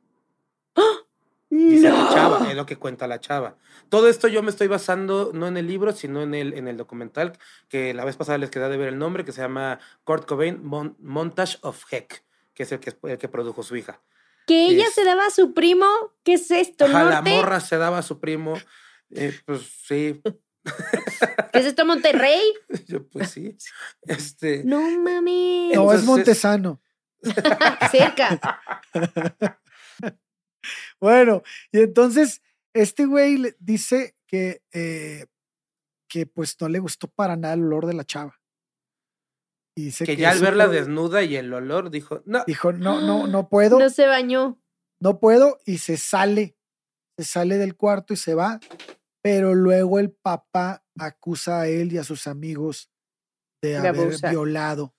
[1.51, 3.57] Dice la chava, es lo que cuenta la chava.
[3.89, 6.77] Todo esto yo me estoy basando no en el libro, sino en el, en el
[6.77, 7.33] documental,
[7.69, 10.65] que la vez pasada les quedé de ver el nombre, que se llama Kurt Cobain
[10.65, 12.23] Mon- Montage of Heck,
[12.55, 14.01] que es el que, el que produjo su hija.
[14.47, 15.87] Que ella Es- se daba a su primo.
[16.23, 18.55] ¿Qué es esto, Ajá, la morra se daba a su primo.
[19.11, 20.21] eh, pues sí,
[21.53, 22.41] ¿Qué es esto, Monterrey?
[22.87, 23.57] yo pues sí.
[24.03, 25.71] Este, No mami.
[25.75, 26.81] no, es Montesano.
[27.91, 28.61] Cerca.
[31.01, 32.43] Bueno, y entonces
[32.75, 35.27] este güey le dice que, eh,
[36.09, 38.41] que pues no le gustó para nada el olor de la chava.
[39.77, 43.01] Y dice Que ya al verla fue- desnuda y el olor dijo, no, dijo, no,
[43.01, 44.59] no, no puedo, No se bañó.
[44.99, 46.57] no puedo, y se sale,
[47.17, 48.59] se sale del cuarto y se va,
[49.27, 52.91] pero luego el papá acusa a él y a sus amigos
[53.63, 54.31] de De haber abusar.
[54.31, 54.95] violado,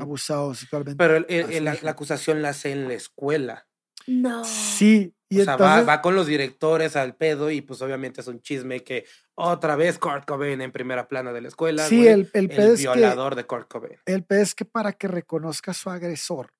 [0.00, 0.96] abusado sexualmente.
[0.98, 3.66] pero el- el- a su el- la, acusación la hace en la escuela.
[4.06, 4.44] No.
[4.44, 8.26] Sí, y o sea, va, va con los directores al pedo y pues obviamente es
[8.26, 9.04] un chisme que
[9.36, 11.86] otra vez Kurt Cobain en primera plana de la escuela.
[11.86, 13.98] sí, güey, el, el pedo es que violador de Kurt Cobain.
[14.06, 16.52] El pedo es que para que reconozca a su agresor,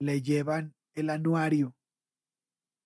[0.00, 1.76] le llevan el anuario.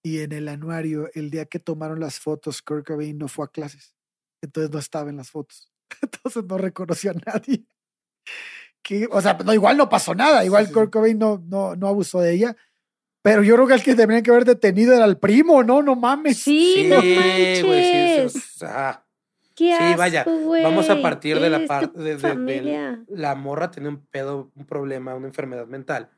[0.06, 3.48] Y en el anuario, el día que tomaron las fotos, Kurt Cobain no fue a
[3.48, 3.96] clases.
[4.40, 5.72] Entonces no estaba en las fotos.
[6.00, 7.64] Entonces no reconoció a nadie.
[8.82, 10.44] Que, o sea, no, igual no pasó nada.
[10.44, 12.56] Igual sí, Kurt Cobain no, no, no abusó de ella.
[13.20, 15.82] Pero yo creo que el que tendrían que haber detenido era el primo, ¿no?
[15.82, 16.38] No mames.
[16.38, 18.36] Sí, no güey, sí, manches.
[18.36, 19.04] es- ah.
[19.56, 23.02] Qué Sí, vaya, asco, Vamos a partir de la parte de, de- familia.
[23.08, 26.10] la morra tenía un pedo, un problema, una enfermedad mental.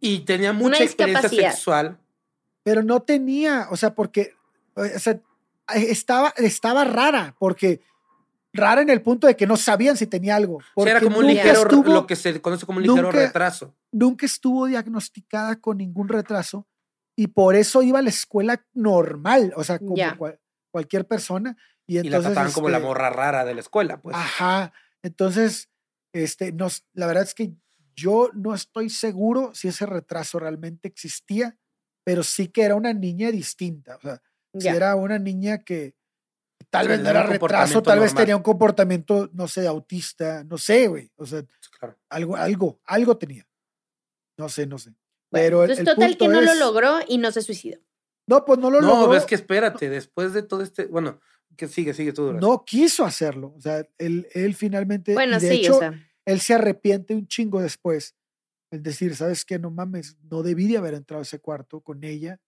[0.00, 1.98] Y tenía Una mucha experiencia sexual.
[2.64, 4.32] Pero no tenía, o sea, porque
[4.76, 5.20] eh, o sea,
[5.74, 7.80] estaba, estaba rara, porque
[8.52, 10.56] rara en el punto de que no sabían si tenía algo.
[10.56, 12.82] O sea, Porque era como un nunca ligero, estuvo, lo que se conoce como un
[12.82, 13.74] ligero nunca- retraso.
[13.92, 16.66] nunca estuvo diagnosticada con ningún retraso
[17.16, 21.56] y por eso iba a la escuela normal, o sea, como cual- cualquier persona.
[21.86, 24.16] Y Y la entonces, trataban como la este, morra rara de la escuela, pues.
[24.16, 24.72] Ajá.
[25.02, 25.68] Entonces,
[26.12, 27.52] este, nos, la verdad es que
[27.94, 31.56] yo no estoy seguro si ese retraso realmente existía,
[32.04, 33.96] pero sí que era una niña distinta.
[33.96, 34.00] O
[34.60, 35.94] sea, era una niña que
[36.70, 38.22] tal vez no era retraso, tal vez normal.
[38.24, 41.10] tenía un comportamiento, no sé, autista, no sé, güey.
[41.16, 41.42] O sea,
[41.78, 41.98] Claro.
[42.08, 43.46] algo, algo, algo tenía.
[44.38, 44.90] No sé, no sé.
[44.90, 44.98] Bueno,
[45.30, 47.78] Pero el, entonces, el total que no lo es- logró y no se suicidó.
[48.26, 49.08] No, pues no lo no, logró.
[49.10, 50.86] ves que espérate, después de todo este.
[50.86, 51.20] Bueno,
[51.56, 52.12] que sigue, sigue.
[52.12, 52.40] Durazno.
[52.48, 53.52] no quiso hacerlo.
[53.56, 55.12] O sea, él, él finalmente.
[55.14, 55.92] Bueno, de sí, hecho, o sea.
[56.24, 58.14] él se arrepiente un chingo después.
[58.70, 59.58] El decir, ¿sabes qué?
[59.58, 62.40] No mames, no debí de haber entrado a ese cuarto con ella.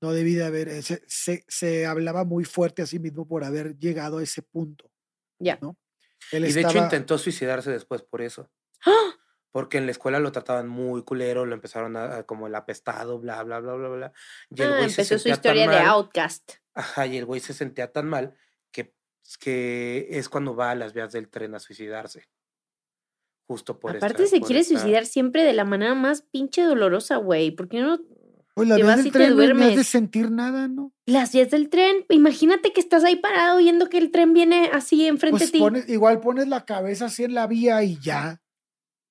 [0.00, 0.68] No debí de haber.
[0.68, 4.42] eh, Se, se, se hablaba muy fuerte a sí mismo por haber llegado a ese
[4.42, 4.90] punto.
[5.38, 5.58] Ya.
[5.62, 5.78] ¿no?
[6.32, 8.50] Él Y de hecho intentó suicidarse después por eso.
[8.84, 9.14] ¡Ah!
[9.50, 13.20] Porque en la escuela lo trataban muy culero, lo empezaron a, a como el apestado,
[13.20, 14.12] bla, bla, bla, bla, bla.
[14.50, 16.52] Y el Ah, güey se empezó su sentía tan historia de mal, Outcast.
[16.74, 18.34] Ajá, y el güey se sentía tan mal
[18.72, 18.94] que,
[19.38, 22.28] que es cuando va a las vías del tren a suicidarse.
[23.46, 26.62] Justo por Aparte, esta- se por quiere esta- suicidar siempre de la manera más pinche
[26.62, 27.50] dolorosa, güey.
[27.50, 27.98] ¿Por qué no?
[28.54, 29.86] Pues la te vas del y te tren no es de duermes.
[29.88, 30.92] sentir nada, ¿no?
[31.06, 32.06] Las vías del tren.
[32.08, 35.58] Imagínate que estás ahí parado viendo que el tren viene así enfrente Pues de ti.
[35.58, 38.40] pones- igual pones la cabeza así en la vía y ya.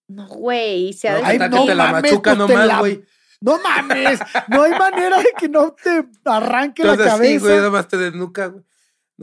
[0.08, 0.94] No, güey.
[0.94, 2.80] Se ha No, Ay, ¿qué tal no que te la mames, machuca pues nomás, la-
[2.80, 3.04] güey.
[3.42, 7.46] No mames, no hay manera de que no te arranque la Entonces, sí, cabeza.
[7.46, 8.64] güey, nada más te desnuca, güey.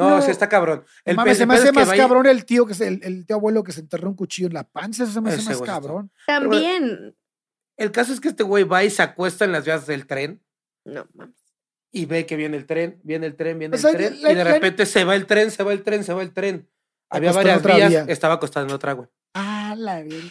[0.00, 0.84] No, No, sí está cabrón.
[1.04, 3.62] El mames, se me hace más cabrón el tío que se- el, el tío abuelo
[3.62, 6.10] que se enterró un cuchillo en la panza, eso se me hace más cabrón.
[6.26, 7.16] También.
[7.76, 10.42] El caso es que este güey va y se acuesta en las vías del tren
[10.84, 11.34] No, mames.
[11.90, 14.32] y ve que viene el tren, viene el tren, viene O sea, el tren, la-
[14.32, 16.32] y de la- repente se va el tren, se va el tren, se va el
[16.32, 16.68] tren.
[17.08, 18.04] Había varias otra vías, vía.
[18.08, 19.08] estaba acostado en otra, güey.
[19.34, 20.30] Ah, la bien.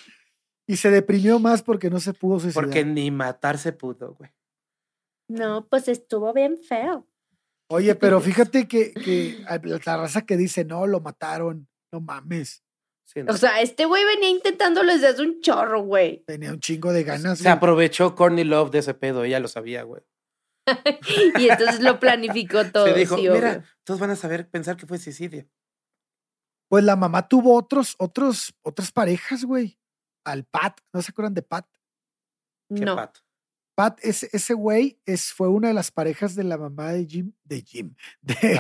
[0.68, 2.64] Y se deprimió más porque no se pudo suicidar.
[2.64, 4.30] Porque ni matarse pudo, güey.
[5.28, 7.08] No, pues estuvo bien feo.
[7.70, 9.44] Oye, pero fíjate que,
[9.86, 12.64] la raza que dice, no, lo mataron, no mames.
[13.06, 13.34] Sí, no.
[13.34, 16.24] O sea, este güey venía intentándolo desde hace un chorro, güey.
[16.28, 17.40] Tenía un chingo de ganas.
[17.40, 17.54] se güey.
[17.56, 20.04] aprovechó Courtney Love de ese pedo, ella lo sabía, güey.
[21.40, 22.86] Y entonces lo planificó todo.
[22.86, 23.64] Se dijo, sí, obvio.
[23.84, 25.48] todos van a saber, pensar que fue suicidio.
[26.70, 29.80] Pues la mamá tuvo otros, otros, otras parejas, güey.
[30.24, 31.66] Al Pat, ¿no se acuerdan de Pat?
[32.76, 32.96] Qué No.
[32.96, 33.22] pato.
[33.80, 37.32] Pat, ese, ese güey es, fue una de las parejas de la mamá de Jim,
[37.46, 38.60] de Jim, de.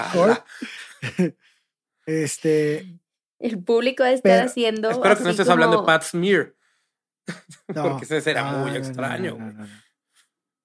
[2.05, 2.97] Este,
[3.37, 4.89] El público de estar Pero- haciendo.
[4.89, 6.55] Espero que no estés hablando de Pat Smear.
[7.67, 9.53] no, Porque ese será no, muy no, extraño, no, güey.
[9.55, 9.73] no, no, no.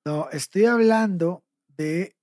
[0.06, 1.42] No, estoy hablando
[1.76, 2.14] de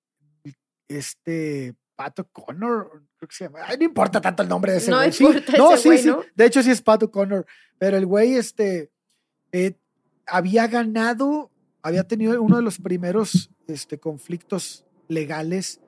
[0.88, 3.60] este Pato Connor, creo que se llama.
[3.66, 5.12] Ay, no importa tanto el nombre de ese No güey.
[5.12, 5.26] Sí,
[5.58, 6.08] no, ese sí, güey, sí.
[6.08, 6.24] ¿no?
[6.34, 7.45] De hecho, sí es Pato Connor.
[7.78, 8.90] Pero el güey, este,
[9.52, 9.74] eh,
[10.26, 11.51] había ganado,
[11.84, 15.82] había tenido uno de los primeros este, conflictos legales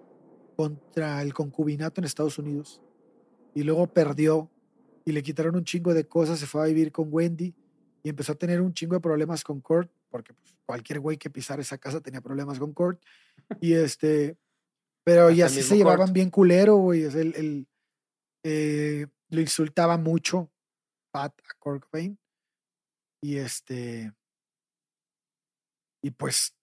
[0.56, 2.82] contra el concubinato en Estados Unidos.
[3.54, 4.50] Y luego perdió
[5.06, 7.54] y le quitaron un chingo de cosas, se fue a vivir con Wendy
[8.04, 11.30] y empezó a tener un chingo de problemas con Kurt, porque pues, cualquier güey que
[11.30, 13.02] pisara esa casa tenía problemas con Kurt.
[13.62, 14.38] Y este,
[15.04, 16.14] pero y así se mismo llevaban Kurt.
[16.14, 17.04] bien culero, güey.
[17.04, 17.68] el, el,
[18.44, 20.52] eh, lo insultaba mucho
[21.12, 22.18] Pat a Kurt Cobain.
[23.22, 24.14] Y este,
[26.04, 26.56] y pues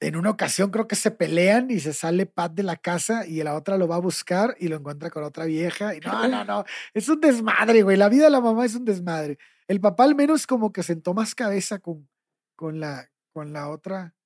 [0.00, 3.42] en una ocasión creo que se pelean y se sale Pat de la casa y
[3.44, 5.94] la otra lo va a buscar y lo encuentra con otra vieja.
[5.94, 7.96] Y no, no, no, es un desmadre, güey.
[7.96, 9.38] La vida de la mamá es un desmadre.
[9.68, 12.10] El papá al menos como que sentó más cabeza con,
[12.56, 14.16] con, la, con la otra,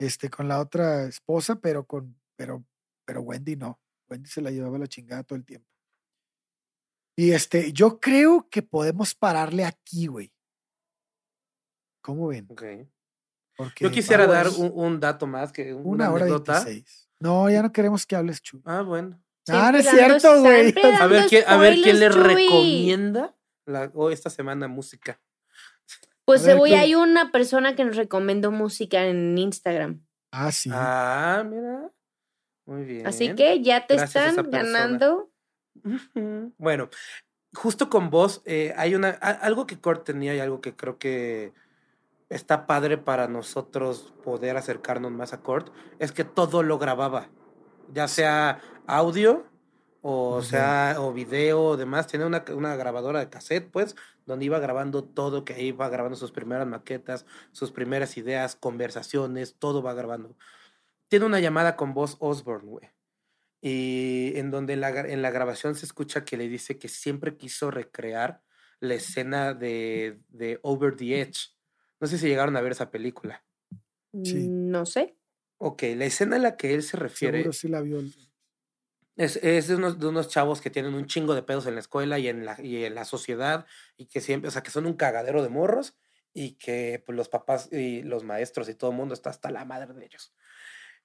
[0.00, 2.64] este, con la otra esposa, pero con, pero,
[3.04, 3.80] pero Wendy no.
[4.10, 5.70] Wendy se la llevaba la chingada todo el tiempo.
[7.16, 10.32] Y este, yo creo que podemos pararle aquí, güey.
[12.00, 12.48] ¿Cómo ven?
[13.78, 16.64] Yo quisiera dar un, dato más que una, hora anécdota.
[17.20, 18.60] No, ya no queremos que hables, Chu.
[18.64, 19.22] Ah, bueno.
[19.48, 20.74] ah, no es cierto, güey.
[21.00, 23.34] A ver, ¿quién, a ver quién le recomienda
[23.66, 25.20] la, esta semana música.
[26.24, 30.04] Pues voy, hay una persona que nos recomendó música en Instagram.
[30.30, 30.70] Ah, sí.
[30.72, 31.90] Ah, mira.
[32.64, 33.06] Muy bien.
[33.06, 35.30] Así que ya te están ganando.
[36.58, 36.90] Bueno,
[37.54, 41.54] justo con vos, eh, hay una algo que Kurt tenía y algo que creo que
[42.34, 47.28] está padre para nosotros poder acercarnos más a Kurt, es que todo lo grababa,
[47.92, 49.44] ya sea audio
[50.04, 53.94] o sea, o video o demás, tiene una, una, grabadora de cassette, pues,
[54.26, 59.80] donde iba grabando todo, que iba grabando sus primeras maquetas, sus primeras ideas, conversaciones, todo
[59.80, 60.36] va grabando.
[61.06, 62.90] Tiene una llamada con voz Osborne, güey.
[63.60, 67.36] Y en donde en la, en la grabación se escucha que le dice que siempre
[67.36, 68.42] quiso recrear
[68.80, 71.51] la escena de, de Over the Edge,
[72.02, 73.44] no sé si llegaron a ver esa película.
[74.24, 74.48] Sí.
[74.48, 75.16] No sé.
[75.58, 77.38] Ok, la escena a la que él se refiere.
[77.38, 78.02] Seguro sí la vio.
[79.14, 81.80] Es, es de, unos, de, unos, chavos que tienen un chingo de pedos en la
[81.80, 83.66] escuela y en la, y en la sociedad
[83.96, 85.94] y que siempre, o sea, que son un cagadero de morros
[86.34, 89.64] y que pues, los papás y los maestros y todo el mundo está hasta la
[89.64, 90.34] madre de ellos.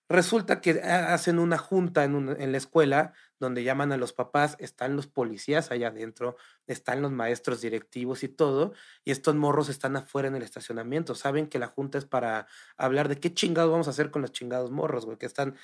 [0.10, 4.96] Resulta que hacen una junta en, en, la escuela donde llaman a los papás, están
[4.96, 8.74] los policías allá adentro, están los maestros directivos y todo,
[9.04, 11.14] y estos morros están afuera en el estacionamiento.
[11.14, 12.48] Saben que la junta es para
[12.78, 15.56] hablar de qué chingados vamos a hacer con los chingados morros, güey, que están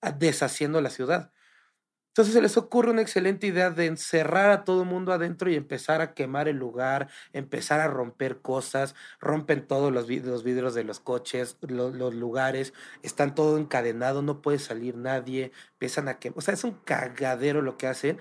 [0.00, 1.32] ah, deshaciendo la ciudad.
[2.10, 5.54] Entonces se les ocurre una excelente idea de encerrar a todo el mundo adentro y
[5.54, 10.82] empezar a quemar el lugar, empezar a romper cosas, rompen todos los, los vidrios de
[10.82, 16.40] los coches, los, lugares, están todo encadenado, no puede salir nadie, empiezan a quemar, o
[16.40, 18.18] sea, es un cagadero lo que hacen.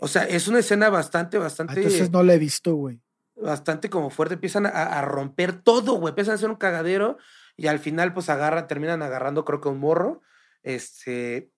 [0.00, 1.74] O sea, es una escena bastante, bastante...
[1.74, 3.00] Entonces no la he visto, güey.
[3.36, 7.18] Bastante como fuerte, empiezan a, a romper todo, güey, empiezan a hacer un cagadero
[7.56, 10.22] y al final pues agarran, terminan agarrando creo que un morro,
[10.64, 11.52] este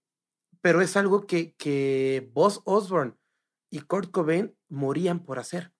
[0.64, 3.12] pero es algo que, que Buzz Osborne
[3.68, 5.74] y Kurt Cobain morían por hacer.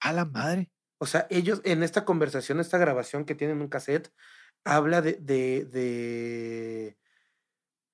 [0.00, 0.72] A la madre.
[0.98, 4.12] O sea, ellos en esta conversación, esta grabación que tienen en un cassette,
[4.64, 6.98] habla de, de, de,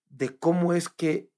[0.08, 1.28] de cómo es que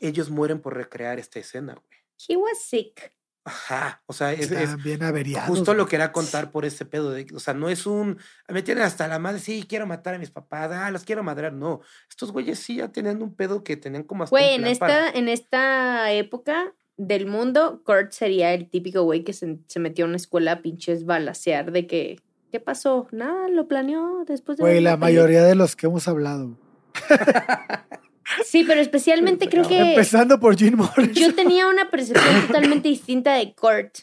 [0.00, 1.98] ellos mueren por recrear esta escena, güey.
[2.26, 3.14] He was sick.
[3.46, 4.50] Ajá, o sea, es,
[4.82, 5.46] bien averiado.
[5.46, 8.18] Justo lo que era contar por ese pedo de, o sea, no es un,
[8.48, 11.52] me tienen hasta la madre, sí, quiero matar a mis papás, ah, los quiero madrear,
[11.52, 11.80] no.
[12.10, 15.28] Estos güeyes sí ya tenían un pedo que tenían como hasta Güey, en esta, en
[15.28, 20.50] esta época del mundo, Kurt sería el típico güey que se, metió a una escuela
[20.50, 22.20] a pinches balasear de que,
[22.50, 23.06] ¿qué pasó?
[23.12, 24.62] Nada, lo planeó después de...
[24.62, 26.58] Güey, la mayoría de los que hemos hablado.
[28.44, 29.78] Sí, pero especialmente creo que.
[29.78, 31.14] Empezando por Jim Morrison.
[31.14, 33.98] Yo tenía una percepción totalmente distinta de Kurt.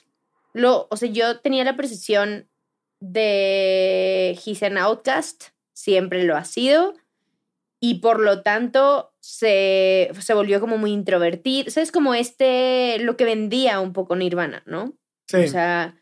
[0.53, 2.47] Lo, o sea, yo tenía la percepción
[2.99, 6.93] de He's an outcast, siempre lo ha sido,
[7.79, 11.67] y por lo tanto se, se volvió como muy introvertido.
[11.67, 14.93] O sea, es como este, lo que vendía un poco Nirvana, ¿no?
[15.27, 15.37] Sí.
[15.37, 15.95] O sea,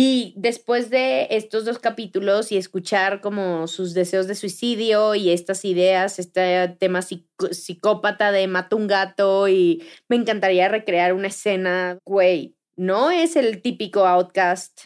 [0.00, 5.64] y después de estos dos capítulos y escuchar como sus deseos de suicidio y estas
[5.64, 12.54] ideas, este tema psicópata de mato un gato y me encantaría recrear una escena, güey,
[12.76, 14.82] no es el típico outcast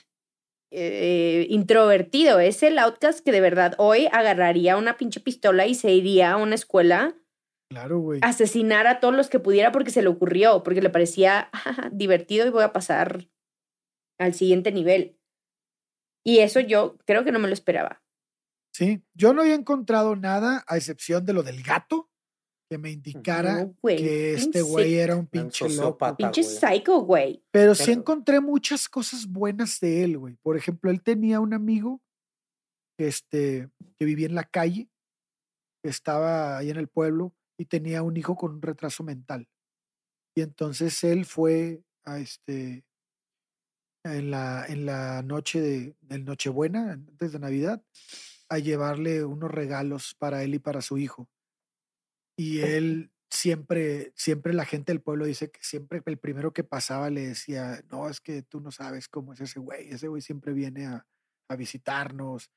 [0.70, 5.92] eh, introvertido, es el outcast que de verdad hoy agarraría una pinche pistola y se
[5.92, 7.14] iría a una escuela.
[7.68, 8.20] Claro, güey.
[8.22, 11.50] Asesinar a todos los que pudiera porque se le ocurrió, porque le parecía
[11.92, 13.26] divertido y voy a pasar
[14.22, 15.18] al siguiente nivel.
[16.24, 18.02] Y eso yo creo que no me lo esperaba.
[18.72, 22.08] Sí, yo no había encontrado nada a excepción de lo del gato
[22.70, 26.16] que me indicara que este güey era un pinche loco.
[26.16, 27.44] Pinche psycho, güey.
[27.50, 30.36] Pero sí encontré muchas cosas buenas de él, güey.
[30.36, 32.00] Por ejemplo, él tenía un amigo
[32.98, 33.68] este,
[33.98, 34.88] que vivía en la calle,
[35.82, 39.48] que estaba ahí en el pueblo y tenía un hijo con un retraso mental.
[40.34, 42.86] Y entonces él fue a este
[44.04, 47.82] en la, en la noche de, Nochebuena, antes de Navidad,
[48.48, 51.28] a llevarle unos regalos para él y para su hijo.
[52.36, 57.10] Y él siempre, siempre la gente del pueblo dice que siempre el primero que pasaba
[57.10, 60.52] le decía, no, es que tú no sabes cómo es ese güey, ese güey siempre
[60.52, 61.06] viene a,
[61.48, 62.50] a visitarnos,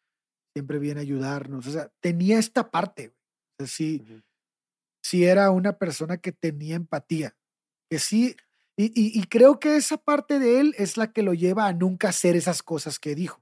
[0.53, 1.67] siempre viene a ayudarnos.
[1.67, 3.09] O sea, tenía esta parte.
[3.09, 4.23] O sea, sí,
[5.03, 7.35] sí era una persona que tenía empatía.
[7.89, 8.35] Que sí,
[8.77, 11.73] y, y- y creo que esa parte de él es la que lo lleva a
[11.73, 13.41] nunca hacer esas cosas que dijo.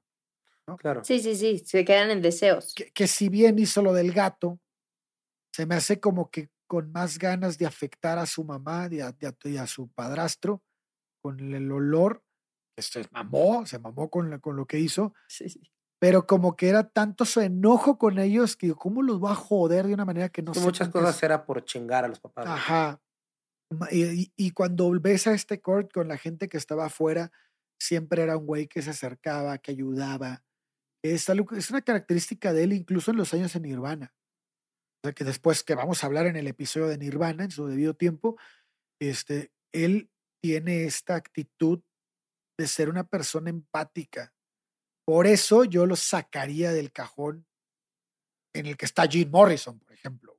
[0.79, 1.03] Claro.
[1.03, 2.73] Sí, sí, sí, se quedan en deseos.
[2.73, 4.59] Que, que si bien hizo lo del gato,
[5.53, 9.13] se me hace como que con más ganas de afectar a su mamá y a,
[9.19, 10.63] y a- y a su padrastro
[11.21, 12.23] con el olor,
[12.75, 15.61] que se mamó, se mamó con, la- con lo que hizo, Sí, sí.
[15.99, 19.35] pero como que era tanto su enojo con ellos que digo, ¿cómo los va a
[19.35, 22.47] joder de una manera que no sé muchas cosas era por chingar a los papás.
[22.47, 23.01] Ajá.
[23.91, 27.31] Y, cuando ves a este Kurt con la gente que estaba afuera,
[27.79, 30.43] siempre era un güey que se acercaba, que ayudaba.
[31.03, 34.13] Es, algo, es una característica de él incluso en los años en Nirvana.
[35.03, 37.67] O sea, que después que vamos a hablar en el episodio de Nirvana, en su
[37.67, 38.37] debido tiempo,
[39.01, 40.09] este, él
[40.41, 41.81] tiene esta actitud
[42.57, 44.33] de ser una persona empática.
[45.05, 47.45] Por eso yo lo sacaría del cajón
[48.53, 50.32] en el que está Jim Morrison, por ejemplo.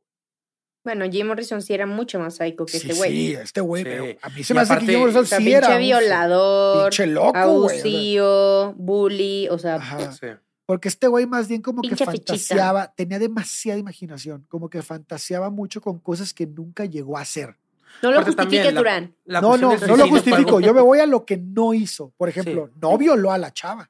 [0.84, 3.10] Bueno, Jim Morrison sí era mucho más psycho que Sí, este güey.
[3.12, 3.88] sí, este güey, Sí.
[3.90, 5.56] pero a mí se Y me hace que aparte- Jim Morrison O sea, sí pinche
[5.58, 7.42] era un violador, pinche loco, güey.
[7.42, 10.12] o sea, abusivo, bully, o sea, ajá.
[10.12, 10.26] Sí.
[10.66, 12.32] Porque este güey más bien como que Pinche fichita.
[12.34, 17.56] fantaseaba, tenía demasiada imaginación, como que fantaseaba mucho con cosas que nunca llegó a hacer.
[18.02, 19.14] no lo Aparte la- Durán.
[19.24, 22.12] La no, no, no lo justifico, yo me voy a lo que no hizo.
[22.16, 22.78] Por ejemplo, Sí.
[22.82, 23.88] no violó a la chava.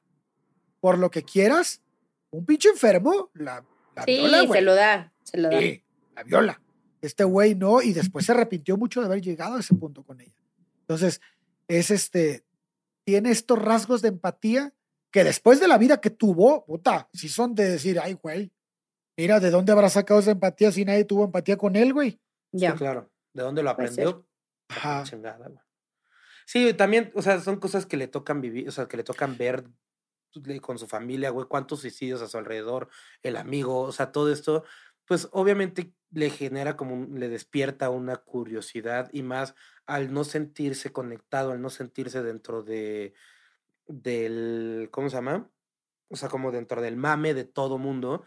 [0.79, 1.81] Por lo que quieras,
[2.29, 3.65] un pinche enfermo la,
[3.95, 4.59] la Sí, viola, güey.
[4.59, 5.59] se lo da, se lo da.
[5.59, 5.83] Sí,
[6.15, 6.61] la viola.
[7.05, 10.19] Este güey no, y después se arrepintió mucho de haber llegado a ese punto con
[10.21, 10.35] ella.
[10.81, 11.21] Entonces,
[11.67, 12.45] es este,
[13.03, 14.73] tiene estos rasgos de empatía
[15.11, 18.51] que después de la vida que tuvo, puta, si son de decir, ay, güey,
[19.17, 22.11] mira, ¿de dónde habrá sacado esa empatía si nadie tuvo empatía con él, güey?
[22.51, 22.75] Sí, Ya.
[22.75, 23.09] claro.
[23.33, 24.25] ¿De dónde lo aprendió?
[24.69, 25.03] Ajá.
[25.03, 25.59] Chingada, güey.
[26.45, 29.37] Sí, también, o sea, son cosas que le tocan vivir, o sea, que le tocan
[29.37, 29.65] ver
[30.61, 32.89] con su familia, güey, cuántos suicidios a su alrededor,
[33.23, 34.63] el amigo, o sea, todo esto,
[35.05, 39.55] pues obviamente le genera como, un- le despierta una curiosidad y más
[39.85, 43.13] al no sentirse conectado, al no sentirse dentro de,
[43.87, 45.51] del, ¿cómo se llama?
[46.09, 48.23] O sea, como dentro del mame de todo mundo,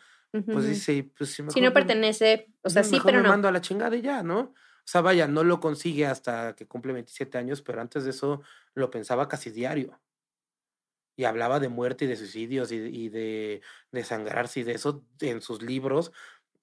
[0.51, 3.29] pues dice, pues Si mejor no pertenece, o sea, no, sí, mejor pero me no.
[3.31, 4.41] mando a la chingada y ya, ¿no?
[4.41, 4.55] O
[4.91, 8.43] sea, vaya, no lo consigue hasta que cumple 27 años, pero antes de eso
[8.75, 10.01] lo pensaba casi diario.
[11.17, 15.05] Y hablaba de muerte y de suicidios y, de- y de desangrarse y de eso
[15.21, 16.13] en sus libros.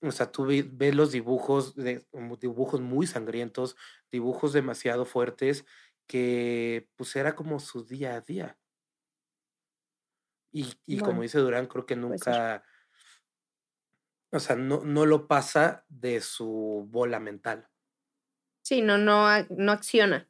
[0.01, 2.05] O sea, tú ve- ves los dibujos, de,
[2.39, 3.75] dibujos muy sangrientos,
[4.11, 5.65] dibujos demasiado fuertes,
[6.07, 8.59] que pues era como su día a día.
[10.51, 12.33] Y, y como dice Durán, creo que puede ser.
[12.33, 12.63] nunca,
[14.31, 17.69] o sea, no, no lo pasa de su bola mental.
[18.63, 20.27] Sí, no, no, no acciona.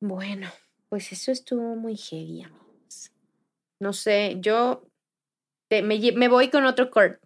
[0.00, 0.50] Bueno,
[0.88, 3.12] pues eso estuvo muy heavy, amigos.
[3.80, 4.90] No sé, yo
[5.82, 7.20] te- me, voy con otro Kurt.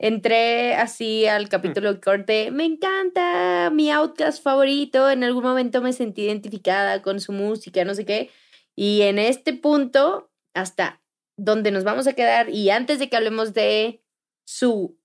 [0.00, 5.08] Entré así al capítulo de me encanta, mi outcast favorito.
[5.08, 8.30] En algún momento me sentí identificada con su música, no sé qué.
[8.76, 11.00] Y en este punto, hasta
[11.36, 14.02] donde nos vamos a quedar, y antes de que hablemos de
[14.46, 14.98] su,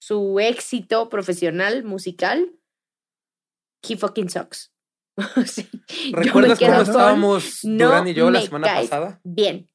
[0.00, 2.52] su éxito profesional, musical,
[3.88, 4.72] he fucking sucks.
[5.46, 5.68] Sí,
[6.12, 9.20] ¿Recuerdas cómo estábamos "No Durán y yo la semana pasada?
[9.24, 9.69] Bien,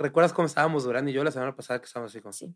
[0.00, 2.54] ¿Recuerdas cómo estábamos Durán y yo la semana pasada que estábamos así como, sí.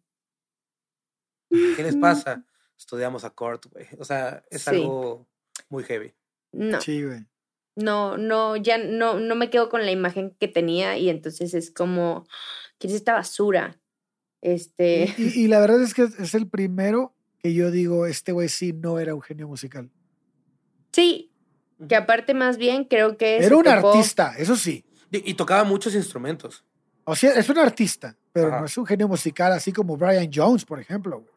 [1.77, 2.45] ¿qué les pasa?
[2.77, 3.87] Estudiamos a Kurt, güey.
[3.99, 4.71] O sea, es Sí.
[4.71, 5.29] algo
[5.69, 6.12] muy heavy.
[6.53, 7.27] No, Sí, güey.
[7.77, 11.71] no, no, ya no, no me quedo con la imagen que tenía y entonces es
[11.71, 12.27] como,
[12.79, 13.81] ¿quién es esta basura?
[14.41, 18.33] Este, Y, y- y la verdad es que es el primero que yo digo, este
[18.33, 19.91] güey sí no era un genio musical.
[20.93, 21.31] sí,
[21.89, 24.85] que aparte más bien creo que Era un artista, eso sí.
[25.11, 26.65] Y, y tocaba muchos instrumentos.
[27.05, 28.61] O sea, es un artista, pero Ajá.
[28.61, 31.21] no es un genio musical así como Brian Jones, por ejemplo.
[31.21, 31.33] güey.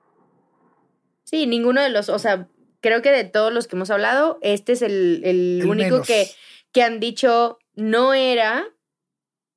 [1.24, 2.48] Sí, ninguno de los, o sea,
[2.80, 6.08] creo que de todos los que hemos hablado, este es el, el El único menos.
[6.08, 6.28] que,
[6.72, 8.64] que han dicho no era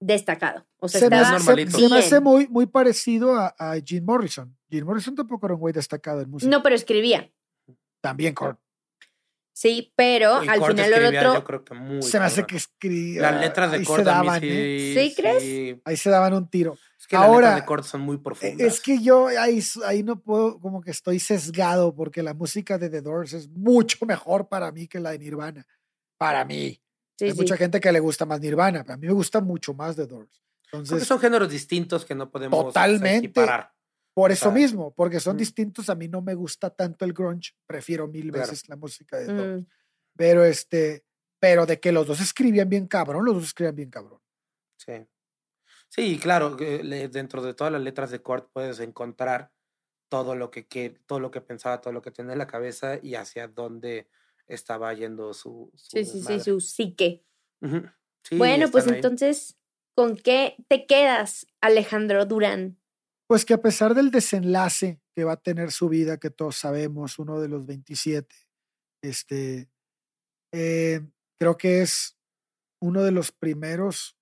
[0.01, 0.67] destacado.
[0.79, 1.79] O sea, se me, estaba hace, normalito.
[1.79, 4.57] se me hace muy, muy parecido a, a Jim Morrison.
[4.71, 6.51] Jim Morrison tampoco era un güey destacado en música.
[6.51, 7.31] No, pero escribía.
[8.01, 8.59] También Kurt.
[9.53, 11.35] Sí, pero Y al Kurt final el otro.
[11.35, 13.23] Yo creo que muy se me hace que escribía.
[13.23, 14.95] Las letras de ahí Kurt se a mí daban, sí, ¿eh?
[15.09, 15.43] ¿Sí crees?
[15.43, 15.81] sí.
[15.85, 16.79] Ahí se daban un tiro.
[16.99, 18.61] Es que las letras Ahora, de Kurt son muy Eh, profundas.
[18.67, 22.89] Es que yo ahí, ahí no puedo, como que estoy sesgado porque la música de
[22.89, 25.67] The Doors es mucho mejor para mí que la de Nirvana.
[26.17, 26.81] Para mí.
[27.19, 27.37] Sí, Hay sí.
[27.39, 30.07] mucha gente que le gusta más Nirvana, pero a mí me gusta mucho más The
[30.07, 30.43] Doors.
[30.71, 33.27] Porque Entonces, son géneros distintos que no podemos Totalmente.
[33.27, 33.73] equiparar.
[34.21, 35.39] Por eso mismo, porque son mm.
[35.39, 38.51] distintos, a mí no me gusta tanto el grunge, prefiero mil Claro.
[38.51, 39.63] veces la música de Doors.
[39.63, 39.67] Mm,
[40.17, 41.05] Pero este,
[41.39, 44.21] pero de que los dos escribían bien cabrón, los dos escribían bien cabrón.
[44.77, 45.07] Sí.
[45.89, 49.53] Sí, claro, dentro de todas las letras de Kurt puedes encontrar
[50.09, 52.99] todo lo que, que- todo lo que pensaba, todo lo que tenía en la cabeza
[53.03, 54.09] y hacia dónde
[54.47, 57.25] estaba yendo su, su Sí, sí, sí, su psique.
[58.25, 58.95] Sí, bueno, pues ahí.
[58.97, 59.57] entonces,
[59.95, 62.80] ¿con qué te quedas, Alejandro Durán?
[63.31, 67.21] Pues que a pesar del desenlace que va a tener su vida, que todos sabemos,
[67.21, 68.35] uno de los 27,
[69.05, 69.71] este,
[70.53, 71.03] eh,
[71.39, 72.19] creo que es
[72.83, 74.17] uno de los primeros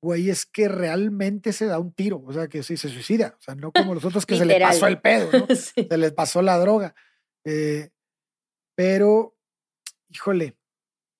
[0.00, 3.56] güeyes que realmente se da un tiro, o sea, que sí se suicida, o sea,
[3.56, 5.46] no como los otros que se le pasó el pedo, ¿no?
[5.56, 5.88] Sí.
[5.90, 6.94] se les pasó la droga.
[7.44, 7.90] Eh,
[8.76, 9.36] pero,
[10.08, 10.56] híjole,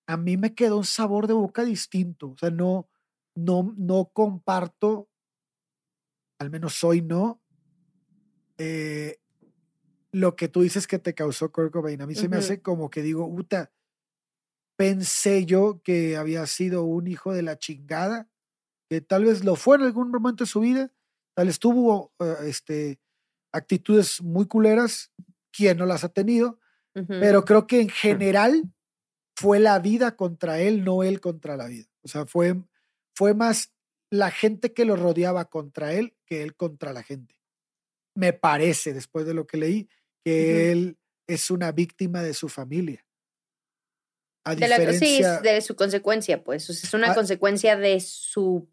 [0.07, 2.31] a mí me quedó un sabor de boca distinto.
[2.31, 2.89] O sea, no,
[3.35, 5.11] no, no comparto,
[6.38, 7.42] al menos hoy no,
[8.58, 9.18] eh,
[10.12, 12.00] lo que tú dices que te causó Kurt Cobain.
[12.00, 13.70] A mí se me hace como que digo, Uta,
[14.76, 18.28] pensé yo que había sido un hijo de la chingada,
[18.88, 20.92] que tal vez lo fue en algún momento de su vida,
[21.34, 22.98] tal vez tuvo eh, este,
[23.52, 25.12] actitudes muy culeras,
[25.50, 26.58] quien no las ha tenido,
[27.08, 28.62] pero creo que en general
[29.34, 31.84] fue la vida contra él, no él contra la vida.
[32.02, 32.56] O sea, fue,
[33.14, 33.70] fue más
[34.11, 37.37] la gente que lo rodeaba contra él que él contra la gente.
[38.15, 39.89] Me parece, después de lo que leí,
[40.24, 43.05] que él es una víctima de su familia.
[44.45, 46.69] A De la- sí, diferencia, de su consecuencia, pues.
[46.70, 47.15] o sea, es una Ah.
[47.15, 48.69] consecuencia de su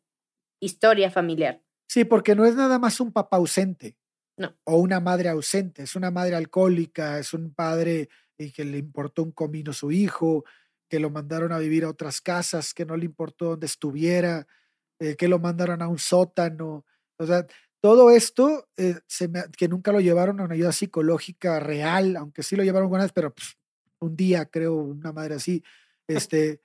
[0.62, 1.62] historia familiar.
[1.88, 3.98] Sí, porque no es nada más un papá ausente.
[4.38, 4.56] No.
[4.64, 5.84] O una madre ausente.
[5.84, 9.92] Es una madre alcohólica, es un padre y que le importó un comino a su
[9.92, 10.44] hijo,
[10.90, 14.48] que lo mandaron a vivir a otras casas, que no le importó dónde estuviera,
[15.00, 16.86] eh, que lo mandaron a un sótano.
[17.18, 17.46] O sea,
[17.82, 18.96] todo esto eh,
[19.58, 23.34] que nunca lo llevaron a una ayuda psicológica real, aunque sí lo llevaron vez, pero
[23.34, 23.58] pues,
[24.00, 25.64] un día, creo, una madre así.
[26.08, 26.62] Este,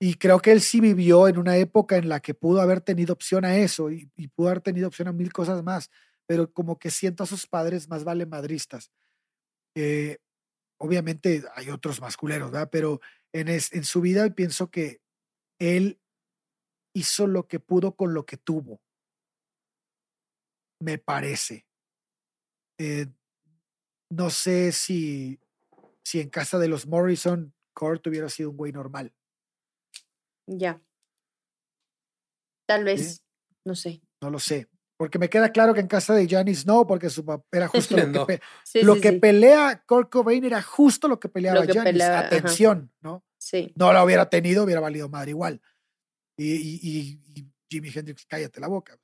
[0.00, 3.12] y creo que él sí vivió en una época en la que pudo haber tenido
[3.12, 5.90] opción a eso y, pudo haber tenido opción a mil cosas más,
[6.26, 8.90] pero como que siento a sus padres más vale madristas.
[9.74, 10.18] Eh,
[10.78, 12.70] obviamente hay otros más culeros, ¿verdad?
[12.72, 13.00] Pero
[13.32, 15.00] en, es- en su vida pienso que
[15.58, 16.00] él
[16.94, 18.80] hizo lo que pudo con lo que tuvo.
[20.80, 21.66] Me parece.
[22.78, 23.06] Eh,
[24.10, 25.38] no sé si,
[26.02, 29.12] si en casa de los Morrison, Kurt hubiera sido un güey normal.
[30.46, 30.80] Ya.
[32.66, 33.22] Tal vez,
[33.64, 34.00] no sé.
[34.22, 34.68] No lo sé.
[34.96, 37.96] Porque me queda claro que en casa de Janis no, porque su papá era justo
[37.96, 38.26] lo que, No.
[38.26, 39.18] pe- Sí, lo sí, que sí.
[39.18, 42.02] pelea Kurt Cobain era justo lo que peleaba Janis.
[42.02, 42.26] ajá.
[42.26, 43.24] Atención, ¿no?
[43.38, 43.72] Sí.
[43.76, 45.60] No la hubiera tenido, hubiera valido madre igual.
[46.40, 48.98] Y, y- Jimi Hendrix, cállate la boca.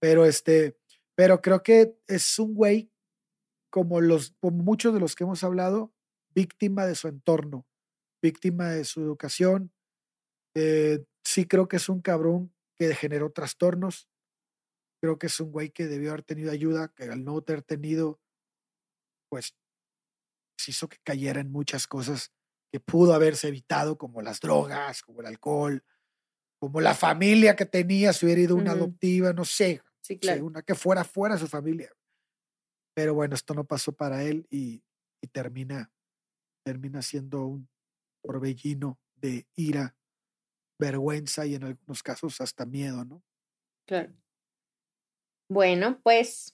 [0.00, 0.78] Pero este,
[1.16, 2.90] pero creo que es un güey
[3.70, 5.92] como los, como muchos de los que hemos hablado,
[6.34, 7.66] víctima de su entorno,
[8.22, 9.72] víctima de su educación.
[10.54, 14.08] Eh, sí creo que es un cabrón que generó trastornos.
[15.02, 18.18] Creo que es un güey que debió haber tenido ayuda, que al no haber tenido,
[19.30, 19.54] pues,
[20.58, 22.32] se hizo que cayera en muchas cosas
[22.72, 25.84] que pudo haberse evitado, como las drogas, como el alcohol,
[26.66, 30.46] como la familia que tenía, si hubiera ido una adoptiva, no sé, Sí, sí, claro.
[30.46, 31.92] una que fuera fuera de su familia.
[32.92, 34.82] Pero bueno, esto no pasó para él y,
[35.22, 35.92] y termina,
[36.64, 37.68] termina siendo un
[38.20, 39.96] torbellino de ira,
[40.76, 43.22] vergüenza y en algunos casos hasta miedo, ¿no?
[43.86, 44.12] Claro.
[45.48, 46.52] Bueno, pues,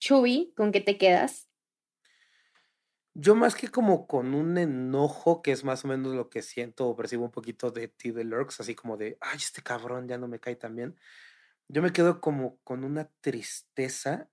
[0.00, 1.48] Chubi, ¿con qué te quedas?
[3.22, 6.88] Yo más que como con un enojo, que es más o menos lo que siento
[6.88, 10.16] o percibo un poquito de ti de Lurks, así como de, ay, este cabrón ya
[10.16, 10.98] no me cae tan bien.
[11.68, 14.30] Yo me quedo como con una tristeza,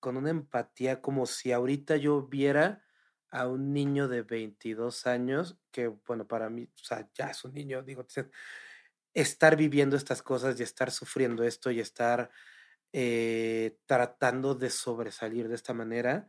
[0.00, 2.84] con una empatía, como si ahorita yo viera
[3.30, 7.54] a un niño de 22 años, que bueno, para mí, o sea, ya es un
[7.54, 8.06] niño, digo,
[9.14, 12.30] estar viviendo estas cosas y estar sufriendo esto y estar
[12.92, 16.28] eh, tratando de sobresalir de esta manera,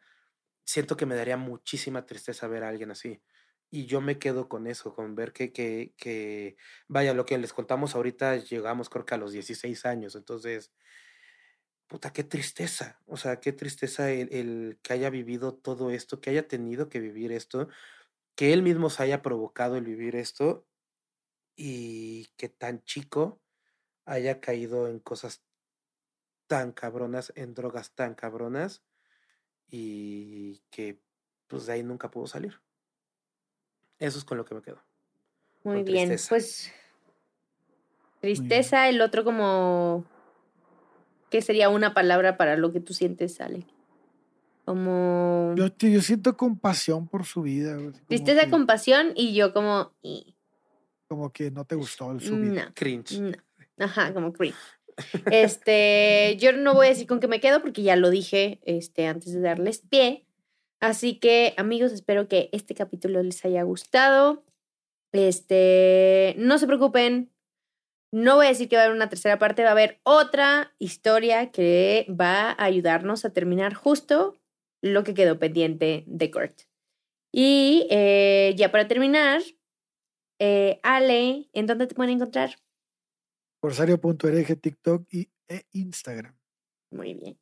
[0.70, 3.24] siento que me daría muchísima tristeza ver a alguien así.
[3.72, 7.54] Y yo me quedo con eso, con ver que, que, que, vaya, lo que les
[7.54, 10.72] contamos ahorita, llegamos creo que a los 16 años, entonces,
[11.88, 16.30] puta, qué tristeza, o sea, qué tristeza el, el que haya vivido todo esto, que
[16.30, 17.68] haya tenido que vivir esto,
[18.36, 20.68] que él mismo se haya provocado el vivir esto
[21.56, 23.42] y que tan chico
[24.06, 25.44] haya caído en cosas
[26.48, 28.84] tan cabronas, en drogas tan cabronas
[29.72, 31.00] y que
[31.48, 32.60] pues de ahí nunca pudo salir.
[33.98, 34.82] Eso es con lo que me quedo.
[35.64, 36.30] Muy bien, tristeza.
[36.30, 36.72] pues,
[38.22, 40.06] tristeza, el otro como,
[41.30, 43.66] ¿qué sería una palabra para lo que tú sientes, Ale?
[44.66, 47.78] Como Yo, te- yo siento compasión por su vida.
[48.08, 50.36] tristeza, que- compasión y yo como, y,
[51.08, 52.66] Como que no te gustó el- su vida.
[52.68, 53.20] no, Cringe.
[53.20, 53.38] no.
[53.84, 54.56] Ajá, como cringe.
[55.32, 59.08] Este, yo no voy a decir con qué me quedo porque ya lo dije este,
[59.08, 60.26] antes de darles pie.
[60.80, 64.44] Así que, amigos, espero que este capítulo les haya gustado.
[65.12, 67.32] Este, no se preocupen.
[68.12, 70.74] No voy a decir que va a haber una tercera parte, va a haber otra
[70.80, 74.36] historia que va a ayudarnos a terminar justo
[74.82, 76.62] lo que quedó pendiente de Kurt.
[77.32, 79.42] Y eh, ya para terminar,
[80.40, 82.56] eh, Ale, ¿en dónde te pueden encontrar?
[83.60, 86.36] Corsario.ereje, TikTok y, e Instagram.
[86.92, 87.40] Muy bien.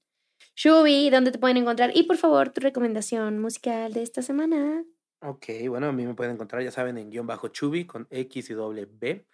[0.56, 1.92] Shubi, ¿dónde te pueden encontrar?
[1.96, 4.84] Y por favor, tu recomendación musical de esta semana.
[5.22, 8.50] Ok, bueno, a mí me pueden encontrar, ya saben, en guion bajo Chubi con X
[8.50, 9.28] y doble B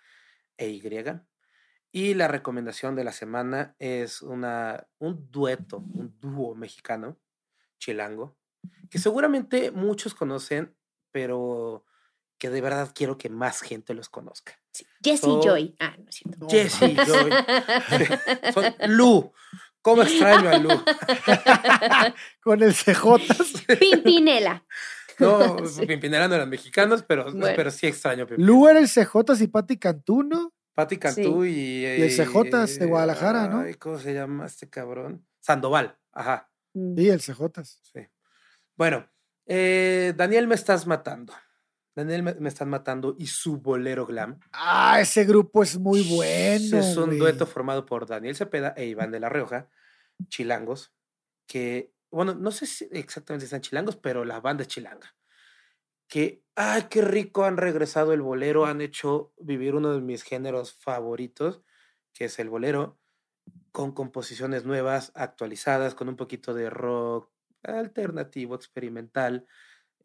[0.57, 1.21] e Y.
[1.91, 7.19] Y la recomendación de la semana es una, un dueto, un dúo mexicano,
[7.79, 8.37] chilango,
[8.89, 10.75] que seguramente muchos conocen,
[11.11, 11.85] pero
[12.43, 14.59] que de verdad quiero que más gente los conozca.
[14.73, 14.85] Sí.
[15.01, 15.75] Jesse y Joy.
[15.79, 16.47] Ah, no es cierto.
[16.49, 17.31] Jesse y Joy.
[18.53, 19.31] Son Lu.
[19.81, 20.69] ¿Cómo extraño a Lu?
[22.43, 23.77] Con el CJ.
[23.79, 24.65] Pimpinela.
[25.19, 25.85] No, Sí.
[25.85, 27.47] Pimpinela no eran mexicanos, pero, Bueno.
[27.55, 28.45] pero sí extraño Pimpinela.
[28.45, 30.53] Lu era el CJ y Pati Cantú, ¿no?
[30.73, 33.61] Pati Cantú y, el CJ de Guadalajara, ¿no?
[33.61, 35.25] ay, ¿Cómo se llama este cabrón?
[35.39, 37.63] Sandoval, ajá, Sí, el CJ.
[37.63, 38.01] sí.
[38.75, 39.07] Bueno,
[39.45, 41.31] eh, Daniel me estás matando.
[41.95, 44.39] Daniel me, me estás matando y su bolero glam.
[44.51, 46.79] Ah, ese grupo es muy bueno.
[46.79, 47.19] es un güey.
[47.19, 49.69] dueto formado por Daniel Cepeda e Iván de la Rioja,
[50.27, 50.93] chilangos,
[51.47, 55.15] que, bueno, no sé si exactamente si están chilangos, pero la banda es chilanga.
[56.07, 60.73] Que, ay, qué rico han regresado el bolero, han hecho vivir uno de mis géneros
[60.73, 61.61] favoritos,
[62.13, 62.99] que es el bolero,
[63.71, 67.31] con composiciones nuevas, actualizadas, con un poquito de rock
[67.63, 69.47] alternativo, experimental.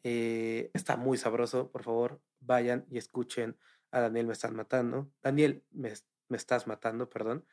[0.03, 3.57] Eh, está muy sabroso, por favor, vayan y escuchen
[3.91, 5.11] a Daniel me estás matando.
[5.21, 5.91] Daniel me,
[6.29, 7.45] me estás matando, perdón.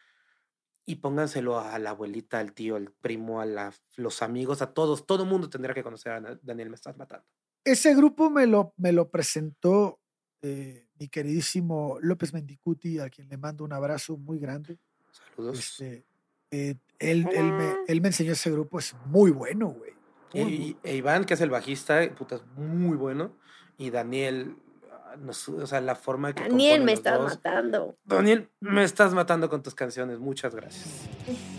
[0.84, 5.06] Y pónganselo a la abuelita, al tío, al primo, a la- los amigos, a todos.
[5.06, 7.26] Todo el mundo tendrá que conocer a Daniel me estás matando.
[7.64, 9.98] Ese grupo me lo, me lo presentó
[10.42, 14.78] eh, mi queridísimo López Mendicuti, a quien le mando un abrazo muy grande.
[15.10, 15.58] Saludos.
[15.58, 16.06] Este,
[16.52, 19.95] eh, él, él me, él me enseñó ese grupo, es muy bueno, güey.
[20.34, 23.32] Y, e Iván, que es el bajista, puta, es muy bueno.
[23.78, 24.56] Y Daniel,
[24.92, 26.42] ah, no o sea, la forma que.
[26.42, 27.34] Daniel, me estás dos.
[27.36, 27.96] matando.
[28.04, 30.18] Daniel, me estás matando con tus canciones.
[30.18, 30.86] Muchas gracias.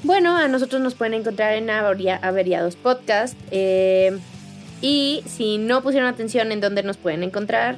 [0.03, 3.37] Bueno, a nosotros nos pueden encontrar en Averia- Averiados Podcast.
[3.51, 4.17] eh,
[4.81, 7.77] y si no pusieron atención en dónde nos pueden encontrar,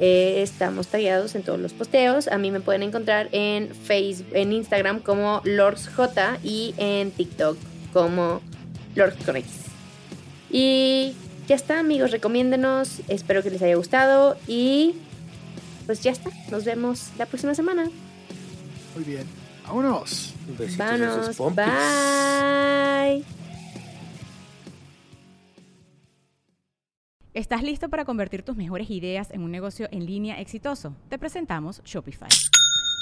[0.00, 2.26] eh, estamos tagueados en todos los posteos.
[2.26, 6.00] A mí me pueden encontrar en Facebook, en Instagram como LordsJ
[6.42, 7.56] y en TikTok
[7.92, 8.40] como
[8.96, 9.66] Lords con X.
[10.56, 11.16] Y
[11.48, 13.00] ya está, amigos, recomiéndenos.
[13.08, 14.36] Espero que les haya gustado.
[14.46, 14.94] Y
[15.84, 16.30] pues ya está.
[16.48, 17.90] Nos vemos la próxima semana.
[18.94, 19.26] muy bien.
[19.66, 20.32] Vámonos.
[20.56, 21.38] Besitos de Vámonos.
[21.56, 23.24] Bye.
[27.34, 30.94] ¿Estás listo para convertir tus mejores ideas en un negocio en línea exitoso?
[31.08, 32.28] Te presentamos Shopify.